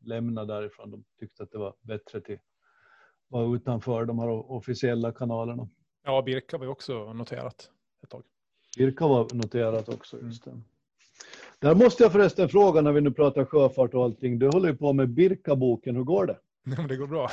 lämna 0.00 0.44
därifrån. 0.44 0.90
De 0.90 1.04
tyckte 1.18 1.42
att 1.42 1.50
det 1.50 1.58
var 1.58 1.74
bättre 1.82 2.20
till 2.20 2.38
var 3.28 3.56
utanför 3.56 4.04
de 4.04 4.18
här 4.18 4.28
officiella 4.28 5.12
kanalerna. 5.12 5.68
Ja, 6.04 6.22
Birka 6.22 6.58
var 6.58 6.64
ju 6.64 6.70
också 6.70 7.12
noterat 7.12 7.70
ett 8.02 8.10
tag. 8.10 8.22
Birka 8.78 9.06
var 9.06 9.34
noterat 9.34 9.88
också, 9.88 10.20
just 10.20 10.44
det. 10.44 10.60
Där 11.60 11.74
måste 11.74 12.02
jag 12.02 12.12
förresten 12.12 12.48
fråga 12.48 12.80
när 12.80 12.92
vi 12.92 13.00
nu 13.00 13.10
pratar 13.10 13.44
sjöfart 13.44 13.94
och 13.94 14.04
allting. 14.04 14.38
Du 14.38 14.46
håller 14.46 14.68
ju 14.68 14.76
på 14.76 14.92
med 14.92 15.08
Birka-boken, 15.08 15.96
hur 15.96 16.04
går 16.04 16.26
det? 16.26 16.36
Ja, 16.76 16.82
det 16.82 16.96
går 16.96 17.06
bra. 17.06 17.30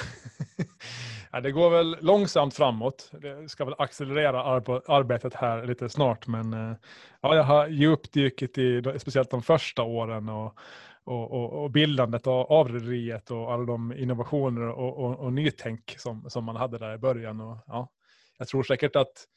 ja, 1.31 1.41
det 1.41 1.51
går 1.51 1.69
väl 1.69 1.97
långsamt 2.01 2.53
framåt. 2.53 3.11
Det 3.21 3.49
ska 3.49 3.65
väl 3.65 3.75
accelerera 3.77 4.43
arbetet 4.87 5.33
här 5.33 5.65
lite 5.65 5.89
snart, 5.89 6.27
men 6.27 6.53
eh, 6.53 6.75
ja, 7.21 7.35
jag 7.35 7.43
har 7.43 7.67
djupdykt 7.67 8.57
i 8.57 8.83
speciellt 8.97 9.31
de 9.31 9.41
första 9.41 9.83
åren 9.83 10.29
och, 10.29 10.57
och, 11.03 11.31
och, 11.31 11.63
och 11.63 11.71
bildandet 11.71 12.27
av, 12.27 12.51
av 12.51 12.69
rederiet 12.69 13.31
och 13.31 13.53
alla 13.53 13.63
de 13.63 13.93
innovationer 13.93 14.67
och, 14.67 14.97
och, 14.97 15.19
och 15.19 15.33
nytänk 15.33 15.95
som, 15.97 16.29
som 16.29 16.43
man 16.43 16.55
hade 16.55 16.77
där 16.77 16.95
i 16.95 16.97
början. 16.97 17.41
Och, 17.41 17.57
ja, 17.67 17.89
jag 18.37 18.47
tror 18.47 18.63
säkert 18.63 18.95
att 18.95 19.27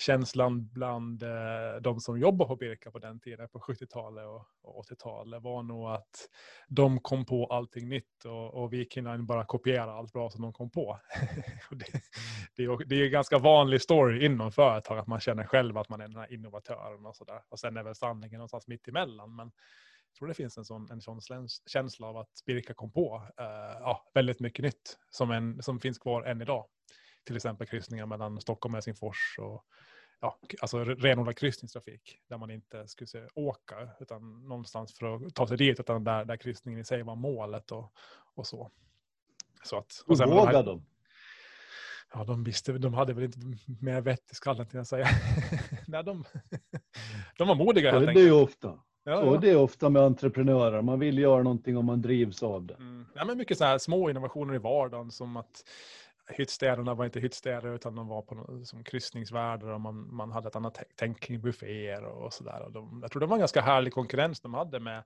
känslan 0.00 0.68
bland 0.72 1.22
eh, 1.22 1.80
de 1.82 2.00
som 2.00 2.18
jobbar 2.18 2.46
på 2.46 2.56
Birka 2.56 2.90
på 2.90 2.98
den 2.98 3.20
tiden, 3.20 3.48
på 3.48 3.58
70-talet 3.58 4.26
och, 4.26 4.46
och 4.62 4.84
80-talet, 4.84 5.42
var 5.42 5.62
nog 5.62 5.90
att 5.90 6.28
de 6.68 7.00
kom 7.00 7.26
på 7.26 7.46
allting 7.46 7.88
nytt 7.88 8.24
och, 8.24 8.54
och 8.54 8.72
vi 8.72 8.84
kunde 8.84 9.18
bara 9.18 9.44
kopiera 9.44 9.92
allt 9.92 10.12
bra 10.12 10.30
som 10.30 10.42
de 10.42 10.52
kom 10.52 10.70
på. 10.70 11.00
det, 11.70 11.86
det, 12.56 12.64
är, 12.64 12.84
det 12.88 12.96
är 12.96 13.04
en 13.04 13.12
ganska 13.12 13.38
vanlig 13.38 13.82
story 13.82 14.24
inom 14.24 14.52
företag, 14.52 14.98
att 14.98 15.06
man 15.06 15.20
känner 15.20 15.44
själv 15.44 15.78
att 15.78 15.88
man 15.88 16.00
är 16.00 16.08
den 16.08 16.16
här 16.16 16.32
innovatören 16.32 17.06
och 17.06 17.16
sådär. 17.16 17.42
Och 17.48 17.58
sen 17.58 17.76
är 17.76 17.82
väl 17.82 17.94
sanningen 17.94 18.38
någonstans 18.38 18.68
mitt 18.68 18.88
emellan. 18.88 19.36
Men 19.36 19.46
jag 20.10 20.18
tror 20.18 20.28
det 20.28 20.34
finns 20.34 20.58
en 20.58 20.64
sån, 20.64 20.90
en 20.90 21.00
sån 21.00 21.20
känsla 21.66 22.06
av 22.06 22.16
att 22.16 22.42
Birka 22.46 22.74
kom 22.74 22.92
på 22.92 23.22
eh, 23.38 23.78
ja, 23.80 24.10
väldigt 24.14 24.40
mycket 24.40 24.62
nytt 24.62 24.98
som, 25.10 25.30
en, 25.30 25.62
som 25.62 25.80
finns 25.80 25.98
kvar 25.98 26.22
än 26.22 26.42
idag 26.42 26.66
till 27.24 27.36
exempel 27.36 27.66
kryssningar 27.66 28.06
mellan 28.06 28.40
Stockholm 28.40 28.74
och 28.74 28.76
Helsingfors 28.76 29.38
och 29.38 29.64
ja, 30.20 30.38
alltså 30.60 30.84
renodlad 30.84 31.36
kryssningstrafik 31.36 32.18
där 32.28 32.38
man 32.38 32.50
inte 32.50 32.88
skulle 32.88 33.08
säga 33.08 33.28
åka 33.34 33.88
utan 34.00 34.48
någonstans 34.48 34.94
för 34.98 35.26
att 35.26 35.34
ta 35.34 35.46
sig 35.46 35.56
dit 35.56 35.80
utan 35.80 36.04
där, 36.04 36.24
där 36.24 36.36
kryssningen 36.36 36.80
i 36.80 36.84
sig 36.84 37.02
var 37.02 37.16
målet 37.16 37.72
och, 37.72 37.92
och 38.34 38.46
så. 38.46 38.70
så 39.64 39.78
att, 39.78 40.04
och 40.06 40.18
sen 40.18 40.30
vågade 40.30 40.62
de? 40.62 40.86
Ja, 42.12 42.24
de 42.24 42.44
visste, 42.44 42.72
de 42.72 42.94
hade 42.94 43.12
väl 43.12 43.24
inte 43.24 43.38
mer 43.80 44.00
vett 44.00 44.32
i 44.32 44.34
skallen 44.34 44.66
till 44.66 44.78
att 44.78 44.88
säga. 44.88 45.06
Nej, 45.86 46.04
de, 46.04 46.24
de 47.38 47.48
var 47.48 47.54
modiga 47.54 47.90
helt 47.90 48.08
enkelt. 48.08 48.14
Det 48.14 48.20
är 48.20 48.34
ju 48.34 48.42
ofta. 48.42 48.78
Ja, 49.04 49.24
ja. 49.24 49.40
det 49.40 49.50
är 49.50 49.56
ofta 49.56 49.88
med 49.88 50.02
entreprenörer. 50.02 50.82
Man 50.82 50.98
vill 50.98 51.18
göra 51.18 51.42
någonting 51.42 51.76
och 51.76 51.84
man 51.84 52.02
drivs 52.02 52.42
av 52.42 52.66
det. 52.66 52.74
Mm. 52.74 53.06
Ja, 53.14 53.24
men 53.24 53.38
mycket 53.38 53.58
så 53.58 53.64
här 53.64 53.78
små 53.78 54.10
innovationer 54.10 54.54
i 54.54 54.58
vardagen 54.58 55.10
som 55.10 55.36
att 55.36 55.64
hyttstäderna 56.32 56.94
var 56.94 57.04
inte 57.04 57.20
hyttstäder 57.20 57.74
utan 57.74 57.94
de 57.94 58.08
var 58.08 58.22
på, 58.22 58.64
som 58.64 58.84
kryssningsvärdar 58.84 59.68
och 59.68 59.80
man, 59.80 60.14
man 60.14 60.32
hade 60.32 60.48
ett 60.48 60.56
annat 60.56 60.82
tänk 60.96 61.20
kring 61.20 61.40
bufféer 61.40 62.04
och 62.04 62.32
sådär. 62.32 62.70
Jag 63.02 63.10
tror 63.10 63.20
det 63.20 63.26
var 63.26 63.36
en 63.36 63.40
ganska 63.40 63.60
härlig 63.60 63.92
konkurrens 63.92 64.40
de 64.40 64.54
hade 64.54 64.80
med, 64.80 65.04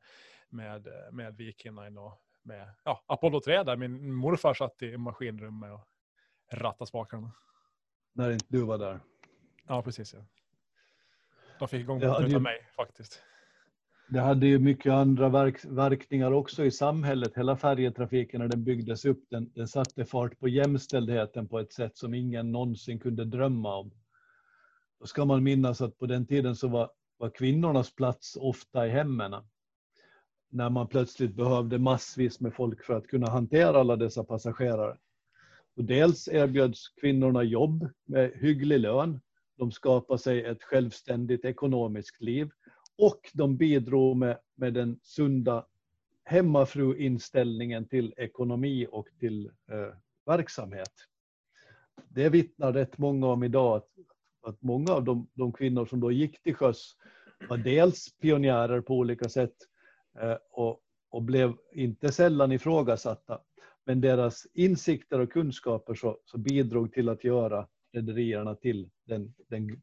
med, 0.48 0.88
med 1.12 1.36
Viking 1.36 1.74
Line 1.74 1.98
och 1.98 2.20
med 2.42 2.74
ja, 2.84 3.04
Apollo 3.06 3.40
3 3.40 3.62
där 3.62 3.76
min 3.76 4.14
morfar 4.14 4.54
satt 4.54 4.82
i 4.82 4.96
maskinrummet 4.96 5.72
och 5.72 5.88
rattade 6.58 6.88
spakarna. 6.88 7.32
När 8.12 8.30
inte 8.30 8.46
du 8.48 8.62
var 8.62 8.78
där? 8.78 9.00
Ja, 9.66 9.82
precis. 9.82 10.14
Ja. 10.14 10.20
De 11.58 11.68
fick 11.68 11.80
igång 11.80 12.00
ja, 12.00 12.20
det... 12.20 12.40
mig 12.40 12.68
faktiskt. 12.76 13.22
Det 14.08 14.20
hade 14.20 14.46
ju 14.46 14.58
mycket 14.58 14.92
andra 14.92 15.28
verk, 15.28 15.64
verkningar 15.64 16.32
också 16.32 16.64
i 16.64 16.70
samhället. 16.70 17.32
Hela 17.36 17.56
färjetrafiken 17.56 18.40
när 18.40 18.48
den 18.48 18.64
byggdes 18.64 19.04
upp, 19.04 19.24
den, 19.30 19.52
den 19.54 19.68
satte 19.68 20.04
fart 20.04 20.38
på 20.38 20.48
jämställdheten 20.48 21.48
på 21.48 21.58
ett 21.58 21.72
sätt 21.72 21.96
som 21.96 22.14
ingen 22.14 22.52
någonsin 22.52 22.98
kunde 22.98 23.24
drömma 23.24 23.76
om. 23.76 23.90
Då 25.00 25.06
ska 25.06 25.24
man 25.24 25.42
minnas 25.42 25.80
att 25.80 25.98
på 25.98 26.06
den 26.06 26.26
tiden 26.26 26.56
så 26.56 26.68
var, 26.68 26.90
var 27.16 27.30
kvinnornas 27.30 27.94
plats 27.94 28.36
ofta 28.40 28.86
i 28.86 28.90
hemmen. 28.90 29.34
När 30.50 30.70
man 30.70 30.88
plötsligt 30.88 31.34
behövde 31.34 31.78
massvis 31.78 32.40
med 32.40 32.54
folk 32.54 32.84
för 32.84 32.94
att 32.94 33.06
kunna 33.06 33.30
hantera 33.30 33.80
alla 33.80 33.96
dessa 33.96 34.24
passagerare. 34.24 34.96
Och 35.76 35.84
dels 35.84 36.28
erbjöds 36.28 36.88
kvinnorna 36.88 37.42
jobb 37.42 37.88
med 38.04 38.32
hygglig 38.34 38.80
lön. 38.80 39.20
De 39.58 39.72
skapade 39.72 40.18
sig 40.18 40.44
ett 40.44 40.62
självständigt 40.62 41.44
ekonomiskt 41.44 42.22
liv 42.22 42.50
och 42.98 43.30
de 43.34 43.56
bidrog 43.56 44.16
med, 44.16 44.38
med 44.54 44.74
den 44.74 44.98
sunda 45.02 45.66
hemmafruinställningen 46.24 47.88
till 47.88 48.14
ekonomi 48.16 48.86
och 48.90 49.08
till 49.20 49.46
eh, 49.46 49.96
verksamhet. 50.26 50.92
Det 52.08 52.28
vittnar 52.28 52.72
rätt 52.72 52.98
många 52.98 53.26
om 53.26 53.42
idag, 53.44 53.76
att, 53.76 53.88
att 54.42 54.62
många 54.62 54.92
av 54.92 55.04
de, 55.04 55.28
de, 55.34 55.52
kvinnor 55.52 55.86
som 55.86 56.00
då 56.00 56.12
gick 56.12 56.42
till 56.42 56.54
sjöss 56.54 56.96
var 57.48 57.56
dels 57.56 58.18
pionjärer 58.18 58.80
på 58.80 58.94
olika 58.94 59.28
sätt 59.28 59.56
eh, 60.20 60.36
och, 60.50 60.80
och 61.10 61.22
blev 61.22 61.52
inte 61.72 62.12
sällan 62.12 62.52
ifrågasatta. 62.52 63.40
Men 63.84 64.00
deras 64.00 64.46
insikter 64.54 65.20
och 65.20 65.32
kunskaper 65.32 65.94
så, 65.94 66.18
så 66.24 66.38
bidrog 66.38 66.92
till 66.92 67.08
att 67.08 67.24
göra 67.24 67.68
rederierna 67.92 68.54
till 68.54 68.90
den, 69.04 69.34
den 69.48 69.82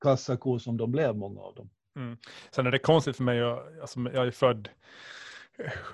kassako 0.00 0.58
som 0.58 0.76
de 0.76 0.92
blev, 0.92 1.16
många 1.16 1.40
av 1.40 1.54
dem. 1.54 1.70
Mm. 1.96 2.16
Sen 2.50 2.66
är 2.66 2.70
det 2.70 2.78
konstigt 2.78 3.16
för 3.16 3.24
mig, 3.24 3.38
jag, 3.38 3.80
alltså, 3.80 4.00
jag 4.00 4.26
är 4.26 4.30
född 4.30 4.68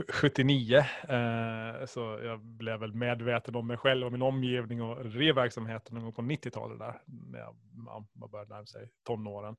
79, 0.08 0.78
eh, 1.08 1.86
så 1.86 2.20
jag 2.24 2.40
blev 2.40 2.80
väl 2.80 2.94
medveten 2.94 3.54
om 3.56 3.66
mig 3.66 3.76
själv 3.76 4.06
och 4.06 4.12
min 4.12 4.22
omgivning 4.22 4.82
och 4.82 5.04
reverksamheten 5.04 5.94
någon 5.94 6.04
gång 6.04 6.12
på 6.12 6.22
90-talet 6.22 6.78
där, 6.78 7.02
när 7.06 7.38
jag, 7.38 7.56
man 8.14 8.30
började 8.30 8.54
närma 8.54 8.66
sig 8.66 8.88
tonåren. 9.06 9.56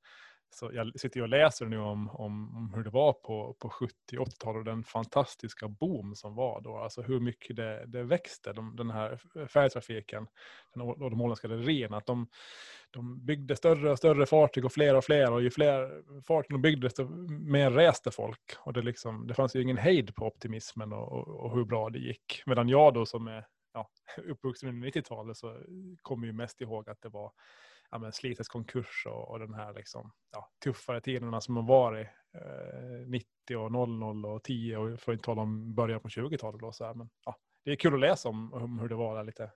Så 0.54 0.70
jag 0.74 1.00
sitter 1.00 1.22
och 1.22 1.30
läser 1.30 1.66
nu 1.66 1.80
om, 1.80 2.10
om, 2.10 2.58
om 2.58 2.74
hur 2.76 2.84
det 2.84 2.90
var 2.90 3.14
på, 3.14 3.56
på 3.60 3.70
70 3.70 3.94
80-talet 4.12 4.60
och 4.60 4.66
den 4.66 4.84
fantastiska 4.84 5.68
boom 5.68 6.16
som 6.16 6.36
var 6.36 6.62
då. 6.62 6.78
Alltså 6.78 7.02
hur 7.02 7.20
mycket 7.20 7.56
det, 7.56 7.86
det 7.86 8.04
växte, 8.04 8.54
de, 8.54 8.76
den 8.76 8.90
här 8.90 9.20
färjetrafiken 9.48 10.28
och 10.76 11.10
de 11.10 11.22
åländska 11.22 11.48
rederierna. 11.48 11.98
Att 11.98 12.06
de, 12.06 12.28
de 12.92 13.26
byggde 13.26 13.56
större 13.56 13.92
och 13.92 13.98
större 13.98 14.26
fartyg 14.26 14.66
och 14.66 14.74
fler 14.74 14.96
och 14.96 15.04
fler 15.04 15.32
och 15.32 15.42
ju 15.42 15.52
fler 15.52 16.04
fartyg 16.22 16.52
de 16.52 16.62
byggde 16.62 16.88
desto 16.88 17.06
mer 17.28 17.72
reste 17.72 18.12
folk. 18.12 18.54
Och 18.60 18.74
det, 18.74 18.82
liksom, 18.82 19.28
det 19.28 19.34
fanns 19.34 19.56
ju 19.56 19.62
ingen 19.62 19.78
hejd 19.78 20.16
på 20.16 20.26
optimismen 20.26 20.94
och, 20.94 21.12
och, 21.12 21.28
och 21.28 21.56
hur 21.56 21.66
bra 21.66 21.90
det 21.90 22.00
gick. 22.00 22.44
Medan 22.46 22.70
jag 22.70 22.94
då 22.94 23.06
som 23.06 23.28
är 23.28 23.46
ja, 23.74 23.90
uppvuxen 24.24 24.70
under 24.70 24.90
90-talet 24.90 25.38
så 25.38 25.58
kommer 26.02 26.28
ju 26.28 26.34
mest 26.34 26.62
ihåg 26.62 26.90
att 26.90 27.02
det 27.02 27.10
var 27.10 27.32
ja, 27.94 28.00
men 28.00 28.12
Slites 28.12 28.48
konkurs 28.48 29.06
och, 29.06 29.32
och 29.32 29.40
den 29.40 29.54
här 29.54 29.74
liksom, 29.74 30.12
ja, 30.32 30.50
tuffare 30.64 31.02
tiderna 31.02 31.42
som 31.42 31.56
har 31.56 31.64
varit 31.64 32.08
eh, 32.34 33.08
90 33.08 33.28
och 33.58 33.72
00 33.72 34.26
och 34.26 34.44
10 34.44 34.78
och 34.78 35.00
för 35.00 35.12
att 35.12 35.16
inte 35.16 35.26
tala 35.26 35.42
om 35.42 35.74
början 35.74 36.00
på 36.00 36.08
20-talet. 36.08 36.62
Då, 36.62 36.72
så 36.72 36.86
här. 36.86 36.94
Men, 36.94 37.10
ja, 37.26 37.36
det 37.66 37.72
är 37.72 37.76
kul 37.76 37.94
att 37.94 38.00
läsa 38.00 38.30
om, 38.30 38.54
om 38.54 38.80
hur 38.80 38.90
det 38.90 38.96
var 38.96 39.16
där 39.16 39.24
lite 39.24 39.52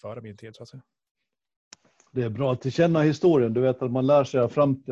före 0.00 0.20
min 0.20 0.36
tid. 0.36 0.56
Så 0.56 0.62
att 0.62 0.68
säga. 0.68 0.82
Det 2.12 2.22
är 2.22 2.30
bra 2.30 2.52
att 2.52 2.72
känna 2.72 3.02
historien. 3.02 3.54
Du 3.54 3.60
vet 3.60 3.82
att 3.82 3.90
man 3.90 4.06
lär 4.06 4.24
sig 4.24 4.40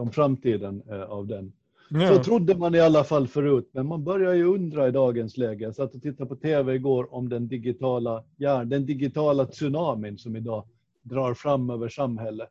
om 0.00 0.12
framtiden 0.12 0.82
eh, 0.90 1.02
av 1.02 1.26
den. 1.26 1.52
Ja. 1.90 2.08
Så 2.08 2.24
trodde 2.24 2.54
man 2.54 2.74
i 2.74 2.80
alla 2.80 3.04
fall 3.04 3.28
förut, 3.28 3.70
men 3.72 3.86
man 3.86 4.04
börjar 4.04 4.34
ju 4.34 4.44
undra 4.44 4.88
i 4.88 4.90
dagens 4.90 5.36
läge. 5.36 5.64
Jag 5.64 5.74
satt 5.74 5.94
och 5.94 6.02
tittade 6.02 6.28
på 6.28 6.36
tv 6.36 6.74
igår 6.74 7.14
om 7.14 7.28
den 7.28 7.48
digitala, 7.48 8.24
ja, 8.36 8.64
den 8.64 8.86
digitala 8.86 9.46
tsunamin 9.46 10.18
som 10.18 10.36
idag 10.36 10.66
drar 11.02 11.34
fram 11.34 11.70
över 11.70 11.88
samhället. 11.88 12.48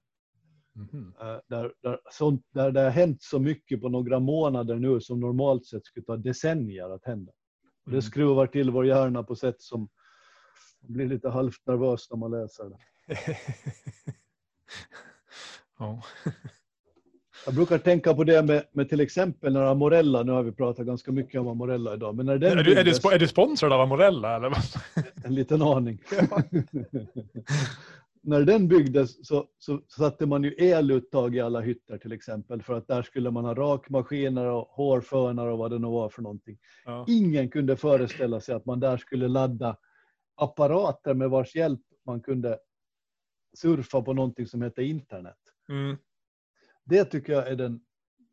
Mm. 0.76 1.14
Där, 1.48 1.74
där, 1.82 2.00
sånt, 2.12 2.46
där 2.54 2.72
det 2.72 2.82
har 2.82 2.90
hänt 2.90 3.22
så 3.22 3.40
mycket 3.40 3.82
på 3.82 3.90
några 3.90 4.20
månader 4.20 4.76
nu 4.76 5.02
som 5.02 5.20
normalt 5.20 5.66
sett 5.66 5.86
skulle 5.86 6.06
ta 6.06 6.18
decennier 6.18 6.96
att 6.96 7.06
hända. 7.06 7.32
Mm. 7.88 7.96
Det 7.96 8.02
skruvar 8.02 8.48
till 8.48 8.72
vår 8.72 8.86
hjärna 8.86 9.24
på 9.24 9.36
sätt 9.36 9.62
som 9.62 9.90
blir 10.82 11.06
lite 11.06 11.30
halvt 11.30 11.68
nervös 11.68 12.08
när 12.10 12.18
man 12.18 12.32
läser 12.32 12.70
det. 12.70 12.78
ja. 15.80 16.04
Jag 17.46 17.56
brukar 17.56 17.78
tänka 17.78 18.14
på 18.14 18.24
det 18.24 18.44
med, 18.44 18.64
med 18.72 18.90
till 18.90 19.00
exempel 19.00 19.54
när 19.54 19.62
Amorella, 19.62 20.24
nu 20.24 20.32
har 20.32 20.44
vi 20.44 20.52
pratat 20.52 20.86
ganska 20.86 21.12
mycket 21.12 21.42
om 21.42 21.48
Amorella 21.48 21.94
idag. 21.94 22.16
Men 22.16 22.26
när 22.26 22.38
den 22.38 22.60
är, 22.60 22.64
du, 22.64 22.74
är, 22.76 22.84
du, 22.84 22.92
är 23.14 23.20
du 23.20 23.28
sponsrad 23.28 23.74
av 23.74 23.82
Amorella? 23.82 24.36
Eller? 24.36 24.58
En 25.24 25.36
liten 25.36 25.62
aning. 25.62 26.02
Ja. 26.12 26.42
när 28.24 28.42
den 28.42 28.68
byggdes 28.68 29.28
så, 29.28 29.48
så 29.58 29.82
satte 29.88 30.26
man 30.26 30.44
ju 30.44 30.50
eluttag 30.52 31.36
i 31.36 31.40
alla 31.40 31.60
hytter 31.60 31.98
till 31.98 32.12
exempel 32.12 32.62
för 32.62 32.74
att 32.74 32.88
där 32.88 33.02
skulle 33.02 33.32
man 33.32 33.46
ha 33.46 33.54
rakmaskiner 33.54 34.46
och 34.46 34.68
hårfönar 34.68 35.48
och 35.48 35.58
vad 35.58 35.72
det 35.72 35.80
nu 35.80 35.88
var 35.88 36.10
för 36.10 36.22
någonting. 36.22 36.58
Ja. 36.86 37.06
Ingen 37.08 37.50
kunde 37.50 37.78
föreställa 37.78 38.40
sig 38.40 38.56
att 38.56 38.66
man 38.66 38.80
där 38.80 38.98
skulle 38.98 39.28
ladda 39.28 39.78
apparater 40.36 41.14
med 41.14 41.30
vars 41.30 41.56
hjälp 41.56 41.82
man 42.06 42.22
kunde 42.22 42.60
surfa 43.58 44.02
på 44.02 44.14
någonting 44.14 44.48
som 44.48 44.62
heter 44.62 44.82
internet. 44.82 45.40
Mm. 45.70 45.98
Det 46.84 47.06
tycker 47.06 47.34
jag 47.34 47.48
är 47.48 47.56
den, 47.56 47.82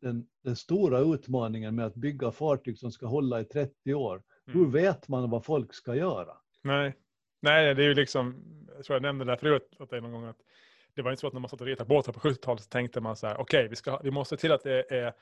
den, 0.01 0.27
den, 0.43 0.55
stora 0.55 0.99
utmaningen 0.99 1.75
med 1.75 1.85
att 1.85 1.95
bygga 1.95 2.31
fartyg 2.31 2.79
som 2.79 2.91
ska 2.91 3.05
hålla 3.07 3.41
i 3.41 3.45
30 3.45 3.93
år. 3.93 4.23
Mm. 4.47 4.59
Hur 4.59 4.71
vet 4.71 5.07
man 5.07 5.29
vad 5.29 5.45
folk 5.45 5.73
ska 5.73 5.95
göra? 5.95 6.37
Nej. 6.63 6.97
Nej, 7.39 7.75
det 7.75 7.83
är 7.83 7.87
ju 7.87 7.93
liksom, 7.93 8.43
jag 8.75 8.85
tror 8.85 8.95
jag 8.95 9.01
nämnde 9.01 9.25
det 9.25 9.37
förut 9.37 9.75
åt 9.79 9.89
dig 9.89 10.01
någon 10.01 10.11
gång, 10.11 10.25
att 10.25 10.41
det 10.93 11.01
var 11.01 11.11
inte 11.11 11.21
så 11.21 11.27
att 11.27 11.33
när 11.33 11.39
man 11.39 11.49
satt 11.49 11.61
och 11.61 11.67
ritade 11.67 11.87
båtar 11.87 12.13
på 12.13 12.19
70-talet 12.19 12.63
så 12.63 12.69
tänkte 12.69 13.01
man 13.01 13.15
så 13.15 13.27
här, 13.27 13.37
okej, 13.37 13.65
okay, 13.65 13.77
vi, 13.85 13.97
vi 14.03 14.11
måste 14.11 14.37
se 14.37 14.41
till 14.41 14.51
att 14.51 14.63
det 14.63 14.91
är 14.91 15.13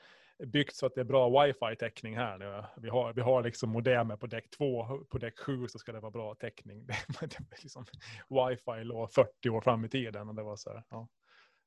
byggt 0.46 0.76
så 0.76 0.86
att 0.86 0.94
det 0.94 1.00
är 1.00 1.04
bra 1.04 1.44
wifi-täckning 1.44 2.16
här 2.16 2.38
nu. 2.38 2.64
Vi 2.76 2.88
har, 2.88 3.12
vi 3.12 3.20
har 3.20 3.42
liksom 3.42 3.70
modemer 3.70 4.16
på 4.16 4.26
däck 4.26 4.50
2, 4.50 5.04
på 5.08 5.18
däck 5.18 5.38
7 5.38 5.68
så 5.68 5.78
ska 5.78 5.92
det 5.92 6.00
vara 6.00 6.10
bra 6.10 6.34
täckning. 6.34 6.86
Det, 7.20 7.62
liksom, 7.62 7.84
wifi 8.28 8.84
låg 8.84 9.12
40 9.12 9.48
år 9.50 9.60
fram 9.60 9.84
i 9.84 9.88
tiden 9.88 10.28
och 10.28 10.34
det 10.34 10.42
var 10.42 10.56
så 10.56 10.70
här, 10.70 10.82
ja. 10.88 11.08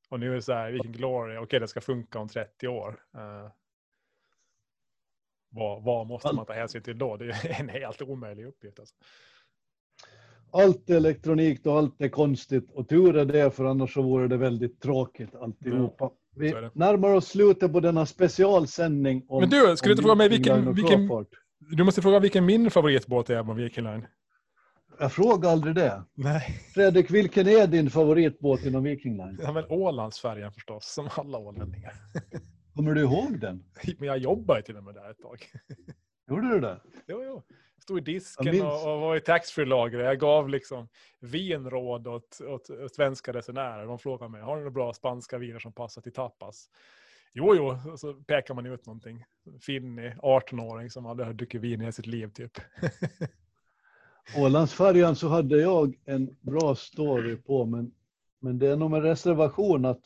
Och 0.10 0.20
nu 0.20 0.32
är 0.32 0.36
det 0.36 0.42
så 0.42 0.54
här, 0.54 0.72
vilken 0.72 0.92
glory, 0.92 1.34
okej 1.34 1.44
okay, 1.44 1.60
det 1.60 1.68
ska 1.68 1.82
funka 1.82 2.20
om 2.20 2.28
30 2.28 2.68
år. 2.68 3.00
Uh, 3.18 3.52
vad, 5.50 5.84
vad 5.84 6.08
måste 6.08 6.36
man 6.36 6.46
ta 6.46 6.54
hänsyn 6.54 6.84
till 6.84 6.98
då? 6.98 7.18
Det 7.18 7.26
är 7.26 7.60
en 7.60 7.70
helt 7.70 8.02
omöjlig 8.02 8.46
uppgift. 8.46 8.80
Alltså. 8.80 8.96
Allt 10.54 10.90
är 10.90 10.96
elektronik 10.96 11.66
och 11.66 11.78
allt 11.78 12.02
är 12.02 12.10
konstigt 12.10 12.72
och 12.72 12.90
tur 12.90 13.18
är 13.18 13.26
det 13.26 13.52
för 13.52 13.66
annars 13.66 13.94
så 13.94 14.02
vore 14.02 14.28
det 14.28 14.38
väldigt 14.38 14.82
tråkigt 14.82 15.36
alltihopa. 15.36 16.12
Vi 16.36 16.70
närmar 16.74 17.14
oss 17.14 17.28
slutet 17.28 17.74
på 17.74 17.80
denna 17.80 18.06
specialsändning. 18.06 19.26
Om, 19.28 19.40
Men 19.40 19.50
du, 19.50 19.78
skulle 19.78 19.90
du 19.90 19.92
inte 19.92 20.04
fråga 20.04 20.16
mig 20.16 20.30
vilken, 20.30 20.74
vilken, 20.74 21.10
du 21.60 21.84
måste 21.84 22.02
fråga 22.02 22.20
vilken 22.20 22.46
min 22.46 22.72
favoritbåt 22.72 23.30
är 23.30 23.44
på 23.44 23.54
Viking 23.54 23.84
Line. 23.84 24.08
Jag 25.00 25.12
frågar 25.12 25.50
aldrig 25.50 25.76
det. 25.76 26.04
Nej. 26.14 26.42
Fredrik, 26.74 27.12
vilken 27.12 27.48
är 27.48 27.68
din 27.68 27.90
favoritbåt 27.90 28.66
inom 28.66 28.84
Viking 28.84 29.18
Line? 29.18 29.40
Ja, 29.44 29.52
men 29.52 29.66
Ålandsfärjan 29.70 30.54
förstås, 30.54 30.94
som 30.94 31.10
alla 31.16 31.38
ålänningar. 31.38 31.94
Kommer 32.76 32.94
du 32.94 33.02
ihåg 33.02 33.40
den? 33.40 33.64
Men 34.00 34.08
jag 34.08 34.18
jobbade 34.18 34.62
till 34.62 34.78
och 34.78 34.84
med 34.84 34.94
där 34.94 35.12
ett 35.12 35.20
tag. 35.20 35.46
Gjorde 36.30 36.50
du 36.50 36.60
det? 36.60 36.82
Jo, 37.08 37.24
jo 37.24 37.42
stod 37.82 37.98
i 37.98 38.02
disken 38.02 38.62
och, 38.62 38.94
och, 38.94 39.02
var 39.02 39.16
i 39.16 39.22
taxfree-lagret. 39.22 40.06
Jag 40.06 40.20
gav 40.20 40.50
liksom 40.50 40.88
vinråd 41.20 42.08
åt, 42.08 42.42
åt, 42.42 42.70
åt 42.70 42.96
svenska 42.96 43.34
resenärer. 43.34 43.86
De 43.86 44.00
frågade 44.00 44.32
mig, 44.32 44.42
har 44.42 44.56
du 44.56 44.62
några 44.62 44.72
bra 44.72 44.94
spanska 44.94 45.38
viner 45.38 45.60
som 45.60 45.74
passar 45.74 46.02
till 46.02 46.14
tapas? 46.14 46.70
Jo, 47.34 47.56
jo, 47.56 47.92
och 47.92 48.00
så 48.00 48.14
pekar 48.14 48.54
man 48.54 48.66
ut 48.66 48.86
någonting. 48.86 49.26
Finnig, 49.62 50.14
18-åring 50.14 50.90
som 50.90 51.06
aldrig 51.06 51.28
har 51.28 51.34
druckit 51.34 51.62
vin 51.62 51.82
i 51.82 51.92
sitt 51.92 52.06
liv 52.06 52.28
typ. 52.34 52.52
Ålandsfärjan 54.38 55.16
så 55.16 55.28
hade 55.28 55.58
jag 55.58 56.00
en 56.06 56.38
bra 56.42 56.76
story 56.76 57.36
på, 57.36 57.66
men, 57.66 57.92
men 58.40 58.60
det 58.60 58.68
är 58.68 58.76
nog 58.76 58.92
med 58.92 59.04
reservation 59.04 59.86
att 59.86 60.02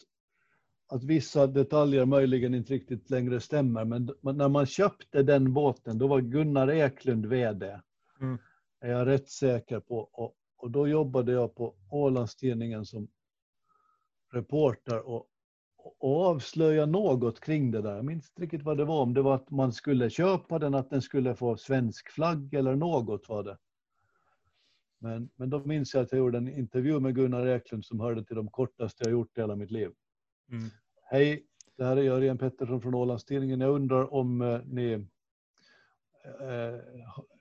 att 0.87 1.03
vissa 1.03 1.47
detaljer 1.47 2.05
möjligen 2.05 2.53
inte 2.53 2.73
riktigt 2.73 3.09
längre 3.09 3.39
stämmer. 3.39 3.85
Men 3.85 4.09
när 4.21 4.49
man 4.49 4.65
köpte 4.65 5.23
den 5.23 5.53
båten, 5.53 5.97
då 5.97 6.07
var 6.07 6.21
Gunnar 6.21 6.71
Eklund 6.71 7.25
VD. 7.25 7.79
Mm. 8.21 8.37
Är 8.81 8.91
jag 8.91 9.07
rätt 9.07 9.29
säker 9.29 9.79
på. 9.79 9.97
Och, 9.99 10.35
och 10.57 10.71
då 10.71 10.87
jobbade 10.87 11.31
jag 11.31 11.55
på 11.55 11.75
Ålandstidningen 11.91 12.85
som 12.85 13.07
reporter 14.33 15.07
och, 15.07 15.27
och 15.99 16.25
avslöja 16.25 16.85
något 16.85 17.39
kring 17.39 17.71
det 17.71 17.81
där. 17.81 17.95
Jag 17.95 18.05
minns 18.05 18.29
inte 18.29 18.41
riktigt 18.41 18.63
vad 18.63 18.77
det 18.77 18.85
var, 18.85 19.01
om 19.01 19.13
det 19.13 19.21
var 19.21 19.35
att 19.35 19.49
man 19.49 19.73
skulle 19.73 20.09
köpa 20.09 20.59
den, 20.59 20.75
att 20.75 20.89
den 20.89 21.01
skulle 21.01 21.35
få 21.35 21.57
svensk 21.57 22.11
flagg 22.11 22.53
eller 22.53 22.75
något 22.75 23.29
var 23.29 23.43
det. 23.43 23.57
Men, 24.99 25.29
men 25.35 25.49
då 25.49 25.59
minns 25.59 25.93
jag 25.93 26.03
att 26.03 26.11
jag 26.11 26.19
gjorde 26.19 26.37
en 26.37 26.47
intervju 26.47 26.99
med 26.99 27.15
Gunnar 27.15 27.47
Eklund 27.47 27.85
som 27.85 27.99
hörde 27.99 28.25
till 28.25 28.35
de 28.35 28.47
kortaste 28.47 29.03
jag 29.03 29.11
gjort 29.11 29.37
i 29.37 29.41
hela 29.41 29.55
mitt 29.55 29.71
liv. 29.71 29.91
Mm. 30.51 30.69
Hej, 31.03 31.43
det 31.77 31.83
här 31.83 31.97
är 31.97 32.01
Jörgen 32.01 32.37
Pettersson 32.37 32.81
från 32.81 32.95
Ålandstidningen. 32.95 33.61
Jag 33.61 33.75
undrar 33.75 34.13
om 34.13 34.41
eh, 34.41 34.59
ni 34.65 34.93
eh, 36.41 36.79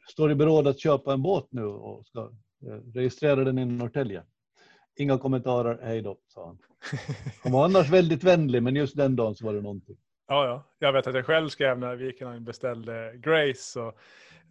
står 0.09 0.31
i 0.31 0.35
beråd 0.35 0.67
att 0.67 0.81
köpa 0.81 1.13
en 1.13 1.23
båt 1.23 1.49
nu 1.51 1.65
och 1.65 2.07
ska 2.07 2.21
eh, 2.67 2.75
registrera 2.95 3.45
den 3.45 3.59
i 3.59 3.65
Norrtälje. 3.65 4.23
Inga 4.97 5.19
kommentarer, 5.19 5.79
hej 5.83 6.03
då, 6.03 6.19
sa 6.27 6.47
han. 6.47 6.59
Han 7.43 7.53
var 7.53 7.65
annars 7.65 7.91
väldigt 7.91 8.25
vänlig, 8.25 8.63
men 8.63 8.77
just 8.77 8.97
den 8.97 9.17
dagen 9.17 9.35
så 9.35 9.47
var 9.47 9.55
det 9.55 9.61
någonting. 9.61 9.97
Ja, 10.27 10.47
ja. 10.47 10.65
Jag 10.79 10.93
vet 10.93 11.07
att 11.07 11.15
jag 11.15 11.27
själv 11.27 11.49
skrev 11.49 11.79
när 11.79 11.97
Viking 11.97 12.45
beställde 12.45 13.13
Grace. 13.17 13.81
Och 13.81 13.99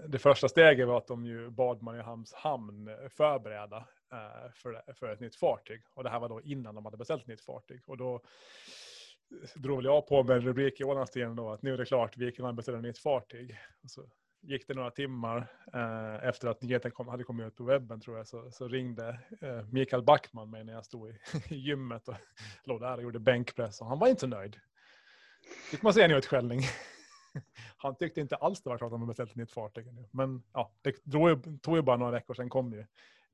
det 0.08 0.20
första 0.20 0.47
steget 0.47 0.88
var 0.88 0.97
att 0.97 1.08
de 1.08 1.26
ju 1.26 1.49
bad 1.49 1.82
Mariehamns 1.82 2.34
hamn 2.34 2.89
förbereda 3.10 3.88
Eh, 4.14 4.51
för, 4.53 4.93
för 4.93 5.14
ett 5.14 5.20
nytt 5.20 5.36
fartyg. 5.36 5.82
Och 5.93 6.03
det 6.03 6.09
här 6.09 6.20
var 6.20 6.30
då 6.30 6.41
innan 6.41 6.76
de 6.76 6.86
hade 6.86 6.97
beställt 6.97 7.22
ett 7.22 7.28
nytt 7.28 7.41
fartyg. 7.41 7.82
Och 7.86 7.97
då 7.97 8.16
eh, 8.16 9.61
drog 9.61 9.78
väl 9.78 9.86
jag 9.86 10.07
på 10.07 10.24
med 10.24 10.36
en 10.36 10.41
rubrik 10.41 10.80
i 10.80 10.84
Ålandstidningen 10.84 11.36
då 11.36 11.49
att 11.49 11.61
nu 11.61 11.74
är 11.74 11.78
det 11.78 11.86
klart, 11.86 12.18
Viking 12.18 12.45
har 12.45 12.53
beställt 12.53 12.78
ett 12.78 12.84
nytt 12.84 12.97
fartyg. 12.97 13.57
Och 13.84 13.89
så 13.89 14.09
gick 14.41 14.68
det 14.68 14.74
några 14.74 14.91
timmar 14.91 15.47
eh, 15.74 16.28
efter 16.28 16.47
att 16.47 16.61
nyheten 16.61 16.91
kom, 16.91 17.07
hade 17.07 17.24
kommit 17.24 17.47
ut 17.47 17.55
på 17.55 17.64
webben 17.64 18.01
tror 18.01 18.18
jag, 18.18 18.28
så, 18.28 18.51
så 18.51 18.68
ringde 18.68 19.20
eh, 19.41 19.66
Mikael 19.72 20.03
Backman 20.03 20.49
mig 20.49 20.64
när 20.64 20.74
jag 20.74 20.86
stod 20.86 21.09
i, 21.09 21.18
i 21.49 21.55
gymmet 21.55 22.07
och 22.07 22.16
låg 22.64 22.82
där 22.82 22.97
och 22.97 23.03
gjorde 23.03 23.20
bänkpress 23.20 23.82
och 23.82 23.88
han 23.88 23.99
var 23.99 24.07
inte 24.07 24.22
så 24.22 24.28
nöjd. 24.28 24.59
Fick 25.72 25.82
man 25.82 25.93
se 25.93 26.01
en 26.01 26.11
utskällning. 26.11 26.59
Han 27.78 27.95
tyckte 27.95 28.22
inte 28.22 28.36
alls 28.36 28.61
det 28.61 28.70
var 28.70 28.78
klart 28.78 28.93
att 28.93 28.99
de 28.99 29.07
beställt 29.07 29.30
ett 29.30 29.36
nytt 29.36 29.51
fartyg. 29.51 29.86
Men 30.11 30.43
ja, 30.53 30.72
det 30.82 30.91
tog 31.61 31.76
ju 31.76 31.82
bara 31.82 31.97
några 31.97 32.11
veckor 32.11 32.34
sen 32.34 32.49
kom 32.49 32.74
ju 32.74 32.86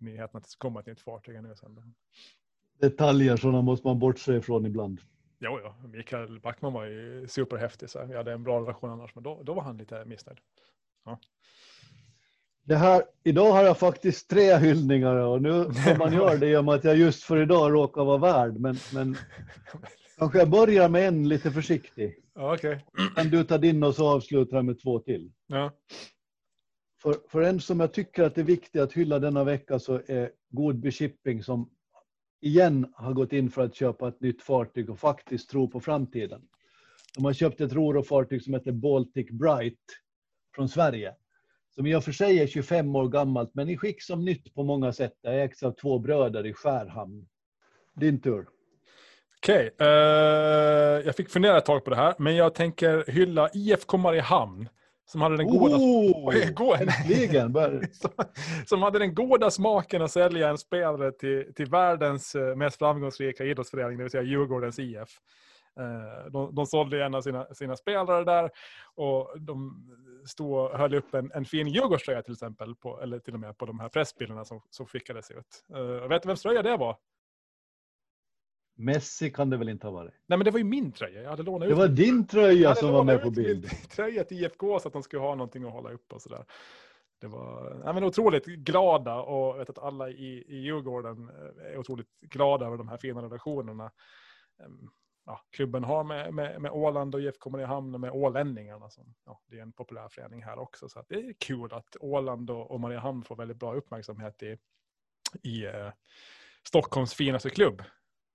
nyheten 0.01 0.37
att 0.37 0.43
det 0.43 0.49
skulle 0.49 0.69
komma 0.69 0.79
ett 0.79 0.85
nytt 0.85 1.01
fartyg 1.01 1.43
nu 1.43 1.55
sen. 1.55 1.95
Detaljer 2.81 3.37
sådana 3.37 3.61
måste 3.61 3.87
man 3.87 3.99
bortse 3.99 4.35
ifrån 4.35 4.65
ibland. 4.65 5.01
Jo, 5.39 5.59
jo. 5.63 5.87
Mikael 5.87 6.39
Backman 6.39 6.73
var 6.73 6.85
ju 6.85 7.27
superhäftig. 7.27 7.89
Så 7.89 8.05
vi 8.05 8.17
hade 8.17 8.31
en 8.31 8.43
bra 8.43 8.61
relation 8.61 8.89
annars, 8.89 9.15
men 9.15 9.23
då, 9.23 9.43
då 9.43 9.53
var 9.53 9.63
han 9.63 9.77
lite 9.77 10.05
missnöjd. 10.05 10.39
Ja. 11.05 11.19
Det 12.63 12.75
här, 12.75 13.03
idag 13.23 13.51
har 13.51 13.63
jag 13.63 13.77
faktiskt 13.77 14.29
tre 14.29 14.57
hyllningar 14.57 15.15
och 15.15 15.41
nu 15.41 15.63
får 15.63 15.97
man 15.97 16.13
göra 16.13 16.35
det 16.35 16.49
i 16.49 16.57
och 16.57 16.65
med 16.65 16.73
att 16.73 16.83
jag 16.83 16.97
just 16.97 17.23
för 17.23 17.41
idag 17.41 17.73
råkar 17.73 18.05
vara 18.05 18.17
värd. 18.17 18.59
Men, 18.59 18.75
men 18.93 19.17
kanske 20.17 20.39
jag 20.39 20.49
börjar 20.49 20.89
med 20.89 21.07
en 21.07 21.27
lite 21.29 21.51
försiktig. 21.51 22.15
Ja, 22.35 22.53
okay. 22.53 22.79
Kan 23.15 23.29
du 23.29 23.43
ta 23.43 23.57
din 23.57 23.83
och 23.83 23.95
så 23.95 24.07
avslutar 24.07 24.57
jag 24.57 24.65
med 24.65 24.81
två 24.81 24.99
till. 24.99 25.31
Ja. 25.47 25.71
För, 27.01 27.15
för 27.29 27.41
en 27.41 27.59
som 27.59 27.79
jag 27.79 27.93
tycker 27.93 28.23
att 28.23 28.35
det 28.35 28.41
är 28.41 28.45
viktigt 28.45 28.81
att 28.81 28.93
hylla 28.93 29.19
denna 29.19 29.43
vecka 29.43 29.79
så 29.79 30.01
är 30.07 30.31
Godby 30.49 30.91
Shipping 30.91 31.43
som 31.43 31.69
igen 32.41 32.93
har 32.95 33.13
gått 33.13 33.33
in 33.33 33.51
för 33.51 33.65
att 33.65 33.75
köpa 33.75 34.07
ett 34.07 34.21
nytt 34.21 34.41
fartyg 34.41 34.89
och 34.89 34.99
faktiskt 34.99 35.49
tror 35.49 35.67
på 35.67 35.79
framtiden. 35.79 36.41
De 37.15 37.25
har 37.25 37.33
köpt 37.33 37.61
ett 37.61 37.73
roro-fartyg 37.73 38.43
som 38.43 38.53
heter 38.53 38.71
Baltic 38.71 39.31
Bright 39.31 39.79
från 40.55 40.69
Sverige. 40.69 41.15
Som 41.75 41.85
i 41.85 41.95
och 41.95 42.03
för 42.03 42.11
sig 42.11 42.39
är 42.39 42.47
25 42.47 42.95
år 42.95 43.07
gammalt, 43.07 43.51
men 43.53 43.69
i 43.69 43.77
skick 43.77 44.03
som 44.03 44.25
nytt 44.25 44.53
på 44.53 44.63
många 44.63 44.93
sätt. 44.93 45.13
Det 45.21 45.29
ägs 45.29 45.63
av 45.63 45.71
två 45.71 45.99
bröder 45.99 46.45
i 46.45 46.53
Skärhamn. 46.53 47.27
Din 47.95 48.21
tur. 48.21 48.47
Okej, 49.37 49.71
okay, 49.73 49.87
uh, 49.87 51.05
jag 51.05 51.15
fick 51.15 51.29
fundera 51.29 51.57
ett 51.57 51.65
tag 51.65 51.83
på 51.83 51.89
det 51.89 51.95
här, 51.95 52.15
men 52.17 52.35
jag 52.35 52.55
tänker 52.55 53.11
hylla 53.11 53.49
IFK 53.53 53.97
Mariehamn 53.97 54.69
som 55.11 55.21
hade 55.21 55.37
den 55.37 55.47
goda, 55.47 55.75
oh, 55.79 56.81
äntligen. 56.81 57.53
som, 57.93 58.11
som 58.65 58.81
hade 58.81 58.99
den 58.99 59.15
goda 59.15 59.51
smaken 59.51 60.01
att 60.01 60.11
sälja 60.11 60.49
en 60.49 60.57
spelare 60.57 61.11
till, 61.11 61.53
till 61.55 61.69
världens 61.69 62.35
eh, 62.35 62.55
mest 62.55 62.77
framgångsrika 62.77 63.43
idrottsförening, 63.43 63.97
det 63.97 64.03
vill 64.03 64.11
säga 64.11 64.23
Djurgårdens 64.23 64.79
IF. 64.79 65.09
Eh, 65.79 66.31
de, 66.31 66.55
de 66.55 66.65
sålde 66.65 67.05
en 67.05 67.15
av 67.15 67.21
sina, 67.21 67.45
sina 67.53 67.75
spelare 67.75 68.23
där 68.23 68.49
och 68.95 69.39
de 69.39 69.87
stod 70.25 70.71
höll 70.71 70.95
upp 70.95 71.13
en, 71.13 71.31
en 71.31 71.45
fin 71.45 71.67
Djurgårdströja 71.67 72.21
till 72.21 72.33
exempel, 72.33 72.75
på, 72.75 73.01
eller 73.01 73.19
till 73.19 73.33
och 73.33 73.39
med 73.39 73.57
på 73.57 73.65
de 73.65 73.79
här 73.79 73.89
pressbilderna 73.89 74.45
som, 74.45 74.61
som 74.69 74.85
skickades 74.85 75.31
ut. 75.31 75.63
Uh, 75.75 76.07
vet 76.07 76.21
du 76.21 76.27
vems 76.27 76.41
tröja 76.41 76.61
det 76.61 76.77
var? 76.77 76.97
Messi 78.79 79.31
kan 79.31 79.49
det 79.49 79.57
väl 79.57 79.69
inte 79.69 79.87
ha 79.87 79.91
varit? 79.91 80.13
Nej, 80.27 80.37
men 80.37 80.45
det 80.45 80.51
var 80.51 80.57
ju 80.57 80.63
min 80.63 80.91
tröja. 80.91 81.21
Jag 81.21 81.29
hade 81.29 81.43
lånat 81.43 81.65
ut. 81.65 81.69
Det 81.69 81.75
var 81.75 81.87
din 81.87 82.27
tröja 82.27 82.75
som 82.75 82.91
var 82.91 83.03
med 83.03 83.21
på 83.21 83.31
bild. 83.31 83.69
tröja 83.89 84.23
till 84.23 84.43
IFK 84.43 84.79
så 84.79 84.87
att 84.87 84.93
de 84.93 85.03
skulle 85.03 85.21
ha 85.21 85.35
någonting 85.35 85.63
att 85.63 85.71
hålla 85.71 85.91
upp 85.91 86.13
och 86.13 86.21
sådär. 86.21 86.45
Det 87.21 87.27
var 87.27 87.81
ja, 87.85 87.93
men 87.93 88.03
otroligt 88.03 88.45
glada 88.45 89.15
och 89.15 89.47
jag 89.47 89.57
vet 89.57 89.69
att 89.69 89.77
alla 89.77 90.09
i, 90.09 90.45
i 90.47 90.57
Djurgården 90.57 91.29
är 91.73 91.77
otroligt 91.77 92.19
glada 92.21 92.65
över 92.65 92.77
de 92.77 92.87
här 92.87 92.97
fina 92.97 93.21
relationerna. 93.21 93.91
Ehm, 94.63 94.89
ja, 95.25 95.41
klubben 95.51 95.83
har 95.83 96.03
med, 96.03 96.33
med, 96.33 96.61
med 96.61 96.71
Åland 96.71 97.15
och 97.15 97.21
IFK 97.21 97.49
Mariehamn 97.49 97.93
och 97.93 97.99
med 97.99 98.11
ålänningarna. 98.11 98.89
Som, 98.89 99.15
ja, 99.25 99.41
det 99.47 99.57
är 99.57 99.61
en 99.61 99.71
populär 99.71 100.09
förening 100.09 100.43
här 100.43 100.59
också. 100.59 100.89
Så 100.89 101.03
det 101.09 101.15
är 101.15 101.33
kul 101.39 101.73
att 101.73 101.95
Åland 101.99 102.49
och, 102.49 102.71
och 102.71 102.79
Mariehamn 102.79 103.23
får 103.23 103.35
väldigt 103.35 103.59
bra 103.59 103.75
uppmärksamhet 103.75 104.43
i, 104.43 104.57
i 105.43 105.65
eh, 105.65 105.91
Stockholms 106.67 107.13
finaste 107.13 107.49
klubb. 107.49 107.83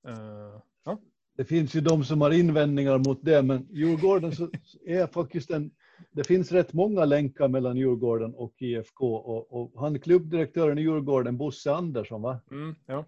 Uh, 0.08 0.60
ja. 0.84 0.98
Det 1.36 1.44
finns 1.44 1.76
ju 1.76 1.80
de 1.80 2.04
som 2.04 2.20
har 2.20 2.30
invändningar 2.30 2.98
mot 2.98 3.18
det, 3.22 3.42
men 3.42 3.68
Djurgården 3.70 4.32
så 4.32 4.50
är 4.86 5.06
faktiskt 5.06 5.50
en... 5.50 5.70
Det 6.12 6.24
finns 6.24 6.52
rätt 6.52 6.72
många 6.72 7.04
länkar 7.04 7.48
mellan 7.48 7.76
Djurgården 7.76 8.34
och 8.34 8.62
IFK 8.62 9.16
och, 9.16 9.52
och 9.52 9.80
han 9.80 9.98
klubbdirektören 9.98 10.78
i 10.78 10.82
Djurgården, 10.82 11.36
Bosse 11.36 11.72
Andersson, 11.72 12.22
va? 12.22 12.40
Mm, 12.50 12.74
ja. 12.86 13.04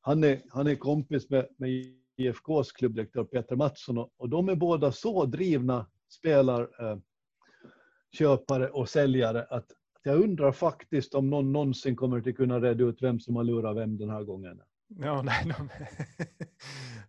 han, 0.00 0.24
är, 0.24 0.40
han 0.48 0.66
är 0.66 0.74
kompis 0.74 1.30
med, 1.30 1.46
med 1.56 1.70
IFKs 2.16 2.72
klubbdirektör 2.72 3.24
Peter 3.24 3.56
Mattsson 3.56 3.98
och, 3.98 4.14
och 4.16 4.28
de 4.28 4.48
är 4.48 4.54
båda 4.54 4.92
så 4.92 5.24
drivna 5.24 5.86
spelarköpare 6.08 8.64
eh, 8.64 8.70
och 8.70 8.88
säljare 8.88 9.46
att 9.50 9.66
Jag 10.02 10.22
undrar 10.22 10.52
faktiskt 10.52 11.14
om 11.14 11.30
någon 11.30 11.52
någonsin 11.52 11.96
kommer 11.96 12.28
att 12.28 12.36
kunna 12.36 12.60
reda 12.60 12.84
ut 12.84 13.02
vem 13.02 13.20
som 13.20 13.36
har 13.36 13.44
lurat 13.44 13.76
vem 13.76 13.96
den 13.96 14.10
här 14.10 14.22
gången. 14.22 14.60
Ja, 14.88 15.22
nej, 15.24 15.44
de... 15.44 15.68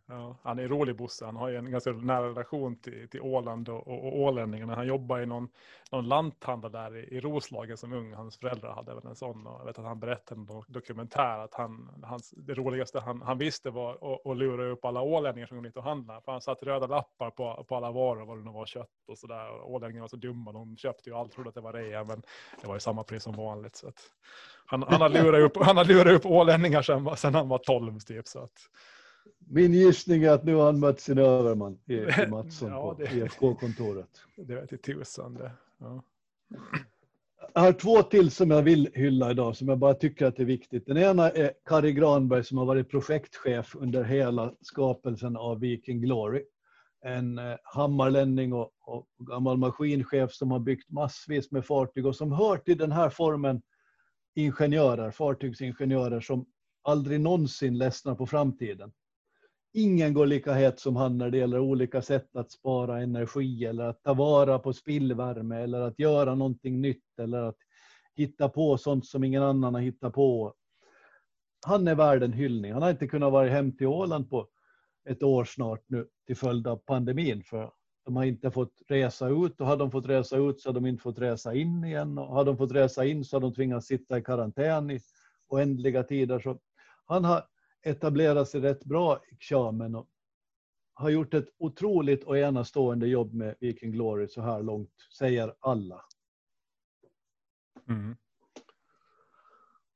ja, 0.06 0.38
han 0.44 0.60
är 0.60 0.68
rolig 0.68 0.96
Bosse. 0.96 1.26
Han 1.26 1.36
har 1.36 1.50
ju 1.50 1.56
en 1.56 1.72
ganska 1.72 1.92
nära 1.92 2.30
relation 2.30 2.76
till, 2.76 3.10
till 3.10 3.22
Åland 3.22 3.70
och, 3.70 3.88
och, 3.88 4.08
och 4.08 4.20
ålänningarna. 4.20 4.76
Han 4.76 4.88
jobbar 4.88 5.20
i 5.20 5.26
någon, 5.26 5.50
någon 5.92 6.08
lanthandel 6.08 6.72
där 6.72 6.96
i, 6.98 7.16
i 7.16 7.20
Roslagen 7.20 7.78
som 7.78 7.94
ung. 7.94 8.14
Hans 8.14 8.38
föräldrar 8.38 8.76
hade 8.76 8.96
väl 8.96 9.06
en 9.06 9.16
sån. 9.16 9.48
Och 9.48 9.60
jag 9.60 9.66
vet 9.66 9.80
att 9.80 9.86
han 9.86 10.00
berättade 10.00 10.42
i 10.42 10.44
en 10.44 10.64
dokumentär 10.68 11.40
att 11.40 11.54
han, 11.54 12.02
hans, 12.04 12.34
det 12.38 12.54
roligaste 12.54 13.00
han, 13.00 13.22
han 13.22 13.38
visste 13.38 13.70
var 13.70 14.14
att, 14.14 14.28
att 14.28 14.38
lura 14.38 14.66
upp 14.66 14.86
alla 14.86 15.02
ålänningar 15.02 15.48
som 15.48 15.58
kom 15.58 15.64
dit 15.64 15.78
och 15.78 15.84
handlade. 15.84 16.22
För 16.22 16.32
han 16.32 16.42
satte 16.42 16.66
röda 16.66 16.88
lappar 16.88 17.32
på, 17.32 17.66
på 17.68 17.76
alla 17.76 17.92
varor, 17.92 18.26
vad 18.26 18.38
det 18.38 18.44
nu 18.44 18.52
var, 18.52 18.66
kött 18.66 18.90
och 19.08 19.18
sådär. 19.18 19.62
Ålänningarna 19.62 20.04
var 20.04 20.08
så 20.08 20.18
dumma, 20.18 20.52
de 20.52 20.78
köpte 20.78 21.10
ju 21.10 21.16
allt, 21.16 21.32
trodde 21.32 21.50
att 21.50 21.56
det 21.56 21.62
var 21.62 21.74
rea, 21.74 22.04
men 22.04 22.22
det 22.62 22.68
var 22.68 22.76
ju 22.76 22.80
samma 22.80 23.04
pris 23.04 23.24
som 23.24 23.36
vanligt. 23.36 23.76
Så 23.76 23.88
att, 23.88 24.00
han, 24.70 24.84
han, 24.88 25.02
har 25.02 25.10
lurat 25.10 25.42
upp, 25.42 25.58
han 25.64 25.78
har 25.78 25.86
lurat 25.86 26.14
upp 26.16 26.26
ålänningar 26.26 26.82
sedan, 26.82 27.18
sedan 27.18 27.36
han 27.36 27.50
var 27.50 27.58
12 27.58 28.00
typ. 28.00 28.28
Så 28.28 28.40
att. 28.40 28.52
Min 29.50 29.74
gissning 29.74 30.24
är 30.24 30.30
att 30.30 30.44
nu 30.44 30.56
har 30.56 30.66
han 30.66 30.80
mött 30.80 31.00
sin 31.00 31.18
överman 31.18 31.80
i, 31.86 31.94
i 31.94 32.28
Mattsson 32.30 32.70
Ja, 32.72 32.96
på 32.96 33.04
det- 33.04 33.12
IFK-kontoret. 33.18 34.10
Det 34.36 34.56
vet 34.56 34.70
till 34.70 34.82
tusan 34.82 35.34
det. 35.34 35.52
Ja. 35.80 36.04
Jag 37.54 37.62
har 37.62 37.74
två 37.74 38.02
till 38.04 38.32
som 38.32 38.52
jag 38.52 38.62
vill 38.62 38.90
hylla 38.94 39.32
idag, 39.32 39.56
som 39.56 39.68
jag 39.68 39.78
bara 39.78 39.94
tycker 39.94 40.26
att 40.26 40.36
det 40.36 40.44
är 40.44 40.46
viktigt. 40.46 40.86
Den 40.86 40.98
ena 40.98 41.30
är 41.30 41.52
Kari 41.66 41.94
Granberg 41.94 42.44
som 42.44 42.58
har 42.58 42.66
varit 42.66 42.90
projektchef 42.90 43.76
under 43.76 44.04
hela 44.04 44.54
skapelsen 44.62 45.38
av 45.38 45.60
Viking 45.60 46.02
Glory. 46.02 46.44
En 47.06 47.38
eh, 47.38 47.56
hammarlänning 47.64 48.54
och, 48.54 48.72
och 48.82 49.08
gammal 49.20 49.58
maskinchef 49.58 50.32
som 50.34 50.52
har 50.52 50.60
byggt 50.60 50.90
massvis 50.92 51.52
med 51.52 51.66
fartyg 51.66 52.06
och 52.06 52.16
som 52.16 52.32
hör 52.32 52.58
till 52.58 52.78
den 52.78 52.92
här 52.92 53.10
formen 53.10 53.62
ingenjörer, 54.38 55.12
fartygsingenjörer 55.12 56.20
som 56.20 56.46
aldrig 56.84 57.22
någonsin 57.22 57.78
ledsnar 57.78 58.16
på 58.16 58.26
framtiden. 58.26 58.92
Ingen 59.74 60.14
går 60.14 60.26
lika 60.26 60.54
het 60.54 60.80
som 60.80 60.96
han 60.96 61.18
när 61.18 61.30
det 61.30 61.38
gäller 61.38 61.60
olika 61.60 62.02
sätt 62.02 62.36
att 62.36 62.52
spara 62.52 63.02
energi 63.02 63.66
eller 63.66 63.84
att 63.84 64.04
ta 64.04 64.14
vara 64.14 64.60
på 64.60 64.74
spillvärme 64.74 65.62
eller 65.64 65.82
att 65.82 66.00
göra 66.00 66.36
någonting 66.36 66.82
nytt 66.82 67.20
eller 67.20 67.42
att 67.44 67.58
hitta 68.16 68.50
på 68.50 68.78
sånt 68.78 69.06
som 69.06 69.24
ingen 69.24 69.44
annan 69.44 69.74
har 69.74 69.82
hittat 69.82 70.14
på. 70.14 70.54
Han 71.66 71.88
är 71.88 71.96
värd 71.96 72.24
en 72.24 72.34
hyllning. 72.34 72.74
Han 72.74 72.82
har 72.82 72.90
inte 72.90 73.08
kunnat 73.08 73.32
vara 73.32 73.50
hem 73.50 73.78
till 73.78 73.88
Åland 73.88 74.30
på 74.30 74.48
ett 75.10 75.24
år 75.24 75.46
snart 75.46 75.84
nu 75.88 76.08
till 76.28 76.38
följd 76.38 76.68
av 76.68 76.76
pandemin 76.76 77.44
för 77.44 77.72
de 78.08 78.16
har 78.16 78.24
inte 78.24 78.52
fått 78.52 78.82
resa 78.88 79.30
ut 79.30 79.62
och 79.62 79.68
har 79.68 79.78
de 79.78 79.92
fått 79.92 80.06
resa 80.06 80.38
ut 80.38 80.62
så 80.62 80.70
har 80.70 80.74
de 80.74 80.86
inte 80.86 81.04
fått 81.04 81.20
resa 81.20 81.54
in 81.54 81.84
igen 81.84 82.18
och 82.18 82.28
har 82.28 82.46
de 82.46 82.58
fått 82.58 82.72
resa 82.72 83.06
in 83.06 83.26
så 83.26 83.36
har 83.36 83.42
de 83.42 83.54
tvingats 83.54 83.88
sitta 83.88 84.18
i 84.18 84.22
karantän 84.22 84.92
i 84.92 85.00
oändliga 85.48 86.04
tider. 86.04 86.40
Så 86.40 86.60
han 87.06 87.26
har 87.26 87.44
etablerat 87.84 88.50
sig 88.50 88.62
rätt 88.62 88.84
bra 88.86 89.22
i 89.32 89.36
Xiamen 89.36 89.96
och 89.96 90.08
har 90.94 91.10
gjort 91.10 91.34
ett 91.34 91.48
otroligt 91.58 92.24
och 92.24 92.38
enastående 92.38 93.08
jobb 93.08 93.34
med 93.34 93.56
Viking 93.60 93.92
Glory 93.92 94.28
så 94.28 94.42
här 94.42 94.64
långt, 94.64 94.94
säger 95.18 95.56
alla. 95.60 96.02
Mm. 97.90 98.16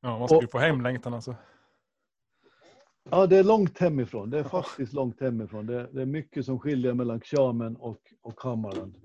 Ja, 0.02 0.20
man 0.20 0.28
ska 0.28 0.42
ju 0.42 0.48
få 0.48 0.58
hemlängtan 0.58 1.14
alltså. 1.14 1.36
Ja, 3.10 3.28
det 3.28 3.38
är 3.38 3.44
långt 3.44 3.78
hemifrån. 3.78 4.30
Det 4.30 4.40
är 4.40 4.44
faktiskt 4.44 4.94
långt 4.94 5.22
hemifrån. 5.22 5.66
Det, 5.66 5.90
det 5.92 6.02
är 6.02 6.06
mycket 6.06 6.46
som 6.46 6.60
skiljer 6.60 6.94
mellan 6.94 7.20
Xiamen 7.20 7.76
och, 7.76 8.02
och 8.22 8.42
Hammaren. 8.42 8.96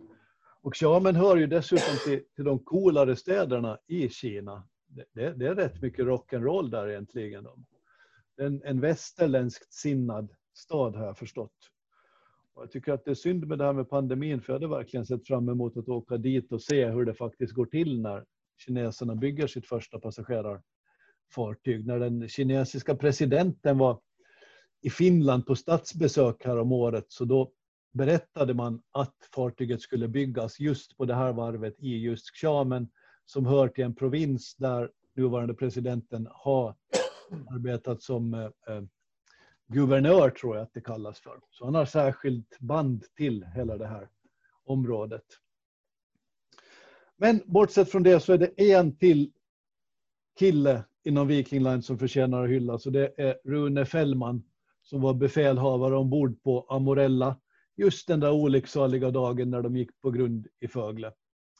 Och 0.62 0.74
Xiamen 0.74 1.16
hör 1.16 1.36
ju 1.36 1.47
dessutom 1.47 1.94
till, 2.05 2.22
till 2.34 2.44
de 2.44 2.59
coolare 2.59 3.16
städerna 3.16 3.78
i 3.86 4.09
Kina. 4.09 4.68
Det, 4.86 5.32
det, 5.32 5.47
är 5.47 5.55
rätt 5.55 5.82
mycket 5.82 6.07
rock'n'roll 6.07 6.70
där 6.70 6.88
egentligen. 6.88 7.44
Då. 7.44 7.57
En, 8.36 8.62
en 8.64 8.80
västerländskt 8.80 9.72
sinnad 9.72 10.32
stad 10.55 10.97
har 10.97 11.07
jag 11.07 11.18
förstått. 11.18 11.70
Och 12.55 12.62
jag 12.62 12.70
tycker 12.70 12.92
att 12.92 13.05
det 13.05 13.11
är 13.11 13.14
synd 13.14 13.47
med 13.47 13.59
det 13.59 13.64
här 13.64 13.72
med 13.72 13.90
pandemin, 13.90 14.40
för 14.40 14.53
jag 14.53 14.61
hade 14.61 14.76
verkligen 14.76 15.07
sett 15.07 15.26
fram 15.26 15.49
emot 15.49 15.76
att 15.76 15.88
åka 15.88 16.16
dit 16.16 16.53
och 16.53 16.62
se 16.62 16.86
hur 16.86 17.05
det 17.05 17.14
faktiskt 17.14 17.53
går 17.53 17.66
till 17.66 18.01
när 18.01 18.24
kineserna 18.59 19.14
bygger 19.14 19.47
sitt 19.47 19.66
första 19.66 19.99
fartyg. 21.31 21.87
När 21.87 21.99
den 21.99 22.29
kinesiska 22.29 22.97
presidenten 22.97 23.79
var 23.79 24.01
i 24.83 24.91
Finland 24.91 25.47
på 25.47 25.57
statsbesök 25.57 26.45
här 26.45 26.59
om 26.59 26.72
året, 26.72 27.05
så 27.09 27.24
då 27.24 27.53
berättade 27.93 28.55
man 28.55 28.83
att 28.93 29.14
fartyget 29.35 29.81
skulle 29.81 30.09
byggas 30.09 30.61
just 30.61 30.97
på 30.97 31.05
det 31.05 31.14
här 31.14 31.33
varvet 31.33 31.74
i 31.79 31.97
just 31.97 32.31
Xiamen, 32.31 32.89
som 33.24 33.47
hör 33.47 33.68
till 33.68 33.85
en 33.85 33.95
provins 33.95 34.55
där 34.57 34.91
nuvarande 35.16 35.55
presidenten 35.55 36.29
har 36.31 36.74
arbetat 37.51 38.03
som 38.03 38.35
eh, 38.35 38.45
eh 38.45 38.83
guvernör, 39.68 40.31
tror 40.31 40.57
jag 40.57 40.62
att 40.62 40.74
det 40.74 40.81
kallas 40.81 41.20
för. 41.20 41.41
Så 41.51 41.64
han 41.64 41.74
har 41.74 41.85
särskilt 41.85 42.59
band 42.59 43.05
till 43.16 43.45
hela 43.55 43.77
det 43.77 43.87
här 43.87 44.09
området. 44.64 45.24
Men 47.16 47.43
bortsett 47.47 47.91
från 47.91 48.03
det 48.03 48.20
så 48.20 48.33
är 48.33 48.39
det 48.39 48.72
en 48.72 48.97
till 48.97 49.33
kille 50.39 50.85
inom 51.07 51.26
Viking 51.26 51.62
Line 51.62 51.82
som 51.82 51.98
förtjänar 51.98 52.44
att 52.44 52.50
hyllas 52.50 52.86
och 52.86 52.92
det 52.92 53.14
är 53.16 53.38
Rune 53.44 53.86
Fällman 53.86 54.42
som 54.82 55.00
var 55.00 55.14
befälhavare 55.14 55.96
ombord 55.96 56.42
på 56.42 56.66
Amorella 56.68 57.36
just 57.76 58.09
den 58.09 58.20
där 58.20 58.32
olycksaliga 58.32 59.11
dagen 59.11 59.50
när 59.50 59.62
de 59.62 59.76
gick 59.76 60.00
på 60.00 60.11
grund 60.11 60.46
i 60.61 60.68
Fögle 60.68 61.12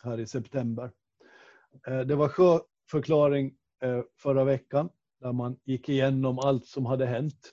här 0.03 0.20
i 0.20 0.26
september. 0.26 0.90
Eh, 1.86 2.01
det 2.01 2.14
var 2.14 2.28
sjöförklaring 2.28 3.55
eh, 3.82 4.01
förra 4.18 4.44
veckan 4.44 4.88
där 5.20 5.32
man 5.32 5.57
gick 5.64 5.88
igenom 5.88 6.38
allt 6.38 6.66
som 6.66 6.86
hade 6.86 7.07
hänt. 7.07 7.53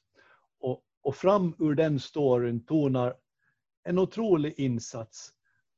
Och, 0.59 0.81
och 1.01 1.15
fram 1.15 1.55
ur 1.59 1.75
den 1.75 1.99
storyn 1.99 2.65
tonar 2.65 3.15
en 3.83 3.99
otrolig 3.99 4.53
insats 4.57 5.29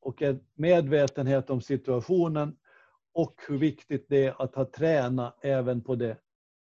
och 0.01 0.21
en 0.21 0.39
medvetenhet 0.53 1.49
om 1.49 1.61
situationen 1.61 2.57
och 3.15 3.41
hur 3.47 3.57
viktigt 3.57 4.05
det 4.09 4.25
är 4.25 4.41
att 4.41 4.55
ha 4.55 4.65
tränat 4.65 5.39
även 5.41 5.83
på 5.83 5.95
det 5.95 6.17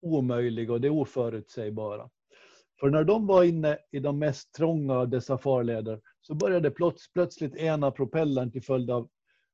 omöjliga 0.02 0.74
och 0.74 0.82
det 0.82 0.90
oförutsägbara. 0.90 2.10
För 2.80 2.90
när 2.90 3.04
de 3.04 3.28
var 3.28 3.44
inne 3.44 3.78
i 3.92 4.00
de 4.00 4.20
mest 4.20 4.54
trånga 4.54 4.94
av 4.94 5.10
dessa 5.10 5.38
farleder 5.38 6.02
så 6.22 6.36
började 6.36 6.70
plöts- 6.70 7.14
plötsligt 7.14 7.56
ena 7.56 7.92
propellern 7.92 8.52
till 8.52 8.64
följd 8.64 8.92
av 8.92 9.10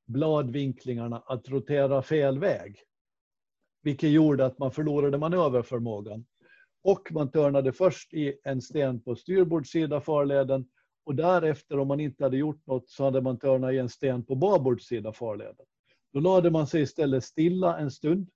bladvinklingarna 0.07 1.23
att 1.25 1.49
rotera 1.49 2.01
fel 2.01 2.39
väg. 2.39 2.77
Vilket 3.83 4.09
gjorde 4.09 4.45
att 4.45 4.59
man 4.59 4.71
förlorade 4.71 5.17
manöverförmågan. 5.17 6.25
Och 6.83 7.11
man 7.11 7.31
törnade 7.31 7.73
först 7.73 8.13
i 8.13 8.39
en 8.43 8.61
sten 8.61 9.01
på 9.01 9.15
styrbordssida 9.15 10.01
farleden 10.01 10.69
och 11.05 11.15
därefter 11.15 11.79
om 11.79 11.87
man 11.87 11.99
inte 11.99 12.23
hade 12.23 12.37
gjort 12.37 12.67
något 12.67 12.89
så 12.89 13.03
hade 13.03 13.21
man 13.21 13.39
törnat 13.39 13.73
i 13.73 13.77
en 13.77 13.89
sten 13.89 14.25
på 14.25 14.35
babordssida 14.35 15.13
farleden. 15.13 15.65
Då 16.13 16.19
lade 16.19 16.51
man 16.51 16.67
sig 16.67 16.81
istället 16.81 17.23
stilla 17.23 17.77
en 17.77 17.91
stund, 17.91 18.29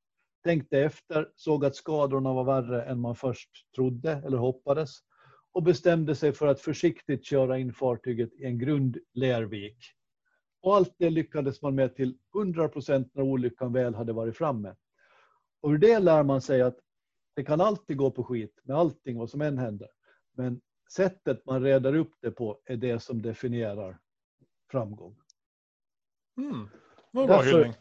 tänkte 0.44 0.80
efter, 0.80 1.32
såg 1.36 1.66
att 1.66 1.76
skadorna 1.76 2.34
var 2.34 2.44
värre 2.44 2.84
än 2.84 3.00
man 3.00 3.16
först 3.16 3.50
trodde 3.76 4.12
eller 4.12 4.38
hoppades 4.38 5.00
och 5.52 5.64
bestämde 5.64 6.16
sig 6.16 6.34
för 6.34 6.48
att 6.48 6.62
försiktigt 6.62 7.26
köra 7.26 7.58
in 7.58 7.74
fartyget 7.74 8.34
i 8.34 8.46
en 8.46 8.58
grund 8.58 8.98
lervik. 9.14 9.78
Och 10.62 10.76
allt 10.76 10.96
det 10.98 11.10
lyckades 11.10 11.62
man 11.62 11.76
med 11.76 11.96
till 11.96 12.18
100 12.36 12.70
procent 12.70 13.12
när 13.14 13.24
olyckan 13.24 13.74
väl 13.74 13.96
hade 13.96 14.14
varit 14.14 14.38
framme. 14.38 14.76
Och 15.62 15.70
ur 15.70 15.78
det 15.78 16.00
lär 16.00 16.24
man 16.24 16.42
sig 16.42 16.62
att 16.62 16.80
det 17.36 17.44
kan 17.44 17.62
alltid 17.62 17.98
gå 17.98 18.12
på 18.12 18.24
skit 18.24 18.62
med 18.64 18.78
allting 18.78 19.18
vad 19.18 19.30
som 19.30 19.42
än 19.42 19.58
händer. 19.58 19.90
Men 20.32 20.62
sättet 20.92 21.46
man 21.46 21.64
reder 21.64 21.96
upp 21.96 22.14
det 22.22 22.32
på 22.32 22.62
är 22.66 22.78
det 22.78 23.00
som 23.00 23.22
definierar 23.22 24.00
framgång. 24.72 25.16
Mm. 26.38 26.70
Var 27.14 27.28
bra 27.28 27.42
hyllning. 27.42 27.74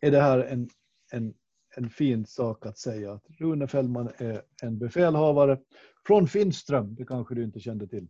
Är 0.00 0.10
det 0.10 0.20
här 0.20 0.38
en, 0.38 0.68
en, 1.12 1.34
en 1.76 1.90
fin 1.90 2.26
sak 2.26 2.66
att 2.66 2.78
säga 2.78 3.12
att 3.12 3.24
Rune 3.38 3.66
Fällman 3.66 4.10
är 4.18 4.42
en 4.62 4.78
befälhavare 4.78 5.58
från 6.06 6.28
Finström, 6.28 6.94
det 6.94 7.04
kanske 7.04 7.34
du 7.34 7.44
inte 7.44 7.60
kände 7.60 7.88
till, 7.88 8.08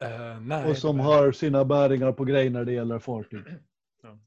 Eh, 0.00 0.40
nej, 0.40 0.70
och 0.70 0.76
som 0.76 1.00
har 1.00 1.32
sina 1.32 1.64
bäringar 1.64 2.12
på 2.12 2.24
grej 2.24 2.50
när 2.50 2.64
det 2.64 2.72
gäller 2.72 2.98
fartyg. 2.98 3.44
Ja. 4.02 4.18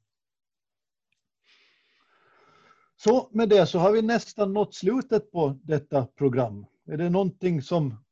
Så 2.95 3.29
med 3.31 3.49
det 3.49 3.65
så 3.65 3.79
har 3.79 3.91
vi 3.91 4.01
nästan 4.01 4.53
nått 4.53 4.75
slutet 4.75 5.31
på 5.31 5.59
detta 5.63 6.05
program. 6.05 6.65
Är 6.85 6.97
det 6.97 7.09
någonting 7.09 7.61
som, 7.61 8.03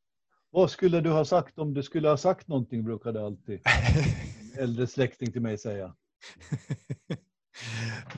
vad 0.50 0.72
skulle 0.72 1.02
du 1.02 1.10
ha 1.10 1.26
sagt 1.26 1.60
om 1.60 1.74
du 1.74 1.84
skulle 1.84 2.10
ha 2.10 2.18
sagt 2.18 2.48
någonting, 2.48 2.84
brukade 2.84 3.26
alltid 3.26 3.62
äldre 4.58 4.88
släkting 4.88 5.32
till 5.32 5.42
mig 5.42 5.58
säga. 5.58 5.96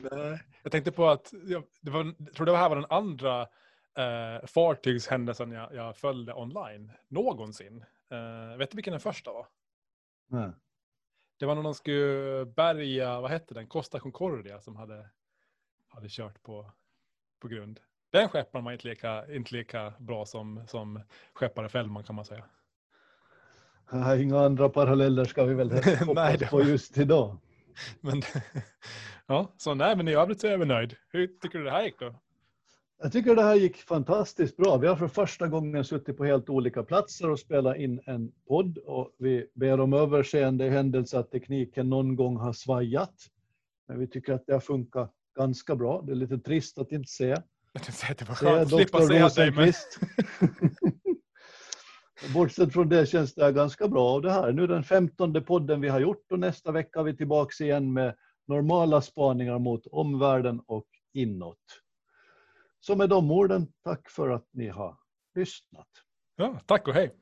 Nej, 0.11 0.43
jag 0.63 0.71
tänkte 0.71 0.91
på 0.91 1.09
att 1.09 1.33
jag, 1.47 1.63
det 1.81 1.91
var, 1.91 2.13
jag 2.17 2.33
tror 2.33 2.45
det 2.45 2.57
här 2.57 2.69
var 2.69 2.75
den 2.75 2.85
andra 2.89 3.41
eh, 3.97 4.45
fartygshändelsen 4.47 5.51
jag, 5.51 5.75
jag 5.75 5.97
följde 5.97 6.33
online 6.33 6.91
någonsin. 7.07 7.85
Eh, 8.11 8.57
vet 8.57 8.71
du 8.71 8.75
vilken 8.75 8.91
den 8.91 8.99
första 8.99 9.31
var? 9.31 9.47
hade 15.87 16.09
kört 16.09 16.43
på, 16.43 16.71
på 17.39 17.47
grund. 17.47 17.79
Den 18.11 18.29
skepparen 18.29 18.65
var 18.65 18.71
inte 18.71 18.87
lika, 18.87 19.35
inte 19.35 19.55
lika 19.55 19.93
bra 19.99 20.25
som, 20.25 20.63
som 20.67 21.01
skeppare 21.33 21.69
Fällman 21.69 22.03
kan 22.03 22.15
man 22.15 22.25
säga. 22.25 22.43
Inga 24.17 24.39
andra 24.39 24.69
paralleller 24.69 25.25
ska 25.25 25.43
vi 25.43 25.53
väl 25.53 25.71
hoppas 26.05 26.49
på 26.49 26.63
just 26.63 26.97
idag. 26.97 27.37
Men, 28.01 28.22
ja, 29.28 29.53
så 29.57 29.74
nej, 29.74 29.95
men 29.95 30.07
i 30.07 30.13
övrigt 30.13 30.41
så 30.41 30.47
är 30.47 30.51
jag 30.51 30.67
nöjd. 30.67 30.95
Hur 31.09 31.28
tycker 31.28 31.59
du 31.59 31.65
det 31.65 31.72
här 31.72 31.84
gick 31.84 31.99
då? 31.99 32.15
Jag 33.03 33.11
tycker 33.11 33.36
det 33.36 33.43
här 33.43 33.55
gick 33.55 33.78
fantastiskt 33.78 34.57
bra. 34.57 34.78
Vi 34.78 34.88
har 34.88 34.95
för 34.95 35.07
första 35.07 35.47
gången 35.47 35.84
suttit 35.84 36.17
på 36.17 36.26
helt 36.26 36.49
olika 36.49 36.84
platser 36.84 37.30
och 37.30 37.39
spelat 37.39 37.78
in 37.78 38.01
en 38.05 38.32
podd 38.47 38.78
och 38.78 39.15
vi 39.17 39.47
ber 39.53 39.80
om 39.80 39.93
överseende 39.93 40.65
i 40.65 40.69
händelse 40.69 41.19
att 41.19 41.32
tekniken 41.32 41.89
någon 41.89 42.15
gång 42.15 42.38
har 42.38 42.53
svajat. 42.53 43.15
Men 43.88 43.99
vi 43.99 44.07
tycker 44.07 44.34
att 44.34 44.45
det 44.47 44.53
har 44.53 44.59
funkat 44.59 45.13
ganska 45.36 45.76
bra. 45.76 46.01
Det 46.01 46.11
är 46.11 46.15
lite 46.15 46.38
trist 46.38 46.78
att 46.78 46.91
inte 46.91 47.11
se. 47.11 47.28
Det 48.17 48.28
var 48.28 48.36
skönt 48.36 48.61
att 48.61 48.69
slippa 48.69 49.30
se 49.30 49.41
dig. 49.41 49.51
Men... 49.51 49.74
Bortsett 52.34 52.74
från 52.74 52.89
det 52.89 53.05
känns 53.05 53.36
det 53.36 53.51
ganska 53.51 53.88
bra. 53.88 54.13
Och 54.13 54.22
det 54.22 54.32
här 54.32 54.51
nu 54.51 54.63
är 54.63 54.67
den 54.67 54.84
femtonde 54.84 55.41
podden 55.41 55.82
vi 55.82 55.89
har 55.89 55.99
gjort 55.99 56.32
och 56.32 56.39
nästa 56.39 56.72
vecka 56.72 56.99
är 56.99 57.03
vi 57.03 57.17
tillbaka 57.17 57.63
igen 57.63 57.93
med 57.93 58.15
normala 58.47 59.01
spaningar 59.01 59.59
mot 59.59 59.88
omvärlden 59.88 60.61
och 60.67 60.88
inåt. 61.13 61.57
Så 62.80 62.95
med 62.95 63.09
de 63.09 63.32
orden, 63.32 63.67
tack 63.84 64.09
för 64.09 64.30
att 64.30 64.47
ni 64.51 64.67
har 64.67 64.97
lyssnat. 65.36 65.88
Ja, 66.36 66.59
tack 66.65 66.88
och 66.88 66.93
hej. 66.93 67.20